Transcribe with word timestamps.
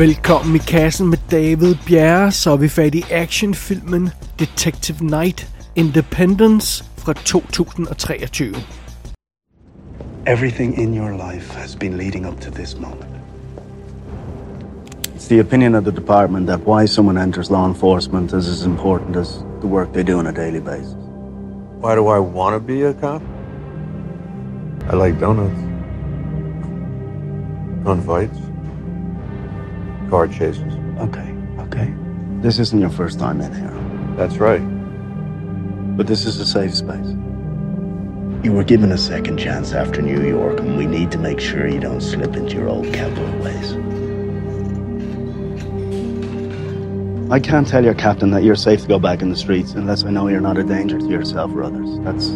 Velkommen 0.00 0.56
i 0.56 0.58
kassen 0.58 1.10
med 1.10 1.18
David 1.30 1.74
Bjerre, 1.86 2.32
så 2.32 2.50
er 2.50 2.56
vi 2.56 2.68
fat 2.68 2.94
i 2.94 3.04
actionfilmen 3.10 4.08
Detective 4.38 5.04
Night 5.04 5.48
Independence 5.76 6.84
fra 6.96 7.12
2023. 7.12 8.46
Everything 10.26 10.78
in 10.78 10.94
your 10.94 11.10
life 11.10 11.58
has 11.58 11.76
been 11.76 11.96
leading 11.96 12.26
up 12.26 12.40
to 12.40 12.50
this 12.50 12.76
moment. 12.76 13.10
It's 15.14 15.28
the 15.28 15.40
opinion 15.40 15.74
of 15.74 15.84
the 15.84 15.92
department 15.92 16.46
that 16.46 16.60
why 16.66 16.86
someone 16.86 17.22
enters 17.22 17.50
law 17.50 17.66
enforcement 17.66 18.32
is 18.32 18.48
as 18.48 18.66
important 18.66 19.16
as 19.16 19.28
the 19.60 19.68
work 19.68 19.92
they 19.92 20.02
do 20.02 20.18
on 20.18 20.26
a 20.26 20.32
daily 20.32 20.60
basis. 20.60 20.96
Why 21.80 21.94
do 21.94 22.08
I 22.16 22.18
want 22.18 22.54
to 22.54 22.60
be 22.72 22.86
a 22.88 22.94
cop? 22.94 23.22
I 24.92 24.96
like 24.96 25.20
donuts. 25.20 25.60
Gunfights. 27.84 28.49
Car 30.10 30.26
chases. 30.26 30.74
Okay, 30.98 31.34
okay. 31.60 31.94
This 32.40 32.58
isn't 32.58 32.80
your 32.80 32.90
first 32.90 33.18
time 33.18 33.40
in 33.40 33.52
here, 33.54 34.16
That's 34.16 34.38
right. 34.38 34.60
but 35.96 36.06
this 36.06 36.26
is 36.26 36.40
a 36.40 36.46
safe 36.46 36.74
space. 36.74 37.06
You 38.42 38.52
were 38.52 38.64
given 38.64 38.90
a 38.92 38.98
second 38.98 39.38
chance 39.38 39.72
after 39.72 40.02
New 40.02 40.26
York, 40.26 40.58
and 40.60 40.76
we 40.76 40.86
need 40.86 41.10
to 41.12 41.18
make 41.18 41.38
sure 41.38 41.68
you 41.68 41.78
don't 41.78 42.00
slip 42.00 42.34
into 42.34 42.56
your 42.56 42.68
old 42.68 42.92
cowboy 42.92 43.36
ways. 43.42 43.72
I 47.30 47.38
can't 47.38 47.68
tell 47.68 47.84
your 47.84 47.94
captain 47.94 48.30
that 48.32 48.42
you're 48.42 48.56
safe 48.56 48.82
to 48.82 48.88
go 48.88 48.98
back 48.98 49.22
in 49.22 49.30
the 49.30 49.36
streets 49.36 49.74
unless 49.74 50.02
I 50.04 50.10
know 50.10 50.26
you're 50.26 50.40
not 50.40 50.58
a 50.58 50.64
danger 50.64 50.98
to 50.98 51.06
yourself 51.06 51.52
or 51.52 51.62
others. 51.62 52.00
That's 52.00 52.30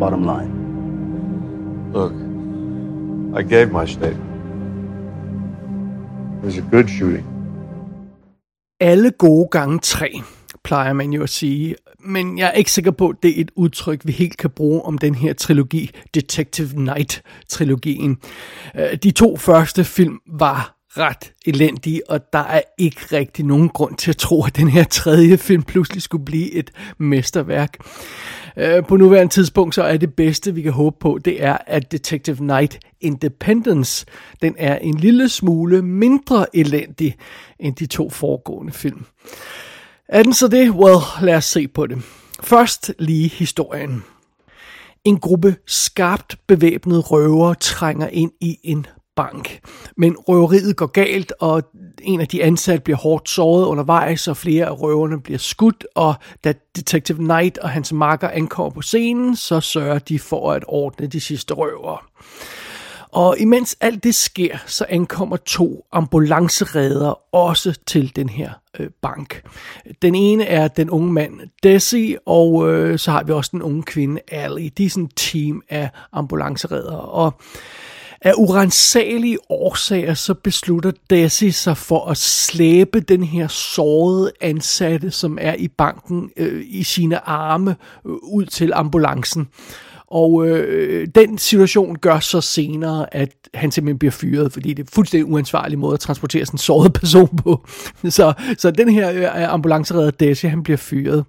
bottom 0.00 0.24
line. 0.24 0.50
Look, 1.92 2.12
I 3.38 3.42
gave 3.42 3.70
my 3.70 3.84
statement. 3.84 4.31
It 6.42 6.46
was 6.46 6.58
a 6.58 6.60
good 6.70 6.88
shooting. 6.88 7.24
Alle 8.80 9.10
gode 9.10 9.48
gange 9.50 9.78
tre, 9.78 10.22
plejer 10.64 10.92
man 10.92 11.12
jo 11.12 11.22
at 11.22 11.28
sige. 11.28 11.76
Men 12.00 12.38
jeg 12.38 12.46
er 12.46 12.52
ikke 12.52 12.72
sikker 12.72 12.90
på, 12.90 13.08
at 13.08 13.16
det 13.22 13.36
er 13.36 13.40
et 13.40 13.50
udtryk, 13.56 14.00
vi 14.04 14.12
helt 14.12 14.36
kan 14.36 14.50
bruge 14.50 14.82
om 14.82 14.98
den 14.98 15.14
her 15.14 15.32
trilogi, 15.32 15.90
Detective 16.14 16.68
Night-trilogien. 16.84 18.18
Øh, 18.76 18.94
de 19.02 19.10
to 19.10 19.36
første 19.36 19.84
film 19.84 20.20
var 20.26 20.78
ret 20.88 21.32
elendige, 21.46 22.10
og 22.10 22.20
der 22.32 22.38
er 22.38 22.60
ikke 22.78 23.00
rigtig 23.12 23.44
nogen 23.44 23.68
grund 23.68 23.96
til 23.96 24.10
at 24.10 24.16
tro, 24.16 24.44
at 24.44 24.56
den 24.56 24.68
her 24.68 24.84
tredje 24.84 25.38
film 25.38 25.62
pludselig 25.62 26.02
skulle 26.02 26.24
blive 26.24 26.52
et 26.52 26.70
mesterværk. 26.98 27.76
Øh, 28.56 28.86
På 28.86 28.96
nuværende 28.96 29.32
tidspunkt 29.32 29.74
så 29.74 29.82
er 29.82 29.96
det 29.96 30.14
bedste, 30.14 30.54
vi 30.54 30.62
kan 30.62 30.72
håbe 30.72 30.96
på, 31.00 31.18
det 31.24 31.44
er, 31.44 31.58
at 31.66 31.92
Detective 31.92 32.44
Night 32.46 32.78
Independence, 33.00 34.06
den 34.42 34.54
er 34.58 34.78
en 34.78 34.98
lille 34.98 35.28
smule 35.28 35.82
mindre 35.82 36.56
elendig 36.56 37.16
end 37.60 37.76
de 37.76 37.86
to 37.86 38.10
foregående 38.10 38.72
film. 38.72 39.04
Er 40.08 40.22
den 40.22 40.32
så 40.32 40.48
det? 40.48 40.70
Well, 40.70 40.98
lad 41.22 41.34
os 41.34 41.44
se 41.44 41.68
på 41.68 41.86
det. 41.86 41.98
Først 42.42 42.94
lige 42.98 43.28
historien. 43.28 44.04
En 45.04 45.18
gruppe 45.18 45.56
skarpt 45.66 46.36
bevæbnede 46.46 47.00
røvere 47.00 47.54
trænger 47.54 48.08
ind 48.08 48.32
i 48.40 48.58
en 48.62 48.86
bank. 49.16 49.60
Men 49.96 50.16
røveriet 50.16 50.76
går 50.76 50.86
galt, 50.86 51.32
og 51.40 51.62
en 52.02 52.20
af 52.20 52.28
de 52.28 52.42
ansatte 52.42 52.84
bliver 52.84 52.96
hårdt 52.96 53.28
såret 53.28 53.66
undervejs, 53.66 54.28
og 54.28 54.36
flere 54.36 54.66
af 54.66 54.80
røverne 54.80 55.20
bliver 55.20 55.38
skudt, 55.38 55.86
og 55.94 56.14
da 56.44 56.54
Detective 56.76 57.18
Knight 57.18 57.58
og 57.58 57.70
hans 57.70 57.92
makker 57.92 58.28
ankommer 58.28 58.70
på 58.70 58.82
scenen, 58.82 59.36
så 59.36 59.60
sørger 59.60 59.98
de 59.98 60.18
for 60.18 60.52
at 60.52 60.64
ordne 60.68 61.06
de 61.06 61.20
sidste 61.20 61.54
røvere. 61.54 61.98
Og 63.12 63.38
imens 63.38 63.76
alt 63.80 64.04
det 64.04 64.14
sker, 64.14 64.56
så 64.66 64.86
ankommer 64.88 65.36
to 65.36 65.86
ambulanceredder 65.92 67.34
også 67.34 67.78
til 67.86 68.16
den 68.16 68.28
her 68.28 68.50
øh, 68.78 68.90
bank. 69.02 69.42
Den 70.02 70.14
ene 70.14 70.44
er 70.44 70.68
den 70.68 70.90
unge 70.90 71.12
mand 71.12 71.40
Desi, 71.62 72.16
og 72.26 72.72
øh, 72.72 72.98
så 72.98 73.10
har 73.10 73.22
vi 73.22 73.32
også 73.32 73.50
den 73.52 73.62
unge 73.62 73.82
kvinde 73.82 74.20
Ali. 74.30 74.68
De 74.68 74.84
er 74.84 74.90
sådan 74.90 75.04
et 75.04 75.12
team 75.16 75.62
af 75.68 75.90
ambulanceredder. 76.12 76.96
Og 76.96 77.34
af 78.24 78.32
urensagelige 78.36 79.38
årsager, 79.50 80.14
så 80.14 80.34
beslutter 80.34 80.92
Desi 81.10 81.50
sig 81.50 81.76
for 81.76 82.06
at 82.06 82.16
slæbe 82.16 83.00
den 83.00 83.22
her 83.22 83.48
sårede 83.48 84.32
ansatte, 84.40 85.10
som 85.10 85.38
er 85.40 85.54
i 85.54 85.68
banken, 85.68 86.30
øh, 86.36 86.64
i 86.66 86.82
sine 86.82 87.28
arme 87.28 87.76
øh, 88.06 88.12
ud 88.12 88.44
til 88.44 88.72
ambulancen. 88.74 89.48
Og 90.06 90.46
øh, 90.46 91.08
den 91.14 91.38
situation 91.38 91.96
gør 91.96 92.20
så 92.20 92.40
senere, 92.40 93.14
at 93.14 93.28
han 93.54 93.70
simpelthen 93.70 93.98
bliver 93.98 94.12
fyret, 94.12 94.52
fordi 94.52 94.68
det 94.68 94.78
er 94.78 94.84
en 94.84 94.88
fuldstændig 94.92 95.32
uansvarlig 95.32 95.78
måde 95.78 95.94
at 95.94 96.00
transportere 96.00 96.46
sådan 96.46 96.54
en 96.54 96.58
såret 96.58 96.92
person 96.92 97.36
på. 97.36 97.66
Så, 98.10 98.32
så 98.58 98.70
den 98.70 98.88
her 98.88 99.12
øh, 99.12 99.52
ambulanceredder 99.52 100.10
Desi, 100.10 100.46
han 100.46 100.62
bliver 100.62 100.76
fyret. 100.76 101.24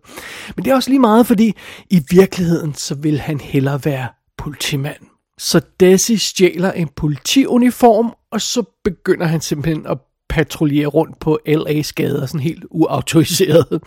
Men 0.55 0.65
det 0.65 0.71
er 0.71 0.75
også 0.75 0.89
lige 0.89 0.99
meget, 0.99 1.27
fordi 1.27 1.53
i 1.89 2.01
virkeligheden, 2.09 2.73
så 2.73 2.95
vil 2.95 3.19
han 3.19 3.39
hellere 3.39 3.85
være 3.85 4.07
politimand. 4.37 5.12
Så 5.39 5.61
Desi 5.79 6.17
stjæler 6.17 6.71
en 6.71 6.87
politiuniform, 6.95 8.13
og 8.31 8.41
så 8.41 8.63
begynder 8.83 9.25
han 9.25 9.41
simpelthen 9.41 9.87
at 9.87 9.97
patruljere 10.29 10.87
rundt 10.87 11.19
på 11.19 11.39
LA's 11.47 11.91
gader, 11.95 12.25
sådan 12.25 12.39
helt 12.39 12.63
uautoriseret. 12.71 13.67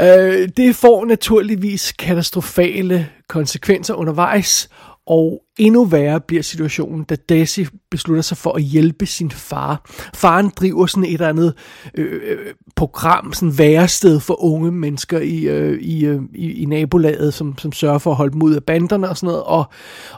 Øh, 0.00 0.48
det 0.56 0.76
får 0.76 1.04
naturligvis 1.04 1.92
katastrofale 1.92 3.08
konsekvenser 3.28 3.94
undervejs, 3.94 4.68
og 5.06 5.42
endnu 5.58 5.84
værre 5.84 6.20
bliver 6.20 6.42
situationen, 6.42 7.04
da 7.04 7.16
Desi 7.28 7.66
beslutter 7.90 8.22
sig 8.22 8.36
for 8.36 8.52
at 8.52 8.62
hjælpe 8.62 9.06
sin 9.06 9.30
far. 9.30 9.82
Faren 10.14 10.50
driver 10.56 10.86
sådan 10.86 11.04
et 11.04 11.12
eller 11.12 11.28
andet 11.28 11.54
øh, 11.94 12.20
øh, 12.24 12.54
program, 12.76 13.32
sådan 13.32 13.58
værested 13.58 14.20
for 14.20 14.44
unge 14.44 14.72
mennesker 14.72 15.18
i, 15.18 15.40
øh, 15.40 15.80
i, 15.80 16.04
øh, 16.04 16.22
i, 16.34 16.62
i 16.62 16.64
nabolaget, 16.64 17.34
som, 17.34 17.58
som 17.58 17.72
sørger 17.72 17.98
for 17.98 18.10
at 18.10 18.16
holde 18.16 18.32
dem 18.32 18.42
ud 18.42 18.54
af 18.54 18.64
banderne 18.64 19.08
og 19.08 19.16
sådan 19.16 19.26
noget, 19.26 19.42
og, 19.42 19.64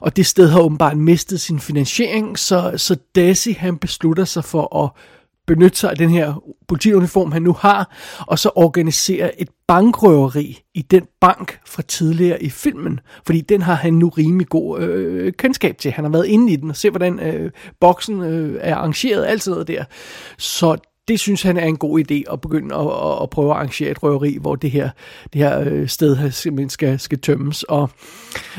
og 0.01 0.17
det 0.17 0.27
sted 0.27 0.49
har 0.49 0.61
åbenbart 0.61 0.97
mistet 0.97 1.41
sin 1.41 1.61
finansiering, 1.61 2.39
så, 2.39 2.73
så 2.77 2.97
Desi 3.15 3.53
han 3.53 3.77
beslutter 3.77 4.25
sig 4.25 4.45
for 4.45 4.85
at 4.85 4.91
benytte 5.47 5.79
sig 5.79 5.91
af 5.91 5.97
den 5.97 6.11
her 6.11 6.43
politiuniform, 6.69 7.33
han 7.33 7.43
nu 7.43 7.53
har, 7.53 7.97
og 8.21 8.39
så 8.39 8.51
organisere 8.55 9.41
et 9.41 9.49
bankrøveri 9.69 10.63
i 10.75 10.83
den 10.83 11.07
bank 11.21 11.59
fra 11.67 11.83
tidligere 11.83 12.43
i 12.43 12.51
filmen. 12.51 13.01
Fordi 13.27 13.41
den 13.41 13.63
har 13.63 13.75
han 13.75 13.95
nu 13.95 14.09
rimelig 14.09 14.49
god 14.49 14.81
øh, 14.81 15.33
kendskab 15.33 15.79
til. 15.79 15.91
Han 15.91 16.05
har 16.05 16.11
været 16.11 16.27
inde 16.27 16.53
i 16.53 16.57
den 16.57 16.71
og 16.71 16.77
se, 16.77 16.91
hvordan 16.91 17.21
øh, 17.21 17.51
boksen 17.81 18.23
øh, 18.23 18.59
er 18.61 18.75
arrangeret, 18.75 19.27
alt 19.27 19.43
sådan 19.43 19.53
noget 19.53 19.69
der. 19.69 19.85
Så 20.39 20.77
det 21.09 21.21
synes 21.21 21.43
han 21.43 21.57
er 21.57 21.67
en 21.67 21.77
god 21.77 22.01
idé 22.01 22.33
at 22.33 22.41
begynde 22.41 22.75
at, 22.75 22.81
at, 22.81 23.23
at 23.23 23.31
prøve 23.31 23.51
at 23.51 23.57
arrangere 23.57 23.91
et 23.91 24.03
røveri, 24.03 24.39
hvor 24.41 24.55
det 24.55 24.71
her, 24.71 24.91
det 25.33 25.41
her 25.41 25.61
øh, 25.61 25.89
sted 25.89 26.17
her 26.17 26.31
simpelthen 26.31 26.71
skal, 26.71 27.01
skal 27.01 27.19
tømmes. 27.21 27.63
Og 27.63 27.91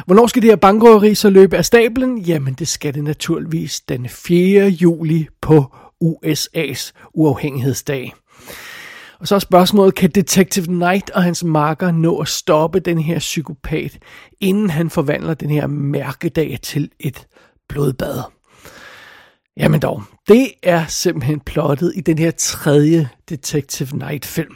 hvornår 0.05 0.27
skal 0.27 0.41
det 0.41 0.49
her 0.49 0.55
bankrøveri 0.55 1.15
så 1.15 1.29
løbe 1.29 1.57
af 1.57 1.65
stablen? 1.65 2.17
Jamen 2.17 2.53
det 2.53 2.67
skal 2.67 2.93
det 2.93 3.03
naturligvis 3.03 3.79
den 3.79 4.09
4. 4.09 4.67
juli 4.67 5.27
på 5.41 5.75
USA's 6.03 6.91
uafhængighedsdag. 7.13 8.13
Og 9.19 9.27
så 9.27 9.35
er 9.35 9.39
spørgsmålet, 9.39 9.95
kan 9.95 10.09
Detective 10.09 10.65
Knight 10.65 11.09
og 11.09 11.23
hans 11.23 11.43
marker 11.43 11.91
nå 11.91 12.17
at 12.17 12.27
stoppe 12.27 12.79
den 12.79 12.99
her 12.99 13.19
psykopat, 13.19 13.99
inden 14.39 14.69
han 14.69 14.89
forvandler 14.89 15.33
den 15.33 15.49
her 15.49 15.67
mærkedag 15.67 16.59
til 16.61 16.91
et 16.99 17.27
blodbad? 17.69 18.21
Jamen 19.57 19.79
dog, 19.79 20.03
det 20.27 20.51
er 20.63 20.85
simpelthen 20.85 21.39
plottet 21.39 21.93
i 21.95 22.01
den 22.01 22.17
her 22.17 22.31
tredje 22.31 23.09
Detective 23.29 23.89
Knight 23.89 24.25
film. 24.25 24.55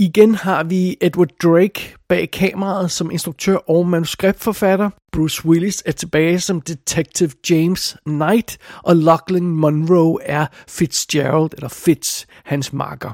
Igen 0.00 0.34
har 0.34 0.64
vi 0.64 0.96
Edward 1.00 1.28
Drake 1.42 1.94
bag 2.08 2.30
kameraet 2.30 2.90
som 2.90 3.10
instruktør 3.10 3.56
og 3.56 3.86
manuskriptforfatter. 3.86 4.90
Bruce 5.12 5.46
Willis 5.46 5.82
er 5.86 5.92
tilbage 5.92 6.40
som 6.40 6.60
Detective 6.60 7.30
James 7.50 7.96
Knight, 8.06 8.58
og 8.82 8.96
Lachlan 8.96 9.46
Monroe 9.46 10.22
er 10.22 10.46
Fitzgerald, 10.68 11.50
eller 11.52 11.68
Fitz, 11.68 12.24
hans 12.44 12.72
marker. 12.72 13.12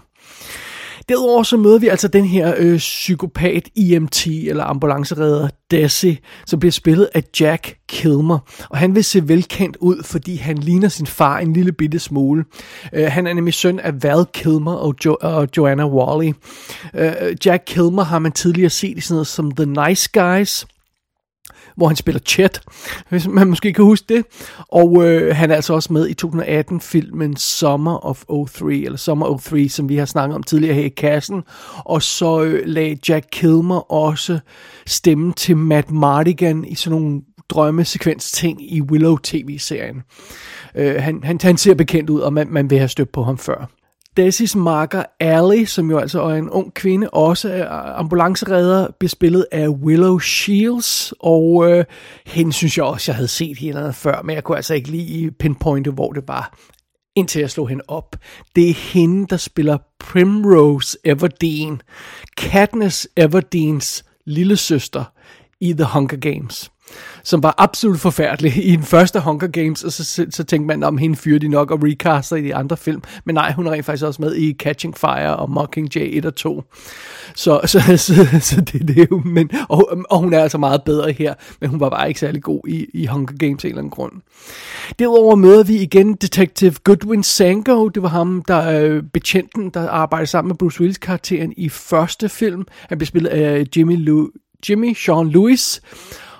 Derudover 1.08 1.42
så 1.42 1.56
møder 1.56 1.78
vi 1.78 1.88
altså 1.88 2.08
den 2.08 2.24
her 2.24 2.54
øh, 2.58 2.78
psykopat 2.78 3.68
EMT, 3.76 4.26
eller 4.26 4.64
ambulanceredder 4.64 5.48
Desi, 5.70 6.18
som 6.46 6.60
bliver 6.60 6.72
spillet 6.72 7.08
af 7.14 7.22
Jack 7.40 7.76
Kilmer. 7.88 8.38
Og 8.70 8.78
han 8.78 8.94
vil 8.94 9.04
se 9.04 9.28
velkendt 9.28 9.76
ud, 9.80 10.02
fordi 10.02 10.36
han 10.36 10.58
ligner 10.58 10.88
sin 10.88 11.06
far 11.06 11.38
en 11.38 11.52
lille 11.52 11.72
bitte 11.72 11.98
smule. 11.98 12.44
Øh, 12.92 13.06
han 13.06 13.26
er 13.26 13.32
nemlig 13.32 13.54
søn 13.54 13.80
af 13.80 14.02
Val 14.02 14.26
Kilmer 14.32 14.72
og, 14.72 14.94
jo- 15.04 15.16
og 15.20 15.48
Joanna 15.56 15.86
Wally. 15.86 16.32
Øh, 16.94 17.36
Jack 17.46 17.62
Kilmer 17.66 18.04
har 18.04 18.18
man 18.18 18.32
tidligere 18.32 18.70
set 18.70 18.98
i 18.98 19.00
sådan 19.00 19.14
noget 19.14 19.26
som 19.26 19.50
The 19.50 19.88
Nice 19.88 20.08
Guys, 20.12 20.66
hvor 21.76 21.86
han 21.86 21.96
spiller 21.96 22.20
Chet, 22.20 22.60
hvis 23.08 23.28
man 23.28 23.48
måske 23.48 23.72
kan 23.72 23.84
huske 23.84 24.14
det. 24.14 24.24
Og 24.68 25.06
øh, 25.06 25.36
han 25.36 25.50
er 25.50 25.54
altså 25.54 25.74
også 25.74 25.92
med 25.92 26.08
i 26.08 26.14
2018-filmen 26.24 27.36
Summer 27.36 28.06
of 28.06 28.24
03, 28.48 28.74
eller 28.74 28.98
Summer 28.98 29.38
03, 29.38 29.68
som 29.68 29.88
vi 29.88 29.96
har 29.96 30.06
snakket 30.06 30.34
om 30.34 30.42
tidligere 30.42 30.74
her 30.74 30.84
i 30.84 30.88
kassen. 30.88 31.42
Og 31.76 32.02
så 32.02 32.42
øh, 32.42 32.62
lagde 32.66 32.98
Jack 33.08 33.26
Kilmer 33.32 33.92
også 33.92 34.38
stemme 34.86 35.32
til 35.32 35.56
Matt 35.56 35.90
Mardigan 35.90 36.64
i 36.64 36.74
sådan 36.74 37.00
nogle 37.00 37.20
drømmesekvens 37.48 38.32
ting 38.32 38.72
i 38.72 38.82
Willow 38.82 39.16
tv-serien. 39.16 40.02
Øh, 40.74 41.02
han, 41.02 41.20
han, 41.24 41.38
han 41.42 41.56
ser 41.56 41.74
bekendt 41.74 42.10
ud, 42.10 42.20
og 42.20 42.32
man, 42.32 42.46
man 42.50 42.70
vil 42.70 42.78
have 42.78 42.88
stødt 42.88 43.12
på 43.12 43.22
ham 43.22 43.38
før. 43.38 43.70
Dessys 44.16 44.56
marker 44.56 45.02
Allie, 45.20 45.66
som 45.66 45.90
jo 45.90 45.98
altså 45.98 46.22
er 46.22 46.34
en 46.34 46.50
ung 46.50 46.74
kvinde, 46.74 47.10
også 47.10 47.48
er 47.52 47.98
ambulanceredder, 47.98 48.86
bespillet 49.00 49.46
af 49.52 49.68
Willow 49.68 50.18
Shields, 50.18 51.12
og 51.20 51.70
øh, 51.70 51.84
hende 52.26 52.52
synes 52.52 52.76
jeg 52.76 52.84
også, 52.84 53.12
jeg 53.12 53.16
havde 53.16 53.28
set 53.28 53.58
hende 53.58 53.92
før, 53.92 54.22
men 54.22 54.34
jeg 54.34 54.44
kunne 54.44 54.56
altså 54.56 54.74
ikke 54.74 54.90
lige 54.90 55.30
pinpointe, 55.30 55.90
hvor 55.90 56.12
det 56.12 56.28
var, 56.28 56.58
indtil 57.16 57.40
jeg 57.40 57.50
slog 57.50 57.68
hende 57.68 57.84
op. 57.88 58.16
Det 58.56 58.70
er 58.70 58.74
hende, 58.74 59.26
der 59.26 59.36
spiller 59.36 59.78
Primrose 60.00 60.98
Everdeen, 61.04 61.82
Katniss 62.36 63.08
Everdeens 63.16 64.04
lille 64.26 64.56
søster 64.56 65.04
i 65.60 65.72
The 65.72 65.86
Hunger 65.92 66.16
Games 66.16 66.70
som 67.22 67.42
var 67.42 67.54
absolut 67.58 68.00
forfærdelig 68.00 68.52
i 68.72 68.76
den 68.76 68.84
første 68.84 69.20
Hunger 69.20 69.46
Games, 69.46 69.84
og 69.84 69.92
så, 69.92 70.04
så, 70.04 70.26
så 70.30 70.44
tænkte 70.44 70.66
man, 70.66 70.82
om 70.82 70.98
hende 70.98 71.16
fyrer 71.16 71.38
de 71.38 71.48
nok 71.48 71.70
og 71.70 71.82
recaster 71.82 72.36
i 72.36 72.42
de 72.42 72.54
andre 72.54 72.76
film. 72.76 73.02
Men 73.24 73.34
nej, 73.34 73.52
hun 73.52 73.66
er 73.66 73.70
rent 73.70 73.86
faktisk 73.86 74.04
også 74.04 74.22
med 74.22 74.36
i 74.36 74.54
Catching 74.58 74.98
Fire 74.98 75.36
og 75.36 75.50
Mockingjay 75.50 76.18
1 76.18 76.26
og 76.26 76.34
2. 76.34 76.62
Så, 77.34 77.60
så, 77.72 77.80
så, 77.96 78.14
så 78.40 78.60
det 78.60 78.80
er 78.80 78.86
det 78.86 79.10
jo. 79.10 79.22
Men, 79.24 79.50
og, 79.68 79.98
og 80.10 80.18
hun 80.18 80.34
er 80.34 80.42
altså 80.42 80.58
meget 80.58 80.82
bedre 80.82 81.12
her, 81.12 81.34
men 81.60 81.70
hun 81.70 81.80
var 81.80 81.90
bare 81.90 82.08
ikke 82.08 82.20
særlig 82.20 82.42
god 82.42 82.60
i, 82.68 82.86
i 82.94 83.06
Hunger 83.06 83.36
Games 83.38 83.64
af 83.64 83.68
en 83.68 83.70
eller 83.70 83.78
anden 83.78 83.90
grund. 83.90 84.12
Derudover 84.98 85.34
møder 85.34 85.64
vi 85.64 85.76
igen 85.76 86.14
Detective 86.14 86.74
Goodwin 86.84 87.22
Sango. 87.22 87.88
Det 87.88 88.02
var 88.02 88.08
ham, 88.08 88.44
der 88.48 88.80
øh, 88.80 89.02
betjenten, 89.02 89.70
der 89.70 89.88
arbejder 89.88 90.26
sammen 90.26 90.48
med 90.48 90.56
Bruce 90.56 90.80
Willis 90.80 90.98
karakteren 90.98 91.52
i 91.56 91.68
første 91.68 92.28
film. 92.28 92.66
Han 92.88 92.98
blev 92.98 93.06
spillet 93.06 93.30
af 93.30 93.64
Jimmy, 93.76 93.96
Lou 94.04 94.28
Jimmy 94.68 94.94
Sean 94.94 95.30
Lewis. 95.30 95.80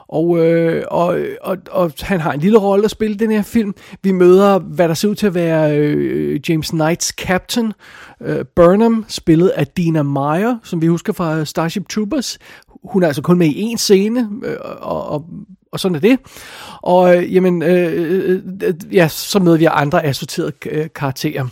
Og, 0.09 0.39
øh, 0.39 0.85
og, 0.91 1.19
og, 1.41 1.59
og 1.71 1.93
han 2.01 2.21
har 2.21 2.33
en 2.33 2.41
lille 2.41 2.59
rolle 2.59 2.85
at 2.85 2.91
spille 2.91 3.15
i 3.15 3.19
den 3.19 3.31
her 3.31 3.43
film. 3.43 3.75
Vi 4.03 4.13
møder, 4.13 4.59
hvad 4.59 4.89
der 4.89 4.95
ser 4.95 5.09
ud 5.09 5.15
til 5.15 5.27
at 5.27 5.35
være 5.35 5.79
øh, 5.79 6.41
James 6.49 6.71
Knights 6.71 7.07
captain, 7.07 7.73
øh, 8.21 8.45
Burnham, 8.57 9.05
spillet 9.09 9.49
af 9.49 9.67
Dina 9.67 10.03
Meyer, 10.03 10.59
som 10.63 10.83
vi 10.83 10.87
husker 10.87 11.13
fra 11.13 11.45
Starship 11.45 11.89
Troopers. 11.89 12.39
Hun 12.85 13.03
er 13.03 13.07
altså 13.07 13.23
kun 13.23 13.39
med 13.39 13.47
i 13.47 13.73
én 13.73 13.77
scene, 13.77 14.29
øh, 14.45 14.57
og, 14.81 15.09
og, 15.09 15.25
og 15.73 15.81
sådan 15.81 15.97
er 15.97 16.01
det. 16.01 16.19
Og 16.83 17.17
øh, 17.17 17.35
jamen, 17.35 17.63
øh, 17.63 17.93
øh, 17.93 18.43
øh 18.63 18.75
ja, 18.93 19.09
så 19.09 19.39
møder 19.39 19.57
vi 19.57 19.65
andre 19.65 20.05
assorterede 20.05 20.53
øh, 20.71 20.87
karakterer. 20.95 21.49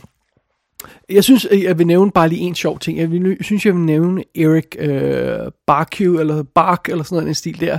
Jeg 1.11 1.25
synes, 1.25 1.47
jeg 1.53 1.79
vil 1.79 1.87
nævne 1.87 2.11
bare 2.11 2.29
lige 2.29 2.41
en 2.41 2.55
sjov 2.55 2.79
ting. 2.79 2.99
Jeg 2.99 3.11
vil, 3.11 3.37
synes, 3.41 3.67
jeg 3.67 3.75
vil 3.75 3.83
nævne 3.83 4.25
Eric 4.37 4.77
øh, 4.79 5.53
Barkew, 5.67 6.19
eller 6.19 6.43
Bark, 6.43 6.89
eller 6.89 7.05
sådan 7.05 7.17
noget 7.17 7.29
en 7.29 7.35
stil 7.35 7.61
der, 7.61 7.79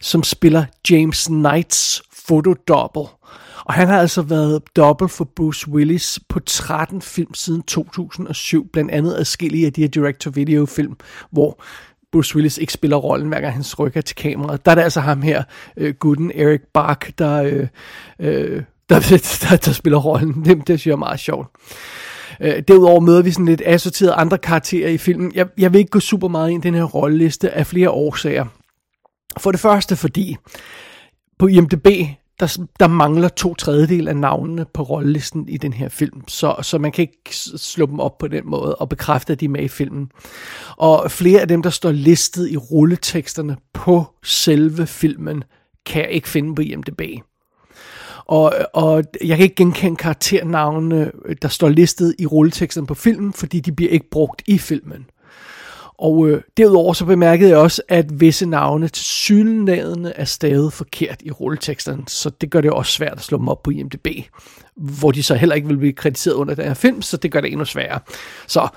som 0.00 0.22
spiller 0.22 0.64
James 0.90 1.26
Knights 1.26 2.02
fotodobbel. 2.12 3.02
Og 3.64 3.74
han 3.74 3.88
har 3.88 4.00
altså 4.00 4.22
været 4.22 4.62
dobbelt 4.76 5.10
for 5.10 5.24
Bruce 5.36 5.68
Willis 5.68 6.20
på 6.28 6.40
13 6.40 7.02
film 7.02 7.34
siden 7.34 7.62
2007, 7.62 8.68
blandt 8.72 8.90
andet 8.90 9.14
adskillige 9.14 9.66
af 9.66 9.72
de 9.72 9.80
her 9.80 9.88
direct-to-video-film, 9.88 10.96
hvor 11.30 11.62
Bruce 12.12 12.36
Willis 12.36 12.58
ikke 12.58 12.72
spiller 12.72 12.96
rollen, 12.96 13.28
hver 13.28 13.40
gang 13.40 13.54
han 13.54 13.64
rykker 13.78 14.00
til 14.00 14.16
kameraet. 14.16 14.64
Der 14.64 14.70
er 14.70 14.74
det 14.74 14.82
altså 14.82 15.00
ham 15.00 15.22
her, 15.22 15.42
øh, 15.76 15.94
guden 15.94 16.32
Eric 16.34 16.60
Bark, 16.74 17.18
der, 17.18 17.42
øh, 17.42 17.66
øh, 18.20 18.62
der, 18.88 19.00
der, 19.10 19.46
der, 19.50 19.56
der 19.56 19.72
spiller 19.72 19.98
rollen. 19.98 20.44
Det, 20.44 20.56
det 20.56 20.66
synes 20.66 20.86
jeg 20.86 20.92
er 20.92 20.96
meget 20.96 21.20
sjovt. 21.20 21.48
Øh, 22.40 22.62
derudover 22.68 23.00
møder 23.00 23.22
vi 23.22 23.30
sådan 23.30 23.46
lidt 23.46 23.62
assorterede 23.66 24.14
andre 24.14 24.38
karakterer 24.38 24.90
i 24.90 24.98
filmen. 24.98 25.32
Jeg, 25.34 25.46
jeg 25.58 25.72
vil 25.72 25.78
ikke 25.78 25.90
gå 25.90 26.00
super 26.00 26.28
meget 26.28 26.50
ind 26.50 26.64
i 26.64 26.66
den 26.66 26.74
her 26.74 26.84
rolleliste 26.84 27.50
af 27.50 27.66
flere 27.66 27.90
årsager. 27.90 28.44
For 29.38 29.50
det 29.50 29.60
første 29.60 29.96
fordi, 29.96 30.36
på 31.38 31.46
IMDb, 31.46 31.86
der, 32.40 32.66
der 32.80 32.88
mangler 32.88 33.28
to 33.28 33.54
tredjedel 33.54 34.08
af 34.08 34.16
navnene 34.16 34.66
på 34.74 34.82
rollelisten 34.82 35.48
i 35.48 35.56
den 35.56 35.72
her 35.72 35.88
film, 35.88 36.28
så, 36.28 36.54
så 36.62 36.78
man 36.78 36.92
kan 36.92 37.02
ikke 37.02 37.36
slå 37.56 37.86
dem 37.86 38.00
op 38.00 38.18
på 38.18 38.28
den 38.28 38.42
måde 38.46 38.74
og 38.74 38.88
bekræfte, 38.88 39.32
at 39.32 39.40
de 39.40 39.44
er 39.44 39.48
med 39.48 39.62
i 39.62 39.68
filmen. 39.68 40.10
Og 40.76 41.10
flere 41.10 41.40
af 41.40 41.48
dem, 41.48 41.62
der 41.62 41.70
står 41.70 41.90
listet 41.92 42.50
i 42.50 42.56
rulleteksterne 42.56 43.56
på 43.72 44.04
selve 44.24 44.86
filmen, 44.86 45.44
kan 45.86 46.02
jeg 46.02 46.10
ikke 46.10 46.28
finde 46.28 46.54
på 46.54 46.62
IMDb. 46.62 47.00
Og, 48.28 48.54
og 48.72 49.04
jeg 49.24 49.36
kan 49.36 49.44
ikke 49.44 49.56
genkende 49.56 49.96
karakternavnene, 49.96 51.12
der 51.42 51.48
står 51.48 51.68
listet 51.68 52.14
i 52.18 52.26
rulleteksten 52.26 52.86
på 52.86 52.94
filmen, 52.94 53.32
fordi 53.32 53.60
de 53.60 53.72
bliver 53.72 53.90
ikke 53.90 54.10
brugt 54.10 54.42
i 54.46 54.58
filmen. 54.58 55.06
Og 55.98 56.28
øh, 56.28 56.42
derudover 56.56 56.92
så 56.92 57.04
bemærkede 57.04 57.50
jeg 57.50 57.58
også, 57.58 57.82
at 57.88 58.20
visse 58.20 58.46
navne 58.46 58.88
til 58.88 59.04
synlædende 59.04 60.12
er 60.16 60.24
stadig 60.24 60.72
forkert 60.72 61.22
i 61.22 61.30
rulleteksten, 61.30 62.06
så 62.06 62.30
det 62.40 62.50
gør 62.50 62.60
det 62.60 62.70
også 62.70 62.92
svært 62.92 63.12
at 63.12 63.22
slå 63.22 63.38
dem 63.38 63.48
op 63.48 63.62
på 63.62 63.70
IMDb, 63.70 64.06
hvor 64.76 65.10
de 65.10 65.22
så 65.22 65.34
heller 65.34 65.54
ikke 65.54 65.68
vil 65.68 65.76
blive 65.76 65.92
krediteret 65.92 66.34
under 66.34 66.54
den 66.54 66.64
her 66.64 66.74
film, 66.74 67.02
så 67.02 67.16
det 67.16 67.32
gør 67.32 67.40
det 67.40 67.52
endnu 67.52 67.64
sværere. 67.64 68.00
Så 68.46 68.68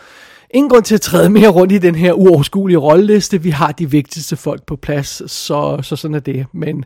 ingen 0.50 0.70
grund 0.70 0.84
til 0.84 0.96
at 0.96 1.02
træde 1.02 1.30
mere 1.30 1.50
rundt 1.50 1.74
i 1.74 1.78
den 1.78 1.96
her 1.96 2.14
uoverskuelige 2.14 2.78
rolleliste. 2.78 3.42
Vi 3.42 3.50
har 3.50 3.72
de 3.72 3.92
vigtigste 3.92 4.36
folk 4.36 4.66
på 4.66 4.76
plads, 4.76 5.32
så, 5.32 5.80
så 5.82 5.96
sådan 5.96 6.16
er 6.16 6.20
det. 6.20 6.46
Men 6.54 6.86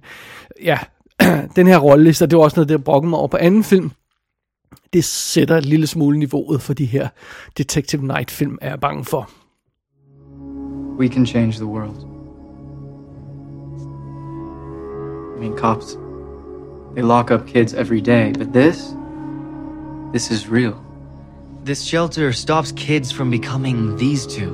ja, 0.64 0.80
den 1.56 1.68
her 1.68 1.78
rolleliste, 1.78 2.26
det 2.26 2.38
var 2.38 2.44
også 2.44 2.58
noget, 2.58 2.70
der 2.70 2.78
brokkede 2.78 3.10
mig 3.10 3.20
over 3.20 3.28
på 3.28 3.38
anden 3.38 3.64
film. 3.64 3.92
Det 4.94 5.04
sætter 5.04 5.58
et 5.58 5.66
lille 5.66 5.88
smule 5.88 6.20
niveauet 6.20 6.62
for 6.62 6.74
de 6.74 6.86
her 6.86 7.08
Detective 7.58 8.08
Night 8.08 8.32
film, 8.32 8.58
er 8.62 8.70
jeg 8.70 8.80
bange 8.80 9.06
for. 9.06 9.30
We 11.00 11.08
can 11.08 11.26
change 11.26 11.52
the 11.52 11.66
world. 11.66 12.16
I 15.36 15.40
mean, 15.40 15.58
cops, 15.58 15.98
they 16.96 17.04
lock 17.04 17.32
up 17.32 17.48
kids 17.48 17.74
every 17.74 18.00
day, 18.00 18.34
but 18.34 18.48
this, 18.54 18.96
this 20.14 20.32
is 20.32 20.50
real. 20.50 20.76
This 21.66 21.84
shelter 21.84 22.32
stops 22.32 22.72
kids 22.72 23.14
from 23.14 23.32
becoming 23.32 23.98
these 23.98 24.28
two. 24.28 24.52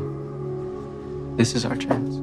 This 1.37 1.55
is 1.55 1.65
our 1.65 1.75
chance. 1.75 2.20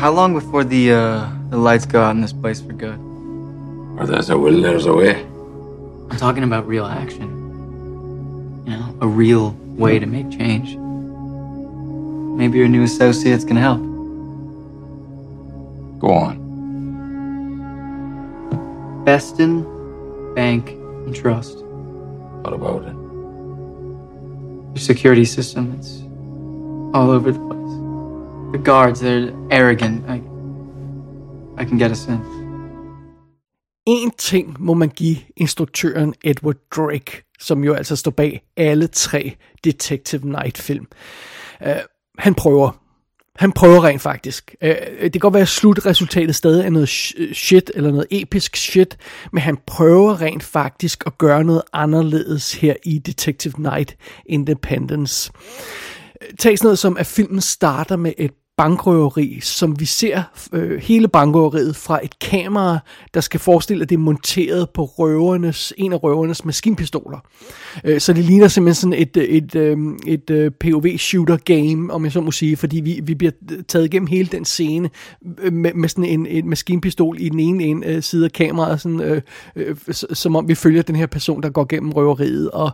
How 0.00 0.10
long 0.10 0.32
before 0.32 0.64
the, 0.64 0.92
uh, 0.92 1.30
the 1.50 1.58
lights 1.58 1.84
go 1.84 2.00
out 2.00 2.12
in 2.12 2.22
this 2.22 2.32
place 2.32 2.58
for 2.58 2.72
good. 2.72 2.98
Or 3.98 4.06
there's 4.06 4.30
a 4.30 4.38
will, 4.38 4.62
there's 4.62 4.86
a 4.86 4.94
way. 4.94 5.20
I'm 6.10 6.16
talking 6.16 6.42
about 6.42 6.66
real 6.66 6.86
action. 6.86 7.28
You 8.64 8.78
know, 8.78 8.96
a 9.02 9.06
real 9.06 9.50
way 9.76 9.98
to 9.98 10.06
make 10.06 10.30
change. 10.30 10.74
Maybe 12.38 12.56
your 12.56 12.68
new 12.68 12.84
associates 12.84 13.44
can 13.44 13.56
help. 13.56 13.80
Go 16.00 16.08
on. 16.08 16.40
Beston, 19.04 19.66
Bank, 20.34 20.70
and 20.70 21.14
Trust. 21.14 21.58
What 21.58 22.54
about 22.54 22.84
it? 22.84 22.94
Your 24.74 24.78
security 24.78 25.26
system, 25.26 25.74
it's 25.78 26.00
all 26.96 27.10
over 27.10 27.32
the 27.32 27.38
place. 27.38 27.49
The 28.52 28.58
guards, 28.58 29.00
they're 29.00 29.32
arrogant. 29.50 30.04
I, 30.08 30.16
I 31.62 31.64
can 31.64 31.78
get 31.78 31.90
a 31.90 31.94
sense. 31.94 32.26
En 33.86 34.10
ting 34.18 34.56
må 34.58 34.74
man 34.74 34.88
give 34.88 35.16
instruktøren 35.36 36.14
Edward 36.24 36.56
Drake, 36.76 37.22
som 37.40 37.64
jo 37.64 37.74
altså 37.74 37.96
står 37.96 38.10
bag 38.10 38.42
alle 38.56 38.86
tre 38.86 39.36
Detective 39.64 40.28
Night-film. 40.28 40.86
Uh, 41.60 41.68
øh, 41.68 41.76
han 42.18 42.34
prøver. 42.34 42.70
Han 43.36 43.52
prøver 43.52 43.84
rent 43.84 44.02
faktisk. 44.02 44.54
Uh, 44.62 44.68
det 45.02 45.12
kan 45.12 45.20
godt 45.20 45.34
være, 45.34 45.42
at 45.42 45.48
slutresultatet 45.48 46.34
stadig 46.34 46.64
er 46.64 46.70
noget 46.70 46.88
shit, 47.32 47.70
eller 47.74 47.90
noget 47.90 48.06
episk 48.10 48.56
shit, 48.56 48.96
men 49.32 49.42
han 49.42 49.58
prøver 49.66 50.20
rent 50.20 50.42
faktisk 50.42 51.02
at 51.06 51.18
gøre 51.18 51.44
noget 51.44 51.62
anderledes 51.72 52.54
her 52.54 52.74
i 52.84 52.98
Detective 52.98 53.54
Night 53.58 53.96
Independence. 54.26 55.32
Øh, 56.22 56.28
tag 56.38 56.58
sådan 56.58 56.66
noget 56.66 56.78
som, 56.78 56.96
at 56.96 57.06
filmen 57.06 57.40
starter 57.40 57.96
med 57.96 58.12
et 58.18 58.32
bankrøveri, 58.60 59.38
som 59.42 59.80
vi 59.80 59.84
ser 59.84 60.22
øh, 60.52 60.80
hele 60.80 61.08
bankrøveriet 61.08 61.76
fra 61.76 62.00
et 62.04 62.18
kamera, 62.18 62.78
der 63.14 63.20
skal 63.20 63.40
forestille, 63.40 63.82
at 63.82 63.88
det 63.88 63.94
er 63.94 64.00
monteret 64.00 64.70
på 64.70 64.84
røvernes, 64.84 65.72
en 65.76 65.92
af 65.92 66.02
røvernes 66.02 66.44
maskinpistoler. 66.44 67.18
Øh, 67.84 68.00
så 68.00 68.12
det 68.12 68.24
ligner 68.24 68.48
simpelthen 68.48 68.74
sådan 68.74 68.92
et, 68.92 69.16
et, 69.16 69.54
øh, 69.54 69.78
et, 70.06 70.30
øh, 70.30 70.46
et 70.46 70.52
POV-shooter 70.64 71.36
game, 71.36 71.92
om 71.92 72.04
jeg 72.04 72.12
så 72.12 72.20
må 72.20 72.30
sige, 72.30 72.56
fordi 72.56 72.80
vi, 72.80 73.00
vi 73.02 73.14
bliver 73.14 73.32
taget 73.68 73.84
igennem 73.84 74.06
hele 74.06 74.28
den 74.32 74.44
scene 74.44 74.90
øh, 75.38 75.52
med, 75.52 75.74
med 75.74 75.88
sådan 75.88 76.04
en, 76.04 76.26
en 76.26 76.48
maskinpistol 76.48 77.16
i 77.20 77.28
den 77.28 77.40
ene, 77.40 77.64
ene 77.64 77.86
øh, 77.86 78.02
side 78.02 78.24
af 78.24 78.32
kameraet, 78.32 78.80
sådan, 78.80 79.00
øh, 79.00 79.22
øh, 79.56 79.76
som 80.12 80.36
om 80.36 80.48
vi 80.48 80.54
følger 80.54 80.82
den 80.82 80.96
her 80.96 81.06
person, 81.06 81.42
der 81.42 81.50
går 81.50 81.66
gennem 81.68 81.92
røveriet. 81.92 82.50
Og 82.50 82.70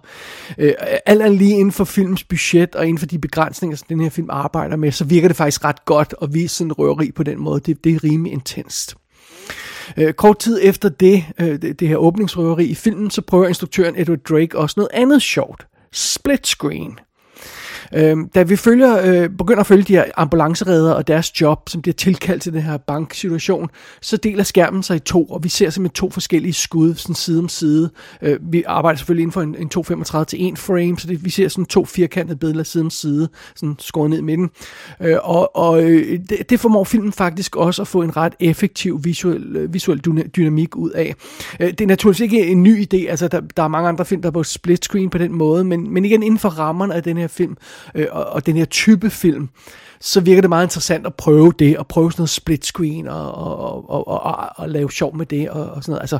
øh, 0.58 0.72
alt 1.06 1.22
andet 1.22 1.38
lige 1.38 1.54
inden 1.54 1.72
for 1.72 1.84
filmens 1.84 2.24
budget 2.24 2.74
og 2.74 2.86
inden 2.86 2.98
for 2.98 3.06
de 3.06 3.18
begrænsninger, 3.18 3.76
som 3.76 3.86
den 3.88 4.00
her 4.00 4.10
film 4.10 4.28
arbejder 4.30 4.76
med, 4.76 4.92
så 4.92 5.04
virker 5.04 5.28
det 5.28 5.36
faktisk 5.36 5.64
ret 5.64 5.75
ret 5.76 5.84
godt 5.84 6.14
at 6.22 6.34
vise 6.34 6.54
sådan 6.54 6.68
en 6.68 6.72
røveri 6.72 7.10
på 7.10 7.22
den 7.22 7.40
måde. 7.40 7.60
Det, 7.60 7.84
det 7.84 7.94
er 7.94 8.04
rimelig 8.04 8.32
intenst. 8.32 8.94
Øh, 9.96 10.12
kort 10.12 10.38
tid 10.38 10.60
efter 10.62 10.88
det, 10.88 11.24
øh, 11.40 11.62
det, 11.62 11.80
det 11.80 11.88
her 11.88 11.96
åbningsrøveri 11.96 12.66
i 12.66 12.74
filmen, 12.74 13.10
så 13.10 13.22
prøver 13.22 13.48
instruktøren 13.48 13.94
Edward 13.96 14.18
Drake 14.18 14.58
også 14.58 14.74
noget 14.76 14.90
andet 14.92 15.22
sjovt. 15.22 15.66
Split 15.92 16.46
screen. 16.46 16.98
Øh, 17.94 18.16
da 18.34 18.42
vi 18.42 18.56
følger, 18.56 19.00
øh, 19.04 19.28
begynder 19.28 19.60
at 19.60 19.66
følge 19.66 19.82
de 19.82 19.92
her 19.92 20.04
ambulanceredder 20.16 20.92
og 20.92 21.06
deres 21.06 21.40
job, 21.40 21.68
som 21.68 21.82
bliver 21.82 21.94
tilkaldt 21.94 22.42
til 22.42 22.52
den 22.52 22.62
her 22.62 22.76
banksituation, 22.76 23.70
så 24.00 24.16
deler 24.16 24.44
skærmen 24.44 24.82
sig 24.82 24.96
i 24.96 24.98
to, 24.98 25.24
og 25.24 25.44
vi 25.44 25.48
ser 25.48 25.70
simpelthen 25.70 25.94
to 25.94 26.10
forskellige 26.10 26.52
skud, 26.52 26.94
sådan 26.94 27.14
side 27.14 27.38
om 27.38 27.48
side. 27.48 27.90
Øh, 28.22 28.38
vi 28.52 28.62
arbejder 28.66 28.96
selvfølgelig 28.96 29.22
inden 29.22 29.32
for 29.32 29.42
en, 29.42 29.56
en 29.58 29.68
235 29.68 30.24
til 30.24 30.48
1 30.48 30.58
frame, 30.58 30.98
så 30.98 31.06
det, 31.06 31.24
vi 31.24 31.30
ser 31.30 31.48
sådan 31.48 31.64
to 31.64 31.84
firkantede 31.84 32.38
billeder 32.38 32.64
side 32.64 32.82
om 32.82 32.90
side, 32.90 33.28
sådan 33.56 33.76
skåret 33.78 34.10
ned 34.10 34.18
i 34.18 34.22
midten. 34.22 34.50
Øh, 35.00 35.16
og 35.22 35.56
og 35.56 35.82
øh, 35.82 36.20
det, 36.28 36.50
det 36.50 36.60
formår 36.60 36.84
filmen 36.84 37.12
faktisk 37.12 37.56
også 37.56 37.82
at 37.82 37.88
få 37.88 38.02
en 38.02 38.16
ret 38.16 38.34
effektiv 38.40 39.04
visuel, 39.04 39.56
øh, 39.56 39.74
visuel 39.74 40.00
dynamik 40.36 40.76
ud 40.76 40.90
af. 40.90 41.14
Øh, 41.60 41.70
det 41.70 41.80
er 41.80 41.86
naturligvis 41.86 42.20
ikke 42.20 42.46
en 42.46 42.62
ny 42.62 42.84
idé, 42.84 42.96
altså 43.08 43.28
der, 43.28 43.40
der 43.56 43.62
er 43.62 43.68
mange 43.68 43.88
andre 43.88 44.04
film, 44.04 44.22
der 44.22 44.28
er 44.28 44.32
på 44.32 44.42
split 44.42 44.84
screen 44.84 45.10
på 45.10 45.18
den 45.18 45.32
måde, 45.32 45.64
men, 45.64 45.94
men 45.94 46.04
igen 46.04 46.22
inden 46.22 46.38
for 46.38 46.48
rammerne 46.48 46.94
af 46.94 47.02
den 47.02 47.16
her 47.16 47.28
film, 47.28 47.56
øh, 47.94 48.06
og, 48.10 48.24
og 48.26 48.46
den 48.46 48.56
her 48.56 48.64
type 48.64 49.10
film, 49.10 49.48
så 50.00 50.20
virker 50.20 50.40
det 50.40 50.48
meget 50.48 50.66
interessant 50.66 51.06
at 51.06 51.14
prøve 51.14 51.52
det, 51.58 51.78
og 51.78 51.86
prøve 51.86 52.12
sådan 52.12 52.20
noget 52.20 52.30
split 52.30 52.66
screen, 52.66 53.08
og, 53.08 53.34
og, 53.34 53.90
og, 53.90 54.08
og, 54.08 54.22
og, 54.22 54.48
og 54.56 54.68
lave 54.68 54.90
sjov 54.90 55.16
med 55.16 55.26
det, 55.26 55.50
og, 55.50 55.64
og 55.64 55.82
sådan 55.82 55.92
noget. 55.92 56.00
Altså, 56.00 56.18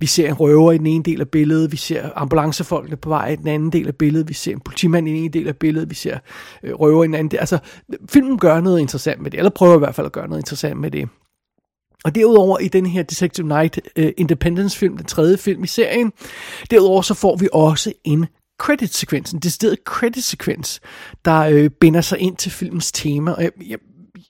vi 0.00 0.06
ser 0.06 0.28
en 0.28 0.34
røver 0.34 0.72
i 0.72 0.78
den 0.78 0.86
ene 0.86 1.04
del 1.04 1.20
af 1.20 1.28
billedet, 1.28 1.72
vi 1.72 1.76
ser 1.76 2.10
ambulancefolkene 2.14 2.96
på 2.96 3.08
vej 3.08 3.28
i 3.28 3.36
den 3.36 3.48
anden 3.48 3.72
del 3.72 3.86
af 3.86 3.96
billedet, 3.96 4.28
vi 4.28 4.34
ser 4.34 4.52
en 4.52 4.60
politimand 4.60 5.08
i 5.08 5.10
den 5.10 5.18
ene 5.18 5.32
del 5.32 5.48
af 5.48 5.56
billedet, 5.56 5.90
vi 5.90 5.94
ser 5.94 6.18
øh, 6.62 6.74
røver 6.74 7.04
i 7.04 7.06
den 7.06 7.14
anden 7.14 7.30
del. 7.30 7.38
Altså, 7.38 7.58
filmen 8.08 8.38
gør 8.38 8.60
noget 8.60 8.80
interessant 8.80 9.20
med 9.20 9.30
det, 9.30 9.38
eller 9.38 9.50
prøver 9.50 9.76
i 9.76 9.78
hvert 9.78 9.94
fald 9.94 10.06
at 10.06 10.12
gøre 10.12 10.28
noget 10.28 10.42
interessant 10.42 10.80
med 10.80 10.90
det. 10.90 11.08
Og 12.04 12.14
derudover 12.14 12.58
i 12.58 12.68
den 12.68 12.86
her 12.86 13.02
Detective 13.02 13.48
Night 13.48 13.76
uh, 13.76 14.04
øh, 14.04 14.12
Independence 14.16 14.78
film, 14.78 14.96
den 14.96 15.06
tredje 15.06 15.36
film 15.36 15.64
i 15.64 15.66
serien, 15.66 16.12
derudover 16.70 17.02
så 17.02 17.14
får 17.14 17.36
vi 17.36 17.48
også 17.52 17.92
en 18.04 18.26
credit-sekvensen, 18.58 19.38
det 19.38 19.52
credit-sekvens, 19.84 20.80
der 21.24 21.40
øh, 21.40 21.70
binder 21.70 22.00
sig 22.00 22.18
ind 22.18 22.36
til 22.36 22.52
filmens 22.52 22.92
tema. 22.92 23.30
Og 23.32 23.42
jeg, 23.42 23.50
jeg, 23.66 23.78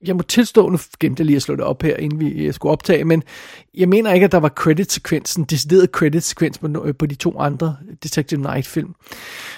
jeg 0.07 0.17
må 0.17 0.23
tilstå, 0.23 0.69
nu 0.69 0.79
glemte 1.01 1.21
jeg 1.21 1.27
lige 1.27 1.37
at 1.37 1.43
slå 1.43 1.57
det 1.57 1.65
op 1.65 1.83
her, 1.83 1.97
inden 1.97 2.21
vi 2.21 2.45
jeg 2.45 2.55
skulle 2.55 2.73
optage, 2.73 3.05
men 3.05 3.23
jeg 3.75 3.89
mener 3.89 4.13
ikke, 4.13 4.25
at 4.25 4.33
der 4.33 4.39
var 4.39 4.49
credit-sekvensen, 4.49 5.45
decideret 5.45 5.91
credit-sekvens 5.91 6.59
på, 6.59 6.85
øh, 6.85 6.95
på 6.95 7.07
de 7.07 7.15
to 7.15 7.39
andre 7.39 7.77
Detective 8.03 8.41
Night-film. 8.41 8.95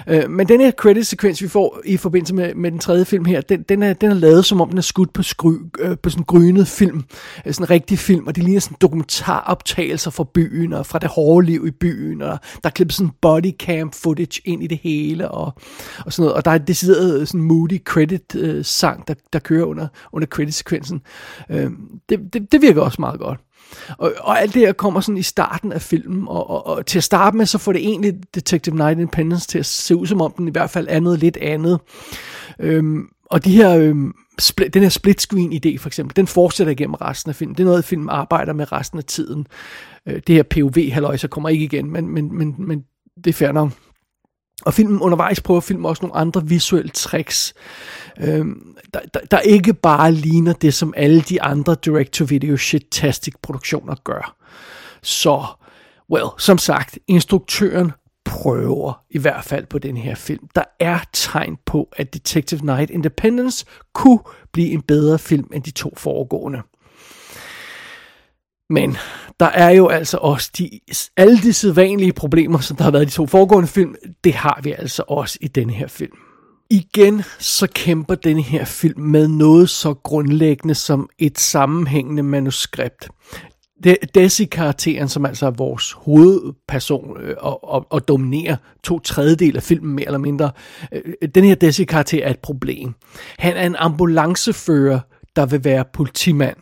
Øh, 0.08 0.30
men 0.30 0.48
den 0.48 0.60
her 0.60 0.70
credit-sekvens, 0.70 1.42
vi 1.42 1.48
får 1.48 1.80
i 1.84 1.96
forbindelse 1.96 2.34
med, 2.34 2.54
med 2.54 2.70
den 2.70 2.78
tredje 2.78 3.04
film 3.04 3.24
her, 3.24 3.40
den, 3.40 3.62
den, 3.62 3.82
er, 3.82 3.92
den 3.92 4.10
er 4.10 4.14
lavet, 4.14 4.44
som 4.44 4.60
om 4.60 4.68
den 4.68 4.78
er 4.78 4.82
skudt 4.82 5.12
på, 5.12 5.22
skry, 5.22 5.52
øh, 5.78 5.98
på 6.02 6.10
sådan 6.10 6.20
en 6.20 6.24
grynet 6.24 6.68
film. 6.68 7.04
Øh, 7.46 7.54
sådan 7.54 7.64
en 7.64 7.70
rigtig 7.70 7.98
film, 7.98 8.26
og 8.26 8.36
det 8.36 8.44
ligner 8.44 8.60
sådan 8.60 8.76
dokumentaroptagelser 8.80 10.10
fra 10.10 10.24
byen, 10.34 10.72
og 10.72 10.86
fra 10.86 10.98
det 10.98 11.08
hårde 11.08 11.46
liv 11.46 11.66
i 11.66 11.70
byen, 11.70 12.22
og 12.22 12.38
der 12.62 12.68
er 12.68 12.70
klippet 12.70 12.94
sådan 12.94 13.12
bodycam 13.22 13.92
footage 13.92 14.40
ind 14.44 14.62
i 14.62 14.66
det 14.66 14.78
hele, 14.82 15.30
og, 15.30 15.54
og 16.06 16.12
sådan 16.12 16.22
noget. 16.22 16.36
Og 16.36 16.44
der 16.44 16.50
er 16.50 16.58
decideret 16.58 17.28
sådan 17.28 17.42
moody 17.42 17.84
credit-sang, 17.84 19.00
øh, 19.00 19.04
der, 19.08 19.14
der 19.32 19.38
kører 19.38 19.64
under, 19.64 19.86
under 20.12 20.26
credit-sekvensen. 20.30 21.02
Øh, 21.50 21.70
det, 22.08 22.32
det, 22.32 22.52
det 22.52 22.62
virker 22.62 22.82
også 22.82 22.96
meget 23.00 23.20
godt. 23.20 23.40
Og, 23.98 24.12
og 24.20 24.40
alt 24.40 24.54
det 24.54 24.62
her 24.62 24.72
kommer 24.72 25.00
sådan 25.00 25.16
i 25.16 25.22
starten 25.22 25.72
af 25.72 25.82
filmen, 25.82 26.28
og, 26.28 26.50
og, 26.50 26.66
og 26.66 26.86
til 26.86 26.98
at 26.98 27.04
starte 27.04 27.36
med, 27.36 27.46
så 27.46 27.58
får 27.58 27.72
det 27.72 27.80
egentlig 27.80 28.14
Detective 28.34 28.76
Night 28.76 28.98
Independence 28.98 29.48
til 29.48 29.58
at 29.58 29.66
se 29.66 29.96
ud, 29.96 30.06
som 30.06 30.20
om 30.20 30.34
den 30.38 30.48
i 30.48 30.50
hvert 30.50 30.70
fald 30.70 30.86
er 30.90 31.00
noget 31.00 31.18
lidt 31.18 31.36
andet. 31.36 31.80
Øhm, 32.58 33.08
og 33.30 33.44
de 33.44 33.56
her, 33.56 33.76
øhm, 33.76 34.12
split, 34.38 34.74
den 34.74 34.82
her 34.82 34.88
split 34.88 35.20
screen 35.20 35.52
idé 35.52 35.78
for 35.78 35.88
eksempel, 35.88 36.16
den 36.16 36.26
fortsætter 36.26 36.70
igennem 36.70 36.94
resten 36.94 37.30
af 37.30 37.36
filmen. 37.36 37.54
Det 37.54 37.62
er 37.62 37.68
noget, 37.68 37.84
filmen 37.84 38.08
arbejder 38.10 38.52
med 38.52 38.72
resten 38.72 38.98
af 38.98 39.04
tiden. 39.04 39.46
Øh, 40.06 40.20
det 40.26 40.34
her 40.34 40.42
POV-halløj, 40.42 41.16
så 41.16 41.28
kommer 41.28 41.48
ikke 41.48 41.64
igen, 41.64 41.90
men, 41.90 42.08
men, 42.08 42.38
men, 42.38 42.54
men 42.58 42.84
det 43.16 43.26
er 43.26 43.32
fair 43.32 43.52
nok. 43.52 43.70
Og 44.62 44.74
filmen 44.74 45.00
undervejs 45.00 45.40
prøver 45.40 45.60
filmen 45.60 45.86
også 45.86 46.02
nogle 46.02 46.16
andre 46.16 46.46
visuelle 46.46 46.90
tricks, 46.90 47.54
øhm, 48.20 48.76
der, 48.94 49.00
der, 49.14 49.20
der 49.30 49.38
ikke 49.38 49.74
bare 49.74 50.12
ligner 50.12 50.52
det, 50.52 50.74
som 50.74 50.94
alle 50.96 51.20
de 51.20 51.42
andre 51.42 51.76
direct-to-video 51.84 52.56
shit-tastic 52.56 53.34
produktioner 53.42 53.94
gør. 54.04 54.36
Så, 55.02 55.44
well, 56.10 56.26
som 56.38 56.58
sagt, 56.58 56.98
instruktøren 57.08 57.92
prøver 58.24 59.02
i 59.10 59.18
hvert 59.18 59.44
fald 59.44 59.66
på 59.66 59.78
den 59.78 59.96
her 59.96 60.14
film. 60.14 60.48
Der 60.54 60.64
er 60.80 60.98
tegn 61.12 61.56
på, 61.66 61.88
at 61.96 62.14
Detective 62.14 62.60
Night 62.64 62.90
Independence 62.90 63.66
kunne 63.94 64.20
blive 64.52 64.68
en 64.68 64.82
bedre 64.82 65.18
film 65.18 65.50
end 65.52 65.62
de 65.62 65.70
to 65.70 65.94
foregående. 65.96 66.62
Men 68.70 68.96
der 69.40 69.46
er 69.46 69.70
jo 69.70 69.88
altså 69.88 70.16
også 70.16 70.50
de, 70.58 70.70
alle 71.16 71.38
de 71.38 71.52
sædvanlige 71.52 72.12
problemer, 72.12 72.58
som 72.58 72.76
der 72.76 72.84
har 72.84 72.90
været 72.90 73.02
i 73.02 73.06
de 73.06 73.10
to 73.10 73.26
foregående 73.26 73.68
film, 73.68 73.94
det 74.24 74.34
har 74.34 74.60
vi 74.62 74.72
altså 74.72 75.02
også 75.08 75.38
i 75.40 75.48
denne 75.48 75.72
her 75.72 75.88
film. 75.88 76.16
Igen 76.70 77.22
så 77.38 77.66
kæmper 77.74 78.14
denne 78.14 78.42
her 78.42 78.64
film 78.64 79.00
med 79.00 79.28
noget 79.28 79.70
så 79.70 79.94
grundlæggende 79.94 80.74
som 80.74 81.08
et 81.18 81.38
sammenhængende 81.38 82.22
manuskript. 82.22 83.08
Desi-karakteren, 84.14 85.08
som 85.08 85.26
altså 85.26 85.46
er 85.46 85.50
vores 85.50 85.92
hovedperson 85.92 87.20
øh, 87.20 87.36
og, 87.38 87.64
og, 87.64 87.86
og 87.90 88.08
dominerer 88.08 88.56
to 88.84 88.98
tredjedel 88.98 89.56
af 89.56 89.62
filmen 89.62 89.94
mere 89.94 90.06
eller 90.06 90.18
mindre, 90.18 90.50
øh, 90.92 91.28
den 91.34 91.44
her 91.44 91.54
Desi-karakter 91.54 92.24
er 92.24 92.30
et 92.30 92.38
problem. 92.38 92.94
Han 93.38 93.56
er 93.56 93.66
en 93.66 93.76
ambulancefører, 93.76 95.00
der 95.36 95.46
vil 95.46 95.64
være 95.64 95.84
politimand 95.92 96.56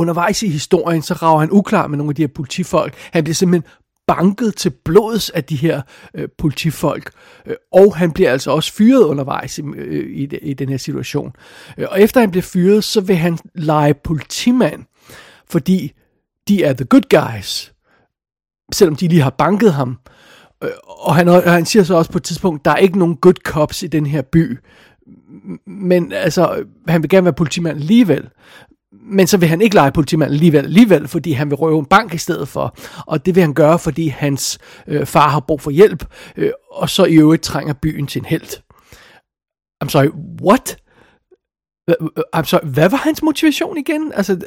undervejs 0.00 0.42
i 0.42 0.48
historien, 0.48 1.02
så 1.02 1.14
rager 1.14 1.38
han 1.38 1.48
uklar 1.52 1.86
med 1.86 1.98
nogle 1.98 2.10
af 2.10 2.14
de 2.14 2.22
her 2.22 2.28
politifolk. 2.34 2.94
Han 3.12 3.24
bliver 3.24 3.34
simpelthen 3.34 3.70
banket 4.06 4.56
til 4.56 4.70
blods 4.84 5.30
af 5.30 5.44
de 5.44 5.56
her 5.56 5.82
øh, 6.14 6.28
politifolk, 6.38 7.10
øh, 7.46 7.54
og 7.72 7.96
han 7.96 8.12
bliver 8.12 8.32
altså 8.32 8.50
også 8.50 8.72
fyret 8.72 9.02
undervejs 9.02 9.58
i, 9.58 9.62
øh, 9.62 10.10
i, 10.10 10.36
i 10.42 10.54
den 10.54 10.68
her 10.68 10.76
situation. 10.76 11.32
Øh, 11.78 11.86
og 11.90 12.00
efter 12.00 12.20
han 12.20 12.30
bliver 12.30 12.42
fyret, 12.42 12.84
så 12.84 13.00
vil 13.00 13.16
han 13.16 13.38
lege 13.54 13.94
politimand, 13.94 14.84
fordi 15.50 15.92
de 16.48 16.64
er 16.64 16.72
the 16.72 16.84
good 16.84 17.08
guys, 17.10 17.72
selvom 18.72 18.96
de 18.96 19.08
lige 19.08 19.22
har 19.22 19.30
banket 19.30 19.72
ham. 19.72 19.98
Øh, 20.64 20.70
og 20.86 21.14
han, 21.14 21.28
og 21.28 21.52
han 21.52 21.66
siger 21.66 21.82
så 21.82 21.94
også 21.94 22.10
på 22.10 22.18
et 22.18 22.24
tidspunkt, 22.24 22.64
der 22.64 22.70
er 22.70 22.76
ikke 22.76 22.98
nogen 22.98 23.16
good 23.16 23.40
cops 23.44 23.82
i 23.82 23.86
den 23.86 24.06
her 24.06 24.22
by. 24.22 24.58
Men 25.66 26.12
altså, 26.12 26.64
han 26.88 27.02
vil 27.02 27.10
gerne 27.10 27.24
være 27.24 27.34
politimand 27.34 27.78
alligevel 27.78 28.28
men 28.92 29.26
så 29.26 29.36
vil 29.36 29.48
han 29.48 29.60
ikke 29.60 29.74
lege 29.74 29.92
politimand 29.92 30.32
alligevel, 30.32 30.64
alligevel, 30.64 31.08
fordi 31.08 31.32
han 31.32 31.50
vil 31.50 31.56
røve 31.56 31.78
en 31.78 31.86
bank 31.86 32.14
i 32.14 32.18
stedet 32.18 32.48
for. 32.48 32.76
Og 33.06 33.26
det 33.26 33.34
vil 33.34 33.40
han 33.40 33.54
gøre, 33.54 33.78
fordi 33.78 34.08
hans 34.08 34.58
øh, 34.86 35.06
far 35.06 35.28
har 35.28 35.40
brug 35.40 35.60
for 35.60 35.70
hjælp, 35.70 36.04
øh, 36.36 36.50
og 36.70 36.90
så 36.90 37.04
i 37.04 37.14
øvrigt 37.14 37.42
trænger 37.42 37.74
byen 37.74 38.06
til 38.06 38.18
en 38.18 38.24
held. 38.24 38.62
I'm 39.84 39.88
sorry, 39.88 40.10
what? 40.42 40.76
Øh, 41.90 41.94
I'm 42.36 42.44
sorry, 42.44 42.66
hvad 42.66 42.88
var 42.88 42.96
hans 42.96 43.22
motivation 43.22 43.78
igen? 43.78 44.12
Altså, 44.14 44.40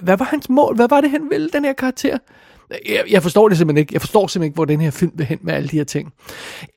hvad 0.00 0.16
var 0.16 0.24
hans 0.24 0.48
mål? 0.48 0.76
Hvad 0.76 0.88
var 0.88 1.00
det, 1.00 1.10
han 1.10 1.30
ville, 1.30 1.50
den 1.50 1.64
her 1.64 1.72
karakter? 1.72 2.18
Jeg, 2.88 3.04
jeg 3.10 3.22
forstår 3.22 3.48
det 3.48 3.58
simpelthen 3.58 3.80
ikke. 3.80 3.94
Jeg 3.94 4.00
forstår 4.00 4.26
simpelthen 4.26 4.48
ikke, 4.48 4.54
hvor 4.54 4.64
den 4.64 4.80
her 4.80 4.90
film 4.90 5.12
vil 5.14 5.26
hen 5.26 5.38
med 5.42 5.54
alle 5.54 5.68
de 5.68 5.76
her 5.76 5.84
ting. 5.84 6.12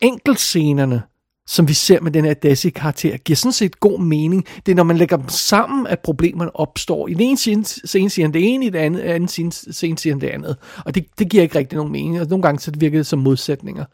Enkeltscenerne 0.01 1.01
som 1.47 1.67
vi 1.67 1.73
ser 1.73 2.01
med 2.01 2.11
den 2.11 2.25
her 2.25 2.33
Desi-karakter, 2.33 3.17
giver 3.17 3.37
sådan 3.37 3.51
set 3.51 3.79
god 3.79 3.99
mening. 3.99 4.45
Det 4.65 4.71
er, 4.71 4.75
når 4.75 4.83
man 4.83 4.97
lægger 4.97 5.17
dem 5.17 5.29
sammen, 5.29 5.87
at 5.87 5.99
problemerne 5.99 6.55
opstår. 6.55 7.07
I 7.07 7.13
den 7.13 7.21
ene 7.21 7.37
scene, 7.37 8.09
siger 8.09 8.25
han 8.25 8.33
det 8.33 8.53
ene, 8.53 8.65
i 8.65 8.69
den 8.69 8.81
anden, 8.81 9.01
anden 9.01 9.29
scene, 9.29 9.51
scene 9.51 9.97
siger 9.97 10.13
han 10.13 10.21
det 10.21 10.29
andet. 10.29 10.57
Og 10.85 10.95
det, 10.95 11.05
det 11.19 11.29
giver 11.29 11.43
ikke 11.43 11.59
rigtig 11.59 11.75
nogen 11.75 11.91
mening. 11.91 12.21
Og 12.21 12.27
nogle 12.27 12.43
gange 12.43 12.59
så 12.59 12.71
virker 12.77 12.99
det 12.99 13.05
som 13.05 13.19
modsætninger. 13.19 13.85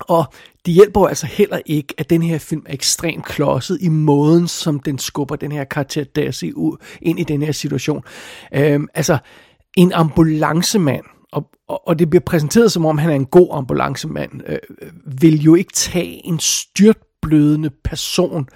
Og 0.00 0.24
det 0.66 0.74
hjælper 0.74 1.06
altså 1.06 1.26
heller 1.26 1.58
ikke, 1.66 1.94
at 1.98 2.10
den 2.10 2.22
her 2.22 2.38
film 2.38 2.62
er 2.66 2.74
ekstremt 2.74 3.24
klodset 3.24 3.78
i 3.80 3.88
måden, 3.88 4.48
som 4.48 4.80
den 4.80 4.98
skubber 4.98 5.36
den 5.36 5.52
her 5.52 5.64
karakter 5.64 6.04
Desi 6.04 6.52
ud 6.52 6.76
ind 7.02 7.20
i 7.20 7.24
den 7.24 7.42
her 7.42 7.52
situation. 7.52 8.02
Øhm, 8.54 8.88
altså, 8.94 9.18
en 9.76 9.92
ambulancemand, 9.92 11.04
og, 11.32 11.50
og, 11.68 11.88
og 11.88 11.98
det 11.98 12.10
bliver 12.10 12.22
præsenteret 12.26 12.72
som 12.72 12.86
om, 12.86 12.98
han 12.98 13.10
er 13.10 13.14
en 13.14 13.26
god 13.26 13.48
ambulancemand, 13.52 14.40
øh, 14.46 14.58
øh 14.82 14.90
vil 15.20 15.42
jo 15.42 15.54
ikke 15.54 15.72
tage 15.72 16.26
en 16.26 16.38
styrtblødende 16.38 17.70
person 17.84 18.48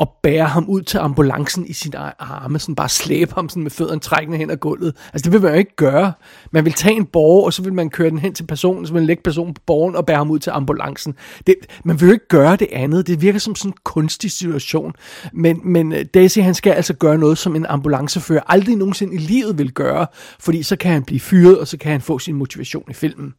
og 0.00 0.10
bære 0.22 0.46
ham 0.46 0.68
ud 0.68 0.82
til 0.82 0.98
ambulancen 0.98 1.66
i 1.66 1.72
sin 1.72 1.94
arme, 2.18 2.58
sådan 2.58 2.74
bare 2.74 2.88
slæbe 2.88 3.34
ham 3.34 3.48
sådan 3.48 3.62
med 3.62 3.70
fødderne 3.70 4.00
trækkende 4.00 4.38
hen 4.38 4.50
ad 4.50 4.56
gulvet. 4.56 4.96
Altså 5.12 5.24
det 5.24 5.32
vil 5.32 5.42
man 5.42 5.52
jo 5.52 5.58
ikke 5.58 5.76
gøre. 5.76 6.12
Man 6.50 6.64
vil 6.64 6.72
tage 6.72 6.94
en 6.94 7.06
borger, 7.06 7.44
og 7.44 7.52
så 7.52 7.62
vil 7.62 7.72
man 7.72 7.90
køre 7.90 8.10
den 8.10 8.18
hen 8.18 8.34
til 8.34 8.46
personen, 8.46 8.86
så 8.86 8.92
vil 8.92 9.00
man 9.00 9.06
lægge 9.06 9.22
personen 9.22 9.54
på 9.54 9.62
borgen 9.66 9.96
og 9.96 10.06
bære 10.06 10.16
ham 10.16 10.30
ud 10.30 10.38
til 10.38 10.50
ambulancen. 10.50 11.14
Det, 11.46 11.54
man 11.84 12.00
vil 12.00 12.06
jo 12.06 12.12
ikke 12.12 12.28
gøre 12.28 12.56
det 12.56 12.68
andet. 12.72 13.06
Det 13.06 13.22
virker 13.22 13.38
som 13.38 13.54
sådan 13.54 13.70
en 13.70 13.76
kunstig 13.84 14.30
situation. 14.30 14.92
Men, 15.32 15.60
men 15.64 15.92
øh, 15.92 16.04
Daisy, 16.14 16.38
han 16.38 16.54
skal 16.54 16.72
altså 16.72 16.94
gøre 16.94 17.18
noget, 17.18 17.38
som 17.38 17.56
en 17.56 17.66
ambulancefører 17.66 18.42
aldrig 18.46 18.76
nogensinde 18.76 19.14
i 19.14 19.18
livet 19.18 19.58
vil 19.58 19.72
gøre, 19.72 20.06
fordi 20.40 20.62
så 20.62 20.76
kan 20.76 20.92
han 20.92 21.04
blive 21.04 21.20
fyret, 21.20 21.58
og 21.58 21.68
så 21.68 21.76
kan 21.76 21.92
han 21.92 22.00
få 22.00 22.18
sin 22.18 22.34
motivation 22.34 22.84
i 22.90 22.94
filmen. 22.94 23.34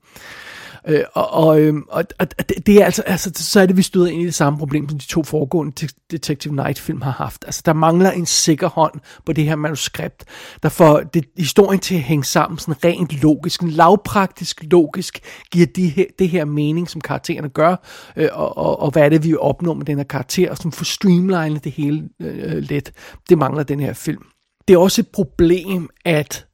Øh, 0.87 1.03
og, 1.13 1.33
og, 1.33 1.61
øhm, 1.61 1.83
og, 1.89 2.03
og 2.19 2.49
det, 2.49 2.67
det 2.67 2.81
er 2.81 2.85
altså, 2.85 3.01
altså, 3.01 3.31
så 3.35 3.59
er 3.59 3.65
det, 3.65 3.77
vi 3.77 3.81
støder 3.81 4.07
ind 4.07 4.21
i 4.21 4.25
det 4.25 4.33
samme 4.33 4.59
problem, 4.59 4.89
som 4.89 4.99
de 4.99 5.05
to 5.05 5.23
foregående 5.23 5.87
Detective 6.11 6.55
Night-film 6.55 7.01
har 7.01 7.11
haft. 7.11 7.43
Altså, 7.45 7.61
der 7.65 7.73
mangler 7.73 8.11
en 8.11 8.25
sikker 8.25 8.69
hånd 8.69 8.93
på 9.25 9.33
det 9.33 9.43
her 9.43 9.55
manuskript, 9.55 10.25
der 10.63 10.69
får 10.69 10.99
det, 10.99 11.25
historien 11.37 11.79
til 11.79 11.95
at 11.95 12.01
hænge 12.01 12.23
sammen 12.23 12.59
sådan 12.59 12.83
rent 12.83 13.21
logisk, 13.21 13.61
lavpraktisk 13.63 14.63
logisk, 14.71 15.19
giver 15.51 15.65
de 15.65 15.87
her, 15.89 16.05
det 16.19 16.29
her 16.29 16.45
mening, 16.45 16.89
som 16.89 17.01
karaktererne 17.01 17.49
gør, 17.49 17.75
øh, 18.15 18.29
og, 18.33 18.57
og, 18.57 18.79
og 18.79 18.91
hvad 18.91 19.03
er 19.03 19.09
det, 19.09 19.23
vi 19.23 19.35
opnår 19.35 19.73
med 19.73 19.85
den 19.85 19.97
her 19.97 20.03
karakter, 20.03 20.51
og 20.51 20.57
som 20.57 20.71
får 20.71 20.85
streamlinet 20.85 21.63
det 21.63 21.71
hele 21.71 22.09
øh, 22.21 22.55
øh 22.55 22.57
lidt. 22.57 22.91
Det 23.29 23.37
mangler 23.37 23.63
den 23.63 23.79
her 23.79 23.93
film. 23.93 24.23
Det 24.67 24.73
er 24.73 24.77
også 24.77 25.01
et 25.01 25.07
problem, 25.07 25.89
at 26.05 26.45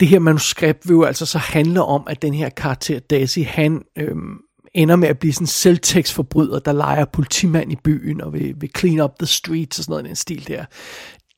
det 0.00 0.08
her 0.08 0.18
manuskript 0.18 0.88
vil 0.88 0.94
jo 0.94 1.02
altså 1.02 1.26
så 1.26 1.38
handle 1.38 1.82
om, 1.82 2.02
at 2.06 2.22
den 2.22 2.34
her 2.34 2.48
karakter 2.48 2.98
Daisy, 2.98 3.38
han 3.46 3.82
øh, 3.96 4.16
ender 4.74 4.96
med 4.96 5.08
at 5.08 5.18
blive 5.18 5.32
sådan 5.32 5.42
en 5.42 5.46
selvtægtsforbryder, 5.46 6.58
der 6.58 6.72
leger 6.72 7.04
politimand 7.04 7.72
i 7.72 7.76
byen 7.84 8.20
og 8.20 8.32
vil, 8.32 8.54
vil 8.56 8.70
clean 8.78 9.00
up 9.00 9.18
the 9.18 9.26
streets 9.26 9.78
og 9.78 9.84
sådan 9.84 9.92
noget 9.92 10.04
den 10.04 10.16
stil 10.16 10.48
der. 10.48 10.64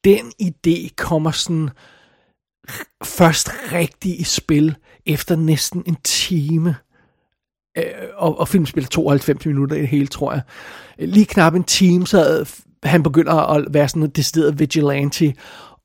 Den 0.05 0.33
idé 0.43 0.95
kommer 0.97 1.31
sådan 1.31 1.71
først 3.05 3.51
rigtig 3.73 4.21
i 4.21 4.25
spil 4.25 4.77
efter 5.07 5.37
næsten 5.37 5.83
en 5.87 5.97
time. 6.05 6.77
Øh, 7.79 7.85
og, 8.17 8.39
og 8.39 8.49
filmen 8.49 8.67
spiller 8.67 8.89
92 8.89 9.47
minutter 9.47 9.77
i 9.77 9.81
det 9.81 9.89
hele, 9.89 10.07
tror 10.07 10.33
jeg. 10.33 10.43
Lige 10.99 11.27
knap 11.27 11.55
en 11.55 11.65
time, 11.65 12.07
så 12.07 12.49
han 12.83 13.03
begynder 13.03 13.33
at 13.33 13.67
være 13.71 13.89
sådan 13.89 14.03
en 14.03 14.11
decideret 14.11 14.59
vigilante, 14.59 15.35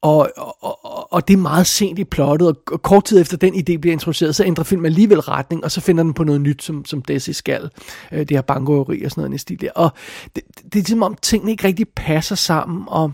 og, 0.01 0.29
og, 0.61 0.85
og 1.15 1.27
det 1.27 1.33
er 1.33 1.37
meget 1.37 1.67
sent 1.67 1.99
i 1.99 2.03
plottet, 2.03 2.47
og 2.47 2.81
kort 2.81 3.03
tid 3.03 3.21
efter 3.21 3.37
den 3.37 3.53
idé 3.53 3.77
bliver 3.77 3.91
introduceret, 3.91 4.35
så 4.35 4.43
ændrer 4.43 4.63
filmen 4.63 4.85
alligevel 4.85 5.19
retning, 5.19 5.63
og 5.63 5.71
så 5.71 5.81
finder 5.81 6.03
den 6.03 6.13
på 6.13 6.23
noget 6.23 6.41
nyt, 6.41 6.63
som, 6.63 6.85
som 6.85 7.01
Desi 7.01 7.33
skal. 7.33 7.69
Øh, 8.11 8.19
det 8.19 8.31
her 8.31 8.41
bankrøveri 8.41 9.03
og 9.03 9.11
sådan 9.11 9.21
noget 9.21 9.35
i 9.35 9.37
stil 9.37 9.61
der. 9.61 9.71
Og 9.71 9.91
det, 10.35 10.43
det 10.73 10.79
er 10.79 10.83
som 10.89 11.03
om 11.03 11.15
tingene 11.21 11.51
ikke 11.51 11.67
rigtig 11.67 11.87
passer 11.95 12.35
sammen, 12.35 12.83
og, 12.87 13.11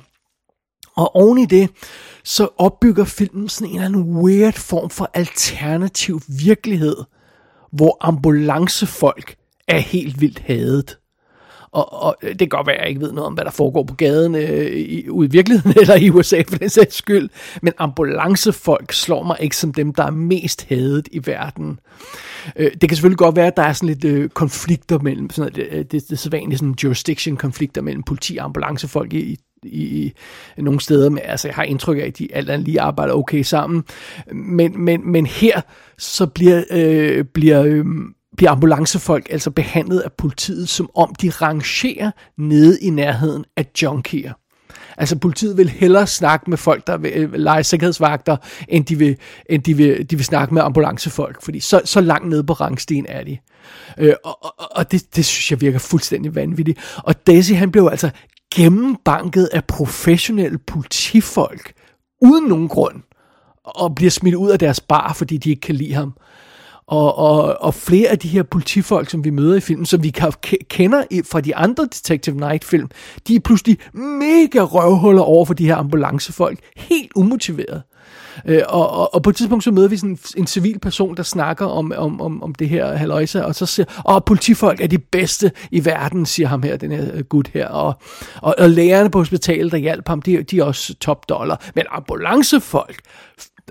og 0.95 1.15
oven 1.15 1.37
i 1.37 1.45
det, 1.45 1.69
så 2.23 2.47
opbygger 2.57 3.05
filmen 3.05 3.49
sådan 3.49 3.69
en 3.69 3.75
eller 3.75 3.85
anden 3.85 4.15
weird 4.17 4.53
form 4.53 4.89
for 4.89 5.09
alternativ 5.13 6.21
virkelighed, 6.27 6.95
hvor 7.71 7.97
ambulancefolk 8.01 9.35
er 9.67 9.79
helt 9.79 10.21
vildt 10.21 10.39
hadet. 10.39 10.97
Og, 11.71 11.93
og 11.93 12.17
det 12.21 12.37
kan 12.37 12.49
godt 12.49 12.67
være, 12.67 12.75
at 12.75 12.81
jeg 12.81 12.89
ikke 12.89 13.01
ved 13.01 13.11
noget 13.11 13.27
om, 13.27 13.33
hvad 13.33 13.45
der 13.45 13.51
foregår 13.51 13.83
på 13.83 13.95
gaden 13.95 14.35
øh, 14.35 14.71
i, 14.71 15.09
ude 15.09 15.27
i 15.27 15.31
virkeligheden, 15.31 15.73
eller 15.81 15.95
i 15.95 16.09
USA 16.09 16.41
for 16.49 16.57
den 16.57 16.69
sags 16.69 16.95
skyld. 16.95 17.29
Men 17.61 17.73
ambulancefolk 17.77 18.91
slår 18.91 19.23
mig 19.23 19.37
ikke 19.39 19.57
som 19.57 19.73
dem, 19.73 19.93
der 19.93 20.03
er 20.03 20.11
mest 20.11 20.65
hadet 20.69 21.07
i 21.11 21.27
verden. 21.27 21.79
Øh, 22.55 22.71
det 22.81 22.89
kan 22.89 22.95
selvfølgelig 22.95 23.17
godt 23.17 23.35
være, 23.35 23.47
at 23.47 23.57
der 23.57 23.63
er 23.63 23.73
sådan 23.73 23.87
lidt 23.87 24.05
øh, 24.05 24.29
konflikter 24.29 24.99
mellem, 24.99 25.29
sådan 25.29 25.51
noget, 25.57 25.71
øh, 25.71 25.77
det, 25.77 25.91
det, 25.91 26.01
det 26.01 26.11
er 26.11 26.15
sædvanlige 26.15 26.57
sådan 26.57 26.75
jurisdiction-konflikter 26.83 27.81
mellem 27.81 28.03
politi 28.03 28.37
og 28.37 28.45
ambulancefolk 28.45 29.13
i, 29.13 29.37
i, 29.63 30.13
i 30.57 30.61
nogle 30.61 30.79
steder, 30.79 31.09
men 31.09 31.19
altså 31.23 31.47
jeg 31.47 31.55
har 31.55 31.63
indtryk 31.63 31.97
af, 31.97 32.05
at 32.05 32.17
de 32.17 32.33
alt 32.33 32.49
andet 32.49 32.65
lige 32.65 32.81
arbejder 32.81 33.13
okay 33.13 33.43
sammen. 33.43 33.83
Men, 34.33 34.81
men, 34.81 35.11
men 35.11 35.25
her 35.25 35.61
så 35.97 36.25
bliver, 36.25 36.63
øh, 36.71 37.23
bliver 37.23 37.63
øh, 37.63 37.85
bliver 38.41 38.51
ambulancefolk 38.51 39.27
altså 39.29 39.51
behandlet 39.51 39.99
af 39.99 40.11
politiet, 40.13 40.69
som 40.69 40.89
om 40.95 41.15
de 41.15 41.29
rangerer 41.29 42.11
nede 42.37 42.81
i 42.81 42.89
nærheden 42.89 43.45
af 43.57 43.65
junkier. 43.81 44.33
Altså 44.97 45.15
politiet 45.15 45.57
vil 45.57 45.69
hellere 45.69 46.07
snakke 46.07 46.49
med 46.49 46.57
folk, 46.57 46.87
der 46.87 46.97
vil 46.97 47.11
øh, 47.15 47.33
lege 47.33 47.63
sikkerhedsvagter, 47.63 48.37
end 48.69 48.85
de 48.85 48.97
vil, 48.97 49.17
end 49.49 49.63
de 49.63 49.77
vil, 49.77 50.09
de 50.09 50.15
vil 50.15 50.25
snakke 50.25 50.53
med 50.53 50.61
ambulancefolk, 50.61 51.41
fordi 51.43 51.59
så, 51.59 51.81
så 51.85 52.01
langt 52.01 52.29
nede 52.29 52.43
på 52.43 52.53
rangstien 52.53 53.05
er 53.09 53.23
de. 53.23 53.37
Øh, 53.97 54.13
og 54.23 54.45
og, 54.45 54.67
og 54.71 54.91
det, 54.91 55.15
det 55.15 55.25
synes 55.25 55.51
jeg 55.51 55.61
virker 55.61 55.79
fuldstændig 55.79 56.35
vanvittigt. 56.35 56.79
Og 56.97 57.27
Daisy 57.27 57.53
han 57.53 57.71
blev 57.71 57.87
altså 57.91 58.09
gennembanket 58.55 59.49
af 59.53 59.65
professionelle 59.65 60.57
politifolk, 60.57 61.73
uden 62.21 62.45
nogen 62.45 62.67
grund, 62.67 63.01
og 63.63 63.95
bliver 63.95 64.11
smidt 64.11 64.35
ud 64.35 64.49
af 64.49 64.59
deres 64.59 64.79
bar, 64.79 65.13
fordi 65.13 65.37
de 65.37 65.49
ikke 65.49 65.61
kan 65.61 65.75
lide 65.75 65.93
ham. 65.93 66.13
Og, 66.91 67.17
og, 67.17 67.61
og 67.61 67.73
flere 67.73 68.09
af 68.09 68.19
de 68.19 68.27
her 68.27 68.43
politifolk, 68.43 69.09
som 69.09 69.23
vi 69.23 69.29
møder 69.29 69.55
i 69.55 69.59
filmen, 69.59 69.85
som 69.85 70.03
vi 70.03 70.09
kender 70.69 71.21
fra 71.31 71.41
de 71.41 71.55
andre 71.55 71.83
Detective 71.83 72.35
Night-film, 72.35 72.89
de 73.27 73.35
er 73.35 73.39
pludselig 73.39 73.77
mega 73.93 74.59
røvhuller 74.59 75.21
over 75.21 75.45
for 75.45 75.53
de 75.53 75.65
her 75.65 75.75
ambulancefolk. 75.75 76.59
Helt 76.75 77.11
umotiveret. 77.15 77.81
Øh, 78.45 78.61
og, 78.67 78.89
og, 78.89 79.15
og 79.15 79.23
på 79.23 79.29
et 79.29 79.35
tidspunkt 79.35 79.63
så 79.63 79.71
møder 79.71 79.87
vi 79.87 79.97
sådan 79.97 80.09
en, 80.09 80.19
en 80.37 80.47
civil 80.47 80.79
person, 80.79 81.17
der 81.17 81.23
snakker 81.23 81.65
om, 81.65 81.93
om, 81.97 82.21
om, 82.21 82.43
om 82.43 82.55
det 82.55 82.69
her 82.69 82.93
haløjse, 82.95 83.45
og 83.45 83.55
så 83.55 83.65
siger, 83.65 83.85
åh, 84.09 84.21
politifolk 84.25 84.81
er 84.81 84.87
de 84.87 84.97
bedste 84.97 85.51
i 85.71 85.85
verden, 85.85 86.25
siger 86.25 86.47
ham 86.47 86.63
her, 86.63 86.77
den 86.77 86.91
her 86.91 87.05
øh, 87.13 87.23
gut 87.23 87.47
her. 87.53 87.67
Og, 87.67 87.93
og, 88.41 88.55
og 88.57 88.69
lægerne 88.69 89.09
på 89.09 89.17
hospitalet, 89.17 89.71
der 89.71 89.77
hjalp 89.77 90.07
ham, 90.07 90.21
de, 90.21 90.43
de 90.43 90.59
er 90.59 90.63
også 90.63 90.95
top 90.95 91.29
dollar. 91.29 91.71
Men 91.75 91.85
ambulancefolk, 91.91 92.99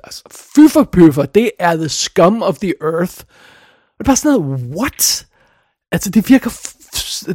altså, 0.05 0.23
fy 0.31 0.71
for 0.73 0.83
pøffer, 0.83 1.27
det 1.27 1.51
er 1.59 1.77
the 1.77 1.89
scum 1.89 2.43
of 2.43 2.59
the 2.59 2.75
earth. 2.83 3.21
Og 3.21 3.99
det 3.99 4.01
er 4.01 4.05
bare 4.05 4.17
sådan 4.17 4.41
noget, 4.41 4.77
what? 4.77 5.27
Altså, 5.93 6.11
det 6.11 6.29
virker, 6.29 6.51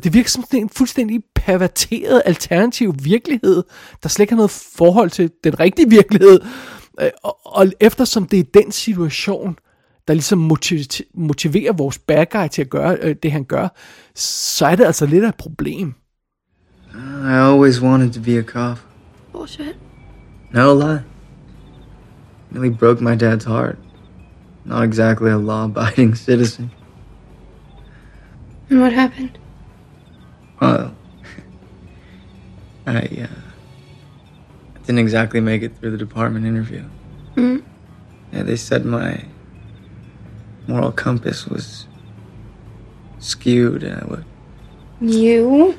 det 0.03 0.13
virker 0.13 0.29
som 0.29 0.43
en 0.53 0.69
fuldstændig 0.69 1.23
perverteret 1.35 2.21
alternativ 2.25 2.95
virkelighed, 3.03 3.63
der 4.03 4.09
slet 4.09 4.23
ikke 4.23 4.31
har 4.31 4.37
noget 4.37 4.51
forhold 4.51 5.09
til 5.09 5.31
den 5.43 5.59
rigtige 5.59 5.89
virkelighed. 5.89 6.39
Øh, 7.01 7.09
og, 7.23 7.37
og 7.45 7.67
eftersom 7.79 8.27
det 8.27 8.39
er 8.39 8.43
den 8.53 8.71
situation, 8.71 9.57
der 10.07 10.13
ligesom 10.13 10.51
motiverer 11.13 11.73
vores 11.73 11.99
bad 11.99 12.25
guy 12.25 12.47
til 12.47 12.61
at 12.61 12.69
gøre 12.69 12.97
øh, 13.01 13.15
det, 13.23 13.31
han 13.31 13.43
gør, 13.43 13.67
så 14.15 14.65
er 14.65 14.75
det 14.75 14.85
altså 14.85 15.05
lidt 15.05 15.23
af 15.23 15.29
et 15.29 15.35
problem. 15.35 15.93
I 16.95 17.33
always 17.33 17.81
wanted 17.81 18.13
to 18.13 18.21
be 18.21 18.37
a 18.37 18.43
cop. 18.43 18.77
Bullshit. 19.31 19.77
No 20.51 20.73
lie. 20.73 21.14
Nearly 22.55 22.69
broke 22.69 23.01
my 23.01 23.15
dad's 23.15 23.43
heart. 23.43 23.77
Not 24.63 24.85
exactly 24.85 25.29
a 25.29 25.37
law 25.37 25.65
abiding 25.65 26.15
citizen. 26.27 26.71
And 28.69 28.79
what 28.79 28.93
happened? 28.93 29.37
Well, 30.61 30.95
I, 32.87 32.99
uh, 33.23 33.27
didn't 34.85 34.99
exactly 34.99 35.41
make 35.41 35.63
it 35.63 35.75
through 35.75 35.91
the 35.91 35.97
department 35.97 36.45
interview. 36.45 36.83
hmm 37.35 37.57
Yeah, 38.31 38.43
they 38.43 38.55
said 38.55 38.85
my 38.85 39.21
moral 40.65 40.93
compass 40.93 41.45
was 41.47 41.87
skewed 43.19 43.83
and 43.83 44.01
I 44.01 44.05
would. 44.05 44.25
You? 45.01 45.77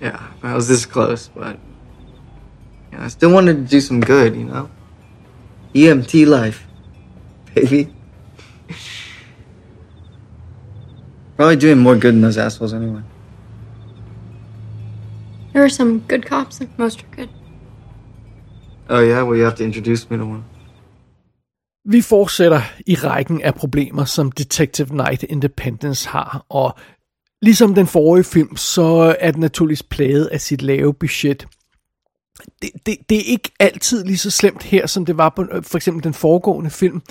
Yeah, 0.00 0.32
I 0.42 0.56
was 0.56 0.66
this 0.66 0.84
close, 0.84 1.28
but 1.28 1.60
yeah, 2.92 3.04
I 3.04 3.08
still 3.08 3.32
wanted 3.32 3.54
to 3.54 3.62
do 3.62 3.80
some 3.80 4.00
good, 4.00 4.36
you 4.36 4.44
know? 4.44 4.70
EMT 5.74 6.26
life, 6.26 6.66
baby. 7.54 7.88
Probably 11.36 11.56
doing 11.56 11.78
more 11.78 11.94
good 11.94 12.14
than 12.14 12.20
those 12.20 12.38
assholes 12.38 12.74
anyway. 12.74 13.02
There 15.52 15.64
are 15.64 15.68
some 15.68 16.00
good 16.08 16.26
cops, 16.26 16.60
and 16.60 16.68
most 16.78 17.02
are 17.02 17.16
good. 17.16 17.28
Oh 18.88 19.00
yeah, 19.00 19.22
well 19.22 19.36
you 19.36 19.44
have 19.44 19.56
to 19.56 19.64
introduce 19.64 20.10
me 20.10 20.16
to 20.16 20.24
one. 20.24 20.44
Vi 21.84 22.00
fortsætter 22.00 22.60
i 22.86 22.94
rækken 22.94 23.42
af 23.42 23.54
problemer, 23.54 24.04
som 24.04 24.32
Detective 24.32 24.96
Night 24.96 25.22
Independence 25.22 26.08
har, 26.08 26.46
og 26.48 26.78
ligesom 27.42 27.74
den 27.74 27.86
forrige 27.86 28.24
film, 28.24 28.56
så 28.56 29.16
er 29.20 29.30
den 29.30 29.40
naturligvis 29.40 29.82
plaget 29.82 30.26
af 30.26 30.40
sit 30.40 30.62
lave 30.62 30.94
budget. 30.94 31.46
Det, 32.62 32.70
det, 32.86 32.96
det 33.08 33.18
er 33.18 33.24
ikke 33.24 33.50
altid 33.58 34.04
lige 34.04 34.18
så 34.18 34.30
slemt 34.30 34.62
her, 34.62 34.86
som 34.86 35.04
det 35.04 35.18
var 35.18 35.28
på 35.28 35.46
øh, 35.52 35.62
for 35.62 35.78
eksempel 35.78 36.04
den 36.04 36.14
foregående 36.14 36.70
film. 36.70 37.02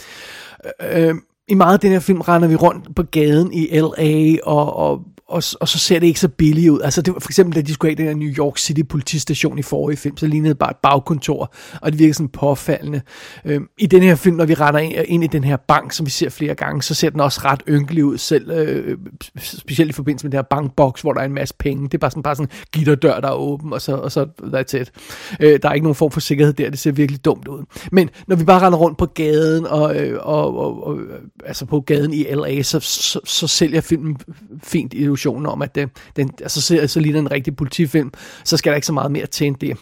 Øh, 0.82 1.08
øh 1.08 1.16
i 1.50 1.54
meget 1.54 1.74
af 1.74 1.80
den 1.80 1.92
her 1.92 2.00
film 2.00 2.22
render 2.22 2.48
vi 2.48 2.56
rundt 2.56 2.96
på 2.96 3.04
gaden 3.04 3.54
i 3.54 3.80
L.A., 3.80 4.38
og, 4.44 4.76
og 4.76 5.02
og, 5.30 5.44
og 5.60 5.68
så 5.68 5.80
ser 5.80 6.00
det 6.00 6.08
ikke 6.08 6.20
så 6.20 6.28
billigt 6.28 6.70
ud. 6.70 6.82
Altså 6.82 7.02
det 7.02 7.14
var 7.14 7.20
for 7.20 7.30
eksempel, 7.30 7.56
da 7.56 7.62
de 7.62 7.74
skulle 7.74 7.92
have 7.92 7.96
den 7.96 8.06
her 8.06 8.26
New 8.26 8.46
York 8.46 8.58
City 8.58 8.82
politistation 8.90 9.60
i 9.60 9.62
forrige 9.62 9.98
film, 9.98 10.18
så 10.18 10.28
lignede 10.28 10.50
det 10.50 10.60
bare 10.60 10.70
et 10.70 10.78
bagkontor, 10.84 11.54
og 11.82 11.92
det 11.92 12.00
virker 12.00 12.14
sådan 12.14 12.28
påfaldende. 12.28 13.02
Øhm, 13.46 13.68
I 13.78 13.88
den 13.88 14.04
her 14.04 14.16
film, 14.16 14.36
når 14.36 14.46
vi 14.46 14.54
render 14.54 14.80
ind, 14.80 14.94
ind 15.08 15.24
i 15.24 15.28
den 15.28 15.44
her 15.44 15.58
bank, 15.58 15.92
som 15.92 16.06
vi 16.06 16.12
ser 16.12 16.30
flere 16.30 16.56
gange, 16.56 16.82
så 16.82 16.94
ser 16.94 17.10
den 17.10 17.20
også 17.20 17.42
ret 17.44 17.62
ynkelig 17.70 18.06
ud 18.06 18.18
selv, 18.18 18.52
øh, 18.52 18.98
specielt 19.38 19.90
i 19.90 19.94
forbindelse 19.94 20.26
med 20.26 20.32
den 20.32 20.38
her 20.38 20.42
bankboks, 20.42 21.02
hvor 21.02 21.14
der 21.14 21.22
er 21.22 21.26
en 21.26 21.34
masse 21.34 21.56
penge. 21.60 21.84
Det 21.84 21.94
er 21.94 21.98
bare 21.98 22.12
sådan, 22.12 22.24
bare 22.24 22.36
sådan 22.36 22.52
gitterdør, 22.74 23.20
der 23.20 23.28
er 23.28 23.36
åben, 23.36 23.74
og 23.74 23.82
så, 23.82 23.96
og 23.96 24.12
så 24.12 24.28
that's 24.44 24.78
it. 24.82 24.92
Øh, 25.40 25.60
der 25.64 25.70
er 25.70 25.74
ikke 25.74 25.84
nogen 25.84 25.96
form 25.96 26.12
for 26.12 26.20
sikkerhed 26.20 26.54
der, 26.54 26.70
det 26.70 26.80
ser 26.80 26.92
virkelig 26.92 27.26
dumt 27.26 27.48
ud. 27.48 27.64
Men 27.92 28.10
når 28.28 28.36
vi 28.36 28.44
bare 28.44 28.66
render 28.66 28.80
rundt 28.80 28.98
på 28.98 29.06
gaden, 29.06 29.68
og, 29.68 29.96
øh, 29.96 30.20
og, 30.22 30.58
og, 30.58 30.88
og 30.88 31.00
altså 31.46 31.66
på 31.66 31.80
gaden 31.80 32.14
i 32.14 32.24
LA, 32.24 32.62
så, 32.62 32.80
så, 32.80 33.20
så 33.26 33.48
sælger 33.48 33.82
filmen 33.82 34.18
fint 34.64 34.94
illusionen 34.94 35.46
om, 35.46 35.62
at 35.62 35.76
det, 35.76 35.90
den, 36.16 36.32
altså, 36.42 36.62
så, 36.62 36.88
så 36.88 37.00
ligner 37.00 37.20
en 37.20 37.32
rigtig 37.32 37.56
politifilm, 37.56 38.12
så 38.44 38.58
skal 38.58 38.70
der 38.70 38.76
ikke 38.76 38.88
så 38.88 38.94
meget 38.94 39.12
mere 39.12 39.26
til 39.26 39.48
end 39.48 39.56
det. 39.56 39.78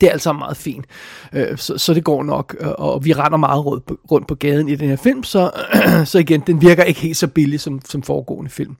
Det 0.00 0.06
er 0.06 0.12
altså 0.12 0.32
meget 0.32 0.56
fint, 0.56 0.86
øh, 1.32 1.58
så, 1.58 1.78
så 1.78 1.94
det 1.94 2.04
går 2.04 2.22
nok, 2.22 2.56
øh, 2.60 2.68
og 2.78 3.04
vi 3.04 3.12
render 3.12 3.38
meget 3.38 3.66
rundt 4.10 4.26
på, 4.28 4.34
gaden 4.34 4.68
i 4.68 4.74
den 4.74 4.88
her 4.88 4.96
film, 4.96 5.24
så, 5.24 5.50
så 6.04 6.18
igen, 6.18 6.40
den 6.40 6.62
virker 6.62 6.84
ikke 6.84 7.00
helt 7.00 7.16
så 7.16 7.26
billig 7.26 7.60
som, 7.60 7.80
som 7.84 8.02
foregående 8.02 8.50
film. 8.50 8.76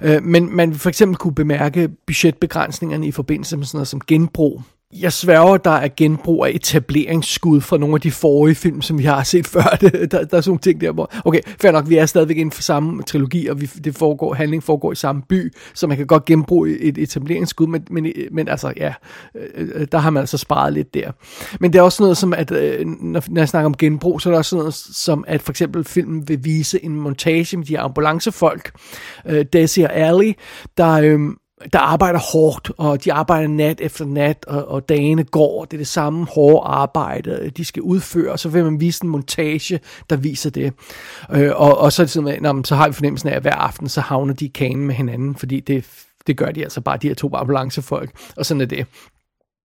Øh, 0.00 0.22
men 0.22 0.56
man 0.56 0.74
for 0.74 0.88
eksempel 0.88 1.16
kunne 1.16 1.34
bemærke 1.34 1.88
budgetbegrænsningerne 2.06 3.06
i 3.06 3.12
forbindelse 3.12 3.56
med 3.56 3.66
sådan 3.66 3.78
noget 3.78 3.88
som 3.88 4.00
genbrug 4.06 4.62
jeg 4.92 5.12
sværger, 5.12 5.56
der 5.56 5.70
er 5.70 5.88
genbrug 5.96 6.46
af 6.46 6.50
etableringsskud 6.50 7.60
fra 7.60 7.78
nogle 7.78 7.94
af 7.94 8.00
de 8.00 8.10
forrige 8.10 8.54
film, 8.54 8.82
som 8.82 8.98
vi 8.98 9.04
har 9.04 9.22
set 9.22 9.46
før. 9.54 9.62
Der, 9.80 9.88
der 9.90 10.18
er 10.18 10.24
sådan 10.24 10.42
nogle 10.46 10.58
ting 10.58 10.80
der, 10.80 10.92
hvor... 10.92 11.10
Okay, 11.24 11.40
fair 11.60 11.72
nok, 11.72 11.88
vi 11.88 11.96
er 11.96 12.06
stadigvæk 12.06 12.36
inden 12.36 12.52
for 12.52 12.62
samme 12.62 13.02
trilogi, 13.02 13.46
og 13.46 13.60
vi, 13.60 13.66
det 13.66 13.96
foregår, 13.96 14.34
handling 14.34 14.62
foregår 14.62 14.92
i 14.92 14.94
samme 14.94 15.22
by, 15.28 15.52
så 15.74 15.86
man 15.86 15.96
kan 15.96 16.06
godt 16.06 16.24
genbruge 16.24 16.78
et 16.78 16.98
etableringsskud, 16.98 17.66
men, 17.66 17.86
men, 17.90 18.12
men 18.30 18.48
altså, 18.48 18.72
ja, 18.76 18.94
øh, 19.34 19.68
øh, 19.74 19.86
der 19.92 19.98
har 19.98 20.10
man 20.10 20.20
altså 20.20 20.38
sparet 20.38 20.72
lidt 20.72 20.94
der. 20.94 21.10
Men 21.60 21.72
det 21.72 21.78
er 21.78 21.82
også 21.82 22.02
noget 22.02 22.16
som, 22.16 22.32
at 22.32 22.50
øh, 22.50 22.86
når 22.86 23.40
jeg 23.40 23.48
snakker 23.48 23.66
om 23.66 23.76
genbrug, 23.76 24.20
så 24.20 24.28
er 24.28 24.30
det 24.30 24.38
også 24.38 24.56
noget 24.56 24.74
som, 24.74 25.24
at 25.26 25.42
for 25.42 25.52
eksempel 25.52 25.84
filmen 25.84 26.28
vil 26.28 26.44
vise 26.44 26.84
en 26.84 26.96
montage 26.96 27.56
med 27.56 27.66
de 27.66 27.78
ambulancefolk, 27.78 28.72
Desi 29.52 29.82
og 29.82 29.96
Ali, 29.96 30.36
der 30.76 30.92
øhm, 30.92 31.36
der 31.72 31.78
arbejder 31.78 32.18
hårdt, 32.18 32.72
og 32.78 33.04
de 33.04 33.12
arbejder 33.12 33.48
nat 33.48 33.80
efter 33.80 34.04
nat, 34.04 34.44
og, 34.46 34.68
og 34.68 34.88
dagene 34.88 35.24
går. 35.24 35.64
Det 35.64 35.72
er 35.72 35.78
det 35.78 35.86
samme 35.86 36.26
hårde 36.26 36.66
arbejde, 36.66 37.50
de 37.56 37.64
skal 37.64 37.82
udføre, 37.82 38.32
og 38.32 38.38
så 38.38 38.48
vil 38.48 38.64
man 38.64 38.80
vise 38.80 39.04
en 39.04 39.10
montage, 39.10 39.80
der 40.10 40.16
viser 40.16 40.50
det. 40.50 40.72
Øh, 41.32 41.50
og, 41.54 41.78
og 41.78 41.92
så 41.92 42.02
er 42.02 42.04
det 42.04 42.10
sådan, 42.10 42.58
at, 42.58 42.66
så 42.66 42.74
har 42.74 42.88
vi 42.88 42.94
fornemmelsen 42.94 43.28
af, 43.28 43.36
at 43.36 43.42
hver 43.42 43.54
aften, 43.54 43.88
så 43.88 44.00
havner 44.00 44.34
de 44.34 44.44
i 44.44 44.52
kanen 44.54 44.86
med 44.86 44.94
hinanden, 44.94 45.34
fordi 45.34 45.60
det, 45.60 45.86
det 46.26 46.36
gør 46.36 46.50
de 46.50 46.62
altså 46.62 46.80
bare, 46.80 46.96
de 46.96 47.08
her 47.08 47.14
to 47.14 47.30
ambulancefolk, 47.34 48.10
og 48.36 48.46
sådan 48.46 48.60
er 48.60 48.66
det. 48.66 48.86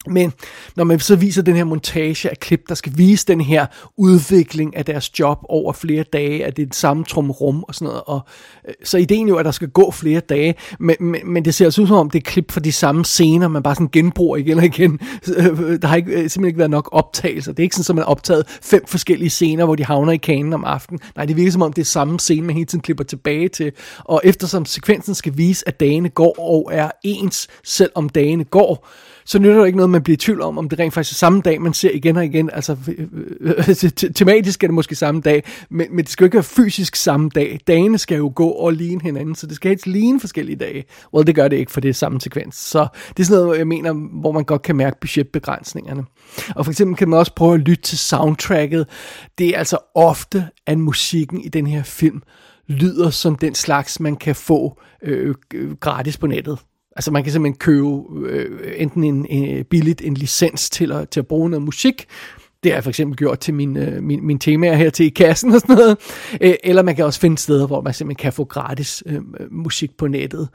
Men 0.07 0.33
når 0.75 0.83
man 0.83 0.99
så 0.99 1.15
viser 1.15 1.41
den 1.41 1.55
her 1.55 1.63
montage 1.63 2.29
af 2.29 2.39
klip, 2.39 2.69
der 2.69 2.75
skal 2.75 2.93
vise 2.95 3.25
den 3.27 3.41
her 3.41 3.65
udvikling 3.97 4.75
af 4.75 4.85
deres 4.85 5.19
job 5.19 5.37
over 5.49 5.73
flere 5.73 6.03
dage, 6.03 6.45
at 6.45 6.57
det 6.57 6.61
er 6.61 6.65
det 6.65 6.75
samme 6.75 7.03
rum 7.13 7.63
og 7.67 7.75
sådan 7.75 7.85
noget, 7.85 8.01
og, 8.05 8.21
øh, 8.67 8.73
så 8.83 8.97
ideen 8.97 9.27
jo, 9.27 9.35
at 9.35 9.45
der 9.45 9.51
skal 9.51 9.69
gå 9.69 9.91
flere 9.91 10.19
dage, 10.19 10.55
men, 10.79 10.95
men, 10.99 11.21
men 11.25 11.45
det 11.45 11.53
ser 11.53 11.65
altså 11.65 11.81
ud 11.81 11.87
som 11.87 11.95
om, 11.95 12.09
det 12.09 12.19
er 12.19 12.31
klip 12.31 12.51
fra 12.51 12.59
de 12.59 12.71
samme 12.71 13.05
scener, 13.05 13.47
man 13.47 13.63
bare 13.63 13.75
sådan 13.75 13.89
genbruger 13.91 14.37
igen 14.37 14.57
og 14.57 14.65
igen. 14.65 14.99
Øh, 15.37 15.81
der 15.81 15.87
har 15.87 15.95
ikke, 15.95 16.11
øh, 16.11 16.17
simpelthen 16.17 16.45
ikke 16.45 16.59
været 16.59 16.71
nok 16.71 16.89
optagelser. 16.91 17.51
Det 17.51 17.59
er 17.59 17.63
ikke 17.63 17.75
sådan, 17.75 17.91
at 17.91 17.95
man 17.95 18.03
har 18.03 18.11
optaget 18.11 18.59
fem 18.61 18.85
forskellige 18.87 19.29
scener, 19.29 19.65
hvor 19.65 19.75
de 19.75 19.85
havner 19.85 20.11
i 20.11 20.17
kanen 20.17 20.53
om 20.53 20.65
aftenen. 20.65 20.99
Nej, 21.15 21.25
det 21.25 21.35
virker 21.35 21.51
som 21.51 21.61
om, 21.61 21.73
det 21.73 21.81
er 21.81 21.85
samme 21.85 22.19
scene, 22.19 22.47
man 22.47 22.55
hele 22.55 22.65
tiden 22.65 22.81
klipper 22.81 23.03
tilbage 23.03 23.49
til. 23.49 23.71
Og 23.99 24.21
eftersom 24.23 24.65
sekvensen 24.65 25.15
skal 25.15 25.37
vise, 25.37 25.67
at 25.67 25.79
dagene 25.79 26.09
går 26.09 26.35
og 26.39 26.69
er 26.73 26.91
ens, 27.03 27.47
selvom 27.63 28.09
dagene 28.09 28.43
går, 28.43 28.87
så 29.29 29.39
nytter 29.39 29.59
det 29.59 29.65
ikke 29.65 29.77
noget, 29.77 29.89
man 29.89 30.03
bliver 30.03 30.13
i 30.13 30.17
tvivl 30.17 30.41
om, 30.41 30.57
om 30.57 30.69
det 30.69 30.79
rent 30.79 30.93
faktisk 30.93 31.13
er 31.13 31.17
samme 31.17 31.41
dag, 31.41 31.61
man 31.61 31.73
ser 31.73 31.91
igen 31.91 32.17
og 32.17 32.25
igen. 32.25 32.49
Altså, 32.53 32.77
øh, 32.87 33.07
øh, 33.41 33.53
øh, 33.69 34.13
tematisk 34.15 34.63
er 34.63 34.67
det 34.67 34.73
måske 34.73 34.95
samme 34.95 35.21
dag, 35.21 35.43
men, 35.69 35.87
men 35.89 36.05
det 36.05 36.09
skal 36.09 36.23
jo 36.23 36.27
ikke 36.27 36.35
være 36.35 36.43
fysisk 36.43 36.95
samme 36.95 37.29
dag. 37.35 37.59
Dagene 37.67 37.97
skal 37.97 38.17
jo 38.17 38.31
gå 38.35 38.49
og 38.49 38.73
ligne 38.73 39.01
hinanden, 39.01 39.35
så 39.35 39.47
det 39.47 39.55
skal 39.55 39.69
helst 39.69 39.87
ligne 39.87 40.19
forskellige 40.19 40.55
dage. 40.55 40.85
Well, 41.13 41.27
det 41.27 41.35
gør 41.35 41.47
det 41.47 41.57
ikke, 41.57 41.71
for 41.71 41.81
det 41.81 41.89
er 41.89 41.93
samme 41.93 42.21
sekvens. 42.21 42.55
Så 42.55 42.87
det 43.09 43.19
er 43.19 43.25
sådan 43.25 43.43
noget, 43.43 43.57
jeg 43.57 43.67
mener, 43.67 43.93
hvor 43.93 44.31
man 44.31 44.43
godt 44.43 44.61
kan 44.61 44.75
mærke 44.75 44.97
budgetbegrænsningerne. 45.01 46.03
Og 46.55 46.65
for 46.65 46.71
eksempel 46.71 46.97
kan 46.97 47.09
man 47.09 47.19
også 47.19 47.35
prøve 47.35 47.53
at 47.53 47.59
lytte 47.59 47.83
til 47.83 47.97
soundtracket. 47.97 48.87
Det 49.37 49.49
er 49.49 49.57
altså 49.57 49.77
ofte, 49.95 50.47
at 50.67 50.77
musikken 50.77 51.41
i 51.41 51.49
den 51.49 51.67
her 51.67 51.83
film 51.83 52.21
lyder 52.67 53.09
som 53.09 53.35
den 53.35 53.55
slags, 53.55 53.99
man 53.99 54.15
kan 54.15 54.35
få 54.35 54.81
øh, 55.03 55.35
gratis 55.79 56.17
på 56.17 56.27
nettet. 56.27 56.59
Altså 56.95 57.11
man 57.11 57.23
kan 57.23 57.31
simpelthen 57.31 57.57
købe 57.57 58.03
øh, 58.25 58.73
enten 58.77 59.03
en, 59.03 59.25
en, 59.25 59.65
billigt 59.65 60.01
en 60.01 60.13
licens 60.13 60.69
til 60.69 60.91
at, 60.91 61.09
til 61.09 61.19
at 61.19 61.27
bruge 61.27 61.49
noget 61.49 61.63
musik, 61.63 62.07
det 62.63 62.71
har 62.71 62.75
jeg 62.77 62.83
for 62.83 62.89
eksempel 62.89 63.17
gjort 63.17 63.39
til 63.39 63.53
min, 63.53 63.77
øh, 63.77 64.03
min, 64.03 64.25
min 64.25 64.39
temaer 64.39 64.73
her 64.73 64.89
til 64.89 65.05
i 65.05 65.09
kassen 65.09 65.51
og 65.51 65.61
sådan 65.61 65.75
noget. 65.75 65.97
Øh, 66.41 66.53
eller 66.63 66.81
man 66.81 66.95
kan 66.95 67.05
også 67.05 67.19
finde 67.19 67.37
steder, 67.37 67.67
hvor 67.67 67.81
man 67.81 67.93
simpelthen 67.93 68.21
kan 68.21 68.33
få 68.33 68.43
gratis 68.43 69.03
øh, 69.05 69.21
musik 69.51 69.97
på 69.97 70.07
nettet, 70.07 70.49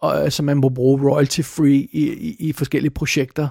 og, 0.00 0.24
øh, 0.24 0.30
så 0.30 0.42
man 0.42 0.56
må 0.56 0.68
bruge 0.68 1.10
royalty-free 1.10 1.88
i, 1.92 2.12
i, 2.12 2.36
i 2.38 2.52
forskellige 2.52 2.90
projekter. 2.90 3.48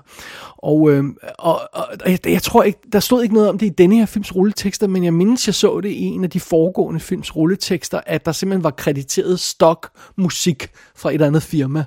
Og, 0.57 0.91
øh, 0.91 1.03
og, 1.39 1.61
og 1.73 1.85
jeg, 2.05 2.19
jeg 2.27 2.41
tror 2.41 2.63
ikke, 2.63 2.79
der 2.93 2.99
stod 2.99 3.23
ikke 3.23 3.35
noget 3.35 3.49
om 3.49 3.57
det 3.57 3.65
i 3.65 3.69
denne 3.69 3.95
her 3.95 4.05
films 4.05 4.35
rulletekster, 4.35 4.87
men 4.87 5.03
jeg 5.03 5.13
mindes, 5.13 5.47
jeg 5.47 5.55
så 5.55 5.81
det 5.81 5.89
i 5.89 6.03
en 6.03 6.23
af 6.23 6.29
de 6.29 6.39
foregående 6.39 6.99
films 6.99 7.35
rulletekster, 7.35 8.01
at 8.05 8.25
der 8.25 8.31
simpelthen 8.31 8.63
var 8.63 8.71
krediteret 8.71 9.39
stock 9.39 9.89
musik 10.17 10.67
fra 10.95 11.09
et 11.09 11.13
eller 11.13 11.27
andet 11.27 11.43
firma. 11.43 11.83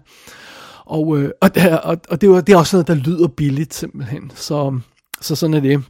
Og, 0.85 1.19
øh, 1.19 1.31
og, 1.41 1.51
og, 1.83 1.99
og 2.09 2.21
det, 2.21 2.31
var, 2.31 2.41
det 2.41 2.53
er 2.53 2.57
også 2.57 2.77
noget, 2.77 2.87
der 2.87 2.95
lyder 2.95 3.29
billigt 3.29 3.75
simpelthen. 3.75 4.33
Så, 4.35 4.79
så 5.21 5.37
sådan 5.37 5.55
er 5.55 5.61
det. 5.61 5.83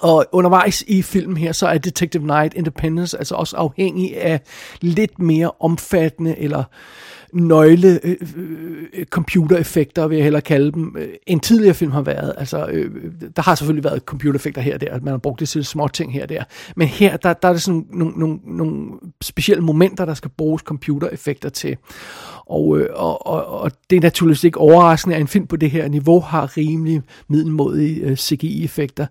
Og 0.00 0.26
undervejs 0.32 0.84
i 0.86 1.02
filmen 1.02 1.36
her, 1.36 1.52
så 1.52 1.66
er 1.66 1.78
Detective 1.78 2.26
Night 2.26 2.54
Independence 2.54 3.18
altså 3.18 3.34
også 3.34 3.56
afhængig 3.56 4.22
af 4.22 4.40
lidt 4.80 5.18
mere 5.18 5.50
omfattende 5.60 6.38
eller 6.38 6.64
nøgle 7.34 8.00
øh, 8.02 8.16
øh, 8.36 8.82
øh 8.94 9.04
computereffekter, 9.06 10.06
vil 10.06 10.16
jeg 10.16 10.22
hellere 10.22 10.42
kalde 10.42 10.72
dem, 10.72 10.96
øh, 10.98 11.08
en 11.26 11.40
tidligere 11.40 11.74
film 11.74 11.90
har 11.92 12.02
været. 12.02 12.34
Altså, 12.38 12.66
øh, 12.66 12.90
der 13.36 13.42
har 13.42 13.54
selvfølgelig 13.54 13.84
været 13.84 14.02
computereffekter 14.02 14.62
her 14.62 14.74
og 14.74 14.80
der, 14.80 14.92
at 14.92 15.02
man 15.02 15.12
har 15.12 15.18
brugt 15.18 15.40
det 15.40 15.48
til 15.48 15.64
små 15.64 15.88
ting 15.88 16.12
her 16.12 16.22
og 16.22 16.28
der. 16.28 16.44
Men 16.76 16.88
her, 16.88 17.16
der, 17.16 17.32
der 17.32 17.48
er 17.48 17.52
det 17.52 17.62
sådan 17.62 17.86
nogle, 17.90 18.14
nogle, 18.16 18.38
nogle 18.44 18.90
specielle 19.22 19.64
momenter, 19.64 20.04
der 20.04 20.14
skal 20.14 20.30
bruges 20.38 20.62
computereffekter 20.62 21.48
til. 21.48 21.76
Og, 22.46 22.78
øh, 22.78 22.88
og, 22.94 23.26
og, 23.26 23.46
og 23.46 23.70
det 23.90 23.96
er 23.96 24.00
naturligvis 24.00 24.44
ikke 24.44 24.58
overraskende, 24.58 25.16
at 25.16 25.20
en 25.20 25.28
film 25.28 25.46
på 25.46 25.56
det 25.56 25.70
her 25.70 25.88
niveau 25.88 26.20
har 26.20 26.56
rimelig 26.56 27.02
middelmodige 27.28 28.00
øh, 28.00 28.16
CGI-effekter. 28.16 29.06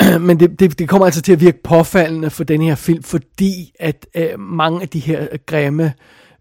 Men 0.26 0.40
det, 0.40 0.60
det, 0.60 0.78
det 0.78 0.88
kommer 0.88 1.06
altså 1.06 1.22
til 1.22 1.32
at 1.32 1.40
virke 1.40 1.62
påfaldende 1.64 2.30
for 2.30 2.44
den 2.44 2.62
her 2.62 2.74
film, 2.74 3.02
fordi 3.02 3.72
at 3.80 4.06
øh, 4.14 4.40
mange 4.40 4.82
af 4.82 4.88
de 4.88 4.98
her 4.98 5.26
grimme 5.46 5.92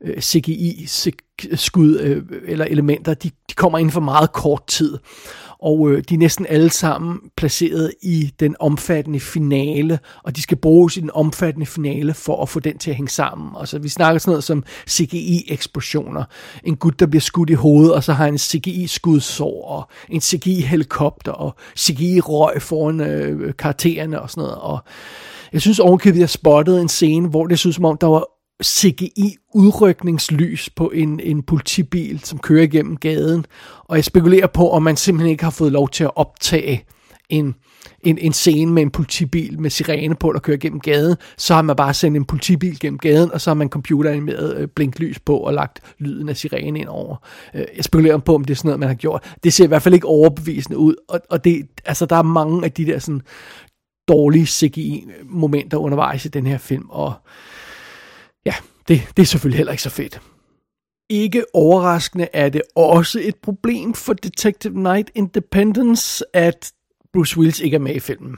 øh, 0.03 0.21
CGI-skud 0.21 1.99
øh, 1.99 2.23
eller 2.45 2.65
elementer, 2.65 3.13
de, 3.13 3.29
de 3.49 3.53
kommer 3.55 3.77
inden 3.77 3.91
for 3.91 4.01
meget 4.01 4.31
kort 4.31 4.67
tid 4.67 4.97
og 5.59 5.91
øh, 5.91 6.03
de 6.09 6.13
er 6.13 6.17
næsten 6.17 6.45
alle 6.49 6.69
sammen 6.69 7.19
placeret 7.37 7.93
i 8.01 8.33
den 8.39 8.55
omfattende 8.59 9.19
finale, 9.19 9.99
og 10.23 10.35
de 10.35 10.41
skal 10.41 10.57
bruges 10.57 10.97
i 10.97 10.99
den 10.99 11.11
omfattende 11.13 11.65
finale 11.65 12.13
for 12.13 12.41
at 12.41 12.49
få 12.49 12.59
den 12.59 12.77
til 12.77 12.89
at 12.89 12.95
hænge 12.95 13.09
sammen. 13.09 13.55
Og 13.55 13.67
så 13.67 13.79
vi 13.79 13.89
snakker 13.89 14.19
sådan 14.19 14.31
noget 14.31 14.43
som 14.43 14.63
CGI-eksplosioner. 14.89 16.23
En 16.63 16.75
gut, 16.75 16.99
der 16.99 17.05
bliver 17.05 17.21
skudt 17.21 17.49
i 17.49 17.53
hovedet, 17.53 17.93
og 17.93 18.03
så 18.03 18.13
har 18.13 18.27
en 18.27 18.37
CGI-skudsår, 18.37 19.65
og 19.65 19.89
en 20.09 20.21
CGI-helikopter, 20.21 21.31
og 21.31 21.55
CGI-røg 21.79 22.61
foran 22.61 22.99
øh, 22.99 23.53
karaktererne 23.53 24.21
og 24.21 24.29
sådan 24.29 24.41
noget. 24.41 24.57
Og 24.57 24.79
jeg 25.53 25.61
synes 25.61 25.79
ovenkøbet, 25.79 26.19
jeg 26.19 26.29
spottede 26.29 26.81
en 26.81 26.89
scene, 26.89 27.29
hvor 27.29 27.47
det 27.47 27.59
synes 27.59 27.75
som 27.75 27.85
om, 27.85 27.97
der 27.97 28.07
var 28.07 28.25
CGI-udrykningslys 28.63 30.69
på 30.69 30.89
en, 30.89 31.19
en 31.19 31.43
politibil, 31.43 32.19
som 32.23 32.39
kører 32.39 32.63
igennem 32.63 32.97
gaden. 32.97 33.45
Og 33.79 33.95
jeg 33.95 34.05
spekulerer 34.05 34.47
på, 34.47 34.69
om 34.69 34.83
man 34.83 34.97
simpelthen 34.97 35.31
ikke 35.31 35.43
har 35.43 35.51
fået 35.51 35.71
lov 35.71 35.89
til 35.89 36.03
at 36.03 36.11
optage 36.15 36.85
en, 37.29 37.55
en, 38.01 38.17
en 38.17 38.33
scene 38.33 38.71
med 38.71 38.81
en 38.81 38.89
politibil 38.89 39.59
med 39.59 39.69
sirene 39.69 40.15
på, 40.15 40.33
der 40.33 40.39
kører 40.39 40.57
gennem 40.57 40.79
gaden. 40.79 41.15
Så 41.37 41.53
har 41.53 41.61
man 41.61 41.75
bare 41.75 41.93
sendt 41.93 42.17
en 42.17 42.25
politibil 42.25 42.79
gennem 42.79 42.97
gaden, 42.97 43.31
og 43.31 43.41
så 43.41 43.49
har 43.49 43.55
man 43.55 43.69
computeranimeret 43.69 44.57
øh, 44.57 44.67
blinklys 44.67 45.19
på 45.19 45.37
og 45.37 45.53
lagt 45.53 45.79
lyden 45.99 46.29
af 46.29 46.37
sirene 46.37 46.79
ind 46.79 46.87
over. 46.87 47.15
Øh, 47.55 47.65
jeg 47.75 47.83
spekulerer 47.83 48.17
på, 48.17 48.35
om 48.35 48.45
det 48.45 48.53
er 48.53 48.55
sådan 48.55 48.69
noget, 48.69 48.79
man 48.79 48.89
har 48.89 48.95
gjort. 48.95 49.35
Det 49.43 49.53
ser 49.53 49.63
i 49.63 49.67
hvert 49.67 49.81
fald 49.81 49.95
ikke 49.95 50.07
overbevisende 50.07 50.77
ud. 50.77 50.95
Og, 51.09 51.19
og 51.29 51.43
det, 51.43 51.67
altså, 51.85 52.05
der 52.05 52.15
er 52.15 52.23
mange 52.23 52.65
af 52.65 52.71
de 52.71 52.85
der 52.85 52.99
sådan, 52.99 53.21
dårlige 54.07 54.45
CGI-momenter 54.45 55.77
undervejs 55.77 56.25
i 56.25 56.29
den 56.29 56.47
her 56.47 56.57
film, 56.57 56.85
og 56.89 57.13
ja, 58.47 58.53
det, 58.87 59.01
det 59.17 59.23
er 59.23 59.27
selvfølgelig 59.27 59.57
heller 59.57 59.71
ikke 59.71 59.83
så 59.83 59.89
fedt. 59.89 60.21
Ikke 61.09 61.45
overraskende 61.53 62.27
er 62.33 62.49
det 62.49 62.61
også 62.75 63.19
et 63.23 63.35
problem 63.35 63.93
for 63.93 64.13
Detective 64.13 64.83
Night 64.83 65.11
Independence, 65.15 66.23
at 66.33 66.71
Bruce 67.13 67.37
Willis 67.37 67.59
ikke 67.59 67.75
er 67.75 67.79
med 67.79 67.95
i 67.95 67.99
filmen. 67.99 68.37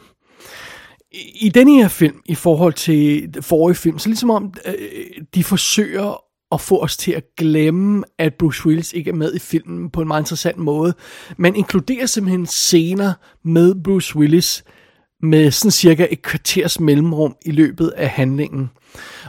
I, 1.11 1.45
i 1.45 1.49
denne 1.49 1.75
her 1.75 1.87
film, 1.87 2.21
i 2.25 2.35
forhold 2.35 2.73
til 2.73 3.33
forrige 3.41 3.75
film, 3.75 3.99
så 3.99 4.09
ligesom 4.09 4.29
om 4.29 4.53
øh, 4.65 5.23
de 5.35 5.43
forsøger 5.43 6.23
at 6.51 6.61
få 6.61 6.83
os 6.83 6.97
til 6.97 7.11
at 7.11 7.23
glemme, 7.37 8.03
at 8.17 8.33
Bruce 8.33 8.65
Willis 8.65 8.93
ikke 8.93 9.09
er 9.09 9.15
med 9.15 9.35
i 9.35 9.39
filmen 9.39 9.89
på 9.89 10.01
en 10.01 10.07
meget 10.07 10.21
interessant 10.21 10.57
måde. 10.57 10.93
Man 11.37 11.55
inkluderer 11.55 12.05
simpelthen 12.05 12.45
scener 12.45 13.13
med 13.43 13.75
Bruce 13.83 14.15
Willis 14.15 14.63
med 15.21 15.51
sådan 15.51 15.71
cirka 15.71 16.07
et 16.11 16.21
kvarters 16.21 16.79
mellemrum 16.79 17.35
i 17.45 17.51
løbet 17.51 17.87
af 17.87 18.09
handlingen. 18.09 18.69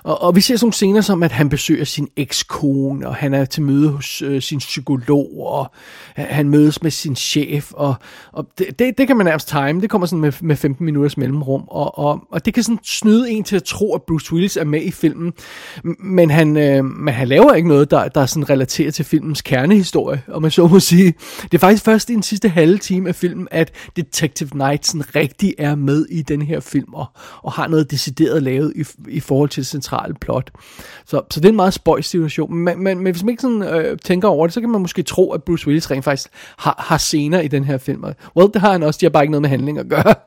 Og, 0.03 0.23
og 0.23 0.37
vi 0.37 0.41
ser 0.41 0.57
sådan 0.57 0.65
nogle 0.65 0.73
scener 0.73 1.01
som, 1.01 1.23
at 1.23 1.33
han 1.33 1.49
besøger 1.49 1.85
sin 1.85 2.09
ekskone, 2.17 3.09
og 3.09 3.15
han 3.15 3.35
er 3.35 3.45
til 3.45 3.63
møde 3.63 3.89
hos 3.89 4.23
øh, 4.23 4.43
sin 4.43 4.59
psykolog, 4.59 5.47
og 5.47 5.73
han 6.17 6.49
mødes 6.49 6.83
med 6.83 6.91
sin 6.91 7.17
chef, 7.17 7.73
og, 7.73 7.95
og 8.33 8.47
det, 8.59 8.79
det, 8.79 8.99
det 8.99 9.07
kan 9.07 9.17
man 9.17 9.27
nærmest 9.27 9.49
time, 9.49 9.81
det 9.81 9.91
kommer 9.91 10.07
sådan 10.07 10.21
med, 10.21 10.33
med 10.41 10.57
15 10.57 10.85
minutters 10.85 11.17
mellemrum, 11.17 11.65
og, 11.69 11.99
og, 11.99 12.21
og 12.33 12.45
det 12.45 12.55
kan 12.55 12.63
sådan 12.63 12.79
snyde 12.85 13.31
en 13.31 13.45
til 13.45 13.57
at 13.57 13.65
tro, 13.65 13.95
at 13.95 14.03
Bruce 14.03 14.33
Willis 14.33 14.57
er 14.57 14.65
med 14.65 14.83
i 14.83 14.91
filmen, 14.91 15.33
men 15.99 16.31
han, 16.31 16.57
øh, 16.57 16.85
men 16.85 17.15
han 17.15 17.29
laver 17.29 17.53
ikke 17.53 17.69
noget, 17.69 17.91
der, 17.91 18.09
der 18.09 18.21
er 18.21 18.27
sådan 18.27 18.51
relateret 18.51 18.95
til 18.95 19.05
filmens 19.05 19.43
kernehistorie, 19.43 20.23
om 20.29 20.43
man 20.43 20.51
så 20.51 20.67
må 20.67 20.81
sige. 20.81 21.15
Det 21.43 21.55
er 21.55 21.59
faktisk 21.59 21.85
først 21.85 22.11
i 22.11 22.15
den 22.15 22.23
sidste 22.23 22.49
halve 22.49 22.79
time 22.79 23.09
af 23.09 23.15
filmen, 23.15 23.49
at 23.51 23.73
Detective 23.97 24.49
Knight 24.49 24.87
sådan 24.87 25.15
rigtig 25.15 25.55
er 25.59 25.75
med 25.75 26.07
i 26.11 26.23
den 26.23 26.43
her 26.43 26.61
film, 26.61 26.95
og, 26.95 27.07
og 27.43 27.53
har 27.53 27.69
noget 27.69 27.91
decideret 27.91 28.43
lavet 28.43 28.73
i, 28.77 28.85
i 29.09 29.21
forhold 29.21 29.50
til 29.51 29.61
det 29.61 29.67
centrale 29.67 30.15
plot. 30.15 30.51
Så, 31.07 31.23
så 31.31 31.41
det 31.41 31.45
er 31.45 31.51
en 31.51 31.57
meget 31.57 31.75
spøjs 31.75 32.07
situation, 32.07 32.55
men, 32.55 32.83
men, 32.83 32.99
men 32.99 33.13
hvis 33.13 33.23
man 33.23 33.31
ikke 33.31 33.43
sådan, 33.43 33.63
øh, 33.63 33.99
tænker 33.99 34.29
over 34.29 34.47
det, 34.47 34.55
så 34.55 34.61
kan 34.61 34.71
man 34.71 34.81
måske 34.81 35.03
tro, 35.03 35.33
at 35.33 35.43
Bruce 35.43 35.67
Willis 35.67 35.91
rent 35.91 36.05
faktisk 36.05 36.29
har, 36.59 36.85
har 36.89 36.99
scener 36.99 37.41
i 37.41 37.49
den 37.49 37.65
her 37.65 37.79
film. 37.79 38.05
Well, 38.37 38.51
det 38.55 38.61
har 38.61 38.73
han 38.73 38.83
også, 38.83 38.99
de 39.01 39.07
har 39.07 39.11
bare 39.11 39.23
ikke 39.23 39.31
noget 39.31 39.43
med 39.43 39.51
handling 39.51 39.79
at 39.79 39.89
gøre. 39.89 40.15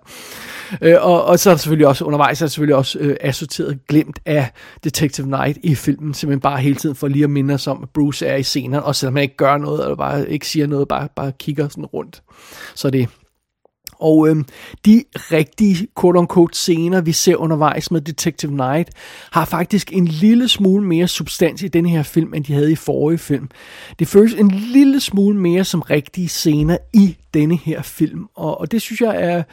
Øh, 0.82 0.96
og, 1.02 1.26
og 1.26 1.40
så 1.40 1.50
er 1.50 1.54
der 1.54 1.60
selvfølgelig 1.60 1.88
også 1.88 2.06
undervejs 2.06 2.42
er 2.42 2.46
der 2.46 2.50
selvfølgelig 2.50 2.76
også 2.76 3.00
øh, 3.00 3.16
assorteret 3.22 3.88
glemt 3.88 4.20
af 4.26 4.52
Detective 4.84 5.28
Knight 5.28 5.58
i 5.64 5.76
filmen, 5.76 6.14
simpelthen 6.14 6.42
bare 6.42 6.58
hele 6.58 6.76
tiden 6.76 6.96
for 6.96 7.08
lige 7.08 7.24
at 7.24 7.30
minde 7.30 7.54
os 7.54 7.68
om, 7.68 7.84
at 7.84 7.90
Bruce 7.90 8.26
er 8.26 8.36
i 8.36 8.44
scenerne, 8.44 8.84
og 8.84 8.96
selvom 8.96 9.16
han 9.16 9.24
ikke 9.24 9.38
gør 9.38 9.58
noget, 9.58 9.84
eller 9.84 9.96
bare 9.96 10.30
ikke 10.30 10.48
siger 10.48 10.68
noget, 10.68 10.88
bare, 10.88 11.08
bare 11.16 11.32
kigger 11.40 11.68
sådan 11.68 11.86
rundt. 11.86 12.24
Så 12.76 12.90
det 12.90 13.10
og 14.00 14.28
øhm, 14.28 14.46
de 14.86 15.04
rigtige 15.16 15.88
quote-unquote 16.00 16.54
scener, 16.54 17.02
vi 17.02 17.12
ser 17.12 17.36
undervejs 17.36 17.92
med 17.92 18.02
Detective 18.02 18.52
Knight, 18.52 18.90
har 19.32 19.46
faktisk 19.46 19.94
en 19.94 20.08
lille 20.08 20.48
smule 20.48 20.86
mere 20.88 21.08
substans 21.08 21.64
i 21.64 21.68
den 21.68 21.86
her 21.86 22.04
film, 22.04 22.34
end 22.34 22.44
de 22.44 22.54
havde 22.54 22.72
i 22.72 22.76
forrige 22.76 23.18
film. 23.18 23.50
Det 24.00 24.08
føles 24.08 24.34
en 24.34 24.52
lille 24.52 25.00
smule 25.00 25.38
mere 25.38 25.64
som 25.64 25.82
rigtige 25.82 26.30
scener 26.30 26.78
i 26.94 27.18
denne 27.34 27.58
her 27.58 27.82
film, 27.82 28.28
og, 28.36 28.60
og 28.60 28.72
det 28.72 28.82
synes 28.82 29.02
jeg 29.02 29.16
er 29.24 29.44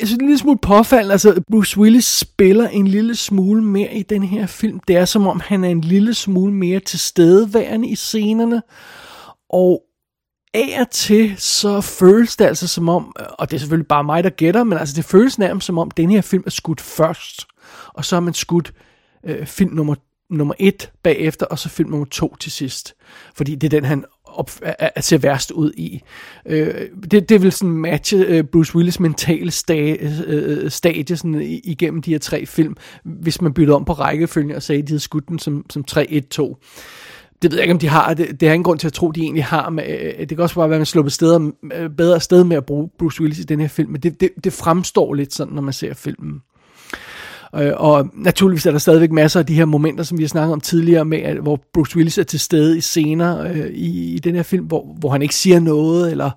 jeg 0.00 0.08
synes, 0.08 0.12
en 0.12 0.26
lille 0.26 0.38
smule 0.38 0.58
påfaldende. 0.58 1.12
Altså, 1.12 1.42
Bruce 1.50 1.78
Willis 1.78 2.04
spiller 2.04 2.68
en 2.68 2.88
lille 2.88 3.14
smule 3.14 3.64
mere 3.64 3.94
i 3.94 4.02
den 4.02 4.22
her 4.22 4.46
film. 4.46 4.80
Det 4.88 4.96
er 4.96 5.04
som 5.04 5.26
om, 5.26 5.40
han 5.44 5.64
er 5.64 5.68
en 5.68 5.80
lille 5.80 6.14
smule 6.14 6.52
mere 6.52 6.80
tilstedeværende 6.80 7.88
i 7.88 7.94
scenerne. 7.94 8.62
Og 9.50 9.82
af 10.54 10.80
og 10.80 10.90
til, 10.90 11.34
så 11.38 11.80
føles 11.80 12.36
det 12.36 12.44
altså 12.44 12.68
som 12.68 12.88
om, 12.88 13.16
og 13.38 13.50
det 13.50 13.56
er 13.56 13.58
selvfølgelig 13.58 13.88
bare 13.88 14.04
mig, 14.04 14.24
der 14.24 14.30
gætter, 14.30 14.64
men 14.64 14.78
altså 14.78 14.96
det 14.96 15.04
føles 15.04 15.38
nærmest 15.38 15.66
som 15.66 15.78
om, 15.78 15.90
den 15.90 16.10
her 16.10 16.20
film 16.20 16.42
er 16.46 16.50
skudt 16.50 16.80
først. 16.80 17.46
Og 17.88 18.04
så 18.04 18.16
har 18.16 18.20
man 18.20 18.34
skudt 18.34 18.72
øh, 19.26 19.46
film 19.46 19.74
nummer, 19.74 19.94
nummer 20.30 20.54
et 20.58 20.90
bagefter, 21.02 21.46
og 21.46 21.58
så 21.58 21.68
film 21.68 21.90
nummer 21.90 22.06
to 22.06 22.36
til 22.36 22.52
sidst. 22.52 22.94
Fordi 23.34 23.54
det 23.54 23.66
er 23.66 23.80
den, 23.80 23.84
han 23.84 24.04
op, 24.24 24.50
er, 24.62 25.00
ser 25.00 25.18
værst 25.18 25.50
ud 25.50 25.72
i. 25.76 26.02
Øh, 26.46 26.88
det, 27.10 27.28
det 27.28 27.42
vil 27.42 27.52
sådan 27.52 27.74
matche 27.74 28.18
øh, 28.18 28.44
Bruce 28.44 28.76
Willis 28.76 29.00
mentale 29.00 29.50
sta, 29.50 29.96
øh, 30.00 30.20
øh 30.26 30.70
stadie 30.70 31.16
sådan, 31.16 31.60
igennem 31.64 32.02
de 32.02 32.10
her 32.10 32.18
tre 32.18 32.46
film, 32.46 32.76
hvis 33.04 33.40
man 33.40 33.54
byttede 33.54 33.76
om 33.76 33.84
på 33.84 33.92
rækkefølgen 33.92 34.54
og 34.54 34.62
sagde, 34.62 34.82
at 34.82 34.88
de 34.88 34.92
havde 34.92 35.00
skudt 35.00 35.28
den 35.28 35.38
som, 35.38 35.66
som 35.70 35.84
3-1-2 35.90 36.54
det 37.42 37.50
ved 37.50 37.58
jeg 37.58 37.64
ikke, 37.64 37.72
om 37.72 37.78
de 37.78 37.88
har. 37.88 38.14
Det, 38.14 38.40
det 38.40 38.48
er 38.48 38.52
ingen 38.52 38.64
grund 38.64 38.78
til 38.78 38.86
at 38.86 38.92
tro, 38.92 39.10
de 39.10 39.20
egentlig 39.20 39.44
har. 39.44 39.70
Men, 39.70 39.84
øh, 39.84 40.18
det 40.18 40.28
kan 40.28 40.40
også 40.40 40.54
bare 40.54 40.68
være, 40.68 40.76
at 40.76 40.80
man 40.80 40.86
slår 40.86 41.08
steder, 41.08 41.50
øh, 41.74 41.90
bedre 41.90 42.20
sted 42.20 42.44
med 42.44 42.56
at 42.56 42.66
bruge 42.66 42.90
Bruce 42.98 43.20
Willis 43.20 43.38
i 43.38 43.42
den 43.42 43.60
her 43.60 43.68
film. 43.68 43.90
Men 43.90 44.00
det, 44.00 44.20
det, 44.20 44.30
det 44.44 44.52
fremstår 44.52 45.14
lidt 45.14 45.34
sådan, 45.34 45.54
når 45.54 45.62
man 45.62 45.72
ser 45.72 45.94
filmen. 45.94 46.42
Øh, 47.54 47.72
og 47.76 48.10
naturligvis 48.14 48.66
er 48.66 48.70
der 48.70 48.78
stadigvæk 48.78 49.12
masser 49.12 49.40
af 49.40 49.46
de 49.46 49.54
her 49.54 49.64
momenter, 49.64 50.04
som 50.04 50.18
vi 50.18 50.22
har 50.22 50.28
snakket 50.28 50.52
om 50.52 50.60
tidligere, 50.60 51.04
med, 51.04 51.18
at, 51.18 51.36
hvor 51.36 51.60
Bruce 51.74 51.96
Willis 51.96 52.18
er 52.18 52.22
til 52.22 52.40
stede 52.40 52.78
i 52.78 52.80
scener 52.80 53.40
øh, 53.50 53.66
i, 53.66 54.14
i 54.14 54.18
den 54.18 54.34
her 54.34 54.42
film, 54.42 54.64
hvor, 54.64 54.96
hvor 54.98 55.10
han 55.10 55.22
ikke 55.22 55.34
siger 55.34 55.60
noget, 55.60 56.10
eller 56.10 56.30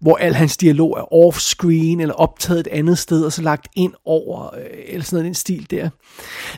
hvor 0.00 0.16
al 0.16 0.34
hans 0.34 0.56
dialog 0.56 0.98
er 0.98 1.14
off-screen, 1.14 2.00
eller 2.00 2.14
optaget 2.14 2.60
et 2.60 2.66
andet 2.66 2.98
sted, 2.98 3.24
og 3.24 3.32
så 3.32 3.42
lagt 3.42 3.68
ind 3.76 3.92
over, 4.04 4.54
øh, 4.54 4.62
eller 4.86 5.04
sådan 5.04 5.16
noget, 5.16 5.24
den 5.24 5.34
stil 5.34 5.70
der. 5.70 5.88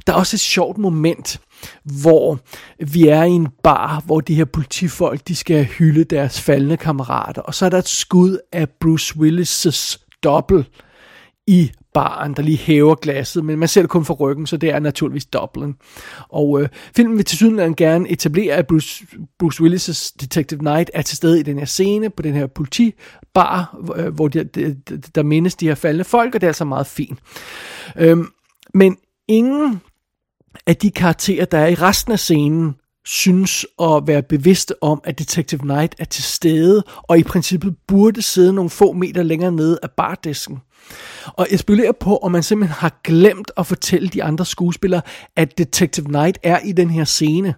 Der 0.07 0.13
er 0.13 0.17
også 0.17 0.37
et 0.37 0.41
sjovt 0.41 0.79
moment, 0.79 1.41
hvor 2.03 2.39
vi 2.85 3.09
er 3.09 3.23
i 3.23 3.31
en 3.31 3.49
bar, 3.63 4.03
hvor 4.07 4.21
de 4.21 4.35
her 4.35 4.45
politifolk, 4.45 5.29
de 5.29 5.37
skal 5.37 5.65
hylde 5.65 6.05
deres 6.05 6.41
faldende 6.41 6.77
kammerater, 6.77 7.43
og 7.43 7.55
så 7.55 7.65
er 7.67 7.71
der 7.71 7.79
et 7.79 7.89
skud 7.89 8.39
af 8.53 8.69
Bruce 8.81 9.15
Willis' 9.17 10.07
dobbelt 10.23 10.67
i 11.47 11.71
baren, 11.95 12.35
der 12.35 12.43
lige 12.43 12.59
hæver 12.59 12.95
glasset, 12.95 13.45
men 13.45 13.59
man 13.59 13.69
ser 13.69 13.81
det 13.81 13.91
kun 13.91 14.05
fra 14.05 14.15
ryggen, 14.15 14.47
så 14.47 14.57
det 14.57 14.71
er 14.71 14.79
naturligvis 14.79 15.27
Dublin. 15.27 15.75
Og 16.29 16.63
øh, 16.63 16.69
filmen 16.97 17.17
vil 17.17 17.25
til 17.25 17.39
synligheden 17.39 17.77
gerne 17.77 18.11
etablere, 18.11 18.55
at 18.55 18.67
Bruce, 18.67 19.07
Bruce 19.39 19.63
Willis' 19.63 20.15
Detective 20.21 20.59
Knight 20.59 20.91
er 20.95 21.03
til 21.03 21.17
stede 21.17 21.41
i 21.41 21.43
den 21.43 21.59
her 21.59 21.65
scene, 21.65 22.11
på 22.11 22.23
den 22.23 22.35
her 22.35 22.47
politibar, 22.47 23.79
øh, 23.97 24.15
hvor 24.15 24.29
de, 24.29 24.45
de, 24.45 24.75
de, 24.75 24.99
der 25.15 25.23
mindes 25.23 25.55
de 25.55 25.69
her 25.69 25.75
faldende 25.75 26.05
folk, 26.05 26.35
og 26.35 26.41
det 26.41 26.47
er 26.47 26.51
altså 26.51 26.65
meget 26.65 26.87
fint. 26.87 27.19
Øhm, 27.97 28.27
men 28.75 28.97
ingen 29.29 29.81
af 30.67 30.77
de 30.77 30.91
karakterer, 30.91 31.45
der 31.45 31.59
er 31.59 31.67
i 31.67 31.75
resten 31.75 32.13
af 32.13 32.19
scenen, 32.19 32.75
synes 33.05 33.67
at 33.83 34.03
være 34.07 34.23
bevidste 34.23 34.83
om, 34.83 35.01
at 35.05 35.19
Detective 35.19 35.61
Knight 35.61 35.95
er 35.99 36.05
til 36.05 36.23
stede, 36.23 36.83
og 37.03 37.19
i 37.19 37.23
princippet 37.23 37.75
burde 37.89 38.23
sidde 38.23 38.53
nogle 38.53 38.71
få 38.71 38.93
meter 38.93 39.23
længere 39.23 39.53
nede 39.53 39.79
af 39.83 39.91
bardisken. 39.91 40.59
Og 41.27 41.47
jeg 41.51 41.59
spekulerer 41.59 41.93
på, 42.01 42.17
om 42.17 42.33
man 42.33 42.43
simpelthen 42.43 42.75
har 42.75 43.01
glemt 43.05 43.51
at 43.57 43.67
fortælle 43.67 44.09
de 44.09 44.23
andre 44.23 44.45
skuespillere, 44.45 45.03
at 45.37 45.59
Detective 45.59 46.07
Knight 46.07 46.39
er 46.43 46.59
i 46.65 46.73
den 46.73 46.91
her 46.91 47.05
scene. 47.05 47.55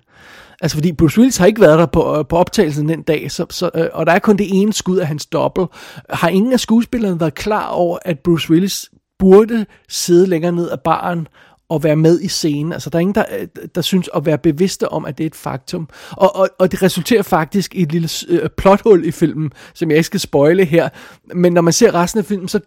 Altså 0.60 0.76
fordi 0.76 0.92
Bruce 0.92 1.18
Willis 1.18 1.36
har 1.36 1.46
ikke 1.46 1.60
været 1.60 1.78
der 1.78 1.86
på, 1.86 2.18
øh, 2.18 2.24
på 2.28 2.36
optagelsen 2.36 2.88
den 2.88 3.02
dag, 3.02 3.30
så, 3.30 3.46
så, 3.50 3.70
øh, 3.74 3.86
og 3.92 4.06
der 4.06 4.12
er 4.12 4.18
kun 4.18 4.36
det 4.36 4.46
ene 4.50 4.72
skud 4.72 4.96
af 4.98 5.06
hans 5.06 5.26
dobbelt. 5.26 5.68
Har 6.10 6.28
ingen 6.28 6.52
af 6.52 6.60
skuespillerne 6.60 7.20
været 7.20 7.34
klar 7.34 7.68
over, 7.68 7.98
at 8.04 8.18
Bruce 8.18 8.50
Willis 8.50 8.90
burde 9.18 9.66
sidde 9.88 10.26
længere 10.26 10.52
ned 10.52 10.68
af 10.68 10.80
baren 10.80 11.28
at 11.74 11.84
være 11.84 11.96
med 11.96 12.20
i 12.20 12.28
scenen. 12.28 12.72
Altså, 12.72 12.90
der 12.90 12.98
er 12.98 13.00
ingen, 13.00 13.14
der, 13.14 13.24
øh, 13.38 13.48
der 13.74 13.80
synes 13.80 14.10
at 14.14 14.26
være 14.26 14.38
bevidste 14.38 14.88
om, 14.88 15.04
at 15.04 15.18
det 15.18 15.24
er 15.24 15.26
et 15.26 15.34
faktum. 15.34 15.88
Og, 16.10 16.36
og, 16.36 16.48
og 16.58 16.72
det 16.72 16.82
resulterer 16.82 17.22
faktisk 17.22 17.74
i 17.74 17.82
et 17.82 17.92
lille 17.92 18.08
øh, 18.28 18.48
plothul 18.56 19.04
i 19.04 19.10
filmen, 19.10 19.50
som 19.74 19.90
jeg 19.90 19.96
ikke 19.96 20.06
skal 20.06 20.20
spoile 20.20 20.64
her. 20.64 20.88
Men 21.34 21.52
når 21.52 21.62
man 21.62 21.72
ser 21.72 21.94
resten 21.94 22.18
af 22.18 22.24
filmen, 22.24 22.48
så, 22.48 22.60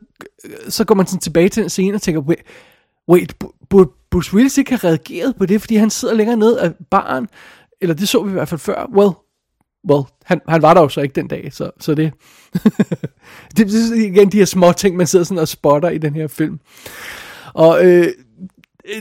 øh, 0.46 0.52
så 0.70 0.86
går 0.86 0.96
man 0.96 1.08
sådan 1.08 1.20
tilbage 1.20 1.50
til 1.50 1.62
den 1.62 1.70
scene 1.70 1.96
og 1.96 2.02
tænker, 2.02 2.22
wait, 2.22 2.44
wait 3.10 3.36
burde 3.70 3.89
Bruce 4.12 4.34
Willis 4.34 4.58
ikke 4.58 4.72
have 4.72 4.89
reageret 4.89 5.36
på 5.36 5.46
det, 5.46 5.62
fordi 5.62 5.76
han 5.76 5.89
sidder 5.89 6.13
længere 6.13 6.38
ned 6.38 6.58
af 6.58 6.72
baren? 6.91 7.28
Eller 7.82 7.96
det 7.96 8.10
så 8.10 8.24
vi 8.24 8.30
i 8.30 8.34
hvert 8.34 8.50
fald 8.50 8.60
før. 8.60 8.89
Well, 8.96 9.12
well, 9.89 10.04
han, 10.26 10.41
han 10.50 10.62
var 10.62 10.74
der 10.74 10.82
jo 10.82 10.89
så 10.89 11.02
ikke 11.02 11.15
den 11.15 11.28
dag, 11.28 11.50
så, 11.54 11.72
så 11.80 11.96
det, 11.96 12.13
det, 13.58 13.68
det 13.68 13.91
er 13.91 14.06
igen 14.06 14.32
de 14.32 14.38
her 14.38 14.46
små 14.46 14.72
ting, 14.72 14.98
man 14.98 15.08
sidder 15.08 15.26
sådan 15.26 15.41
og 15.41 15.48
spotter 15.48 15.89
i 15.89 15.98
den 15.98 16.15
her 16.15 16.28
film. 16.28 16.60
Og 17.54 17.86
øh, 17.86 18.08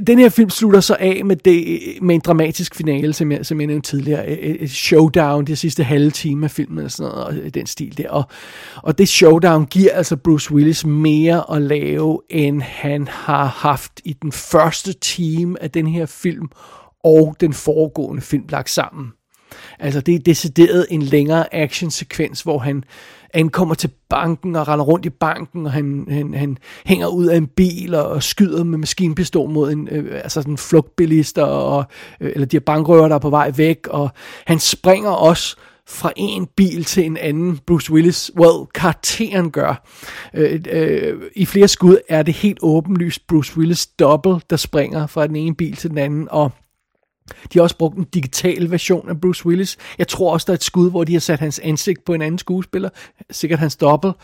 den 0.07 0.19
her 0.19 0.29
film 0.29 0.51
slutter 0.51 0.81
så 0.81 0.97
af 1.01 1.25
med, 1.25 1.37
det, 1.37 1.81
med 2.03 2.15
en 2.15 2.21
dramatisk 2.21 2.75
finale, 2.75 3.13
som 3.13 3.33
jeg, 3.33 3.47
som 3.47 3.61
jeg 3.61 3.67
nævnte 3.67 3.91
tidligere. 3.91 4.29
Et 4.29 4.71
showdown, 4.71 5.45
det 5.45 5.59
sidste 5.59 5.85
halve 5.85 6.11
time 6.11 6.45
af 6.45 6.51
filmen 6.51 6.85
og 6.85 6.91
sådan 6.91 7.13
noget, 7.13 7.27
og 7.27 7.35
øh, 7.35 7.51
den 7.55 7.67
stil 7.67 7.99
der. 7.99 8.11
Og, 8.11 8.25
og 8.77 8.99
det 8.99 9.09
showdown 9.09 9.67
giver 9.67 9.93
altså 9.93 10.17
Bruce 10.17 10.55
Willis 10.55 10.87
mere 10.87 11.57
at 11.57 11.63
lave, 11.63 12.21
end 12.31 12.63
han 12.63 13.09
har 13.09 13.45
haft 13.45 13.93
i 14.05 14.13
den 14.13 14.33
første 14.33 14.93
time 14.93 15.63
af 15.63 15.71
den 15.71 15.87
her 15.87 16.07
film, 16.07 16.49
og 17.05 17.37
den 17.41 17.53
foregående 17.53 18.23
film 18.23 18.45
lagt 18.49 18.71
sammen. 18.71 19.13
Altså 19.79 20.01
det 20.01 20.15
er 20.15 20.19
decideret 20.19 20.87
en 20.91 21.03
længere 21.03 21.55
actionsekvens, 21.55 22.43
hvor 22.43 22.59
han 22.59 22.85
ankommer 23.35 23.75
til 23.75 23.91
banken 24.09 24.57
og 24.57 24.69
render 24.69 24.85
rundt 24.85 25.07
i 25.07 25.11
banken, 25.11 25.67
og 25.67 25.73
han, 25.73 26.07
han, 26.11 26.35
han 26.35 26.59
hænger 26.87 27.07
ud 27.07 27.27
af 27.27 27.37
en 27.37 27.47
bil 27.47 27.95
og, 27.95 28.07
og 28.07 28.23
skyder 28.23 28.65
med 28.65 28.79
maskinpistol 28.79 29.51
mod 29.51 29.73
en, 29.73 29.89
øh, 29.91 30.15
altså 30.15 30.43
sådan 30.43 30.59
flugtbilister, 30.59 31.43
og, 31.43 31.85
øh, 32.21 32.33
eller 32.35 32.47
de 32.47 32.57
her 32.57 32.61
bankrøver, 32.61 33.09
der 33.09 33.15
er 33.15 33.19
på 33.19 33.31
vej 33.31 33.53
væk, 33.57 33.87
og 33.91 34.11
han 34.47 34.59
springer 34.59 35.11
også 35.11 35.57
fra 35.89 36.13
en 36.17 36.47
bil 36.57 36.85
til 36.85 37.05
en 37.05 37.17
anden, 37.17 37.61
Bruce 37.67 37.93
Willis, 37.93 38.31
well, 38.39 38.67
karakteren 38.75 39.51
gør. 39.51 39.89
Øh, 40.35 40.61
øh, 40.71 41.21
I 41.37 41.47
flere 41.47 41.69
skud 41.69 41.97
er 42.09 42.23
det 42.23 42.35
helt 42.35 42.59
åbenlyst 42.63 43.27
Bruce 43.27 43.59
Willis 43.59 43.87
dobbelt, 43.87 44.51
der 44.51 44.57
springer 44.57 45.07
fra 45.07 45.27
den 45.27 45.37
ene 45.37 45.55
bil 45.55 45.77
til 45.77 45.91
den 45.91 45.99
anden, 45.99 46.29
og 46.31 46.53
de 47.53 47.59
har 47.59 47.63
også 47.63 47.77
brugt 47.77 47.97
en 47.97 48.05
digital 48.05 48.71
version 48.71 49.09
af 49.09 49.21
Bruce 49.21 49.47
Willis. 49.47 49.77
Jeg 49.99 50.09
tror 50.09 50.33
også, 50.33 50.45
der 50.45 50.53
er 50.53 50.57
et 50.57 50.65
skud, 50.65 50.91
hvor 50.91 51.05
de 51.05 51.13
har 51.13 51.21
sat 51.21 51.41
hans 51.41 51.59
ansigt 51.59 52.05
på 52.05 52.15
en 52.15 52.23
anden 52.23 52.39
skuespiller. 52.39 52.89
Sikkert 53.31 53.59
hans 53.59 53.77
dobbelt. 53.77 54.15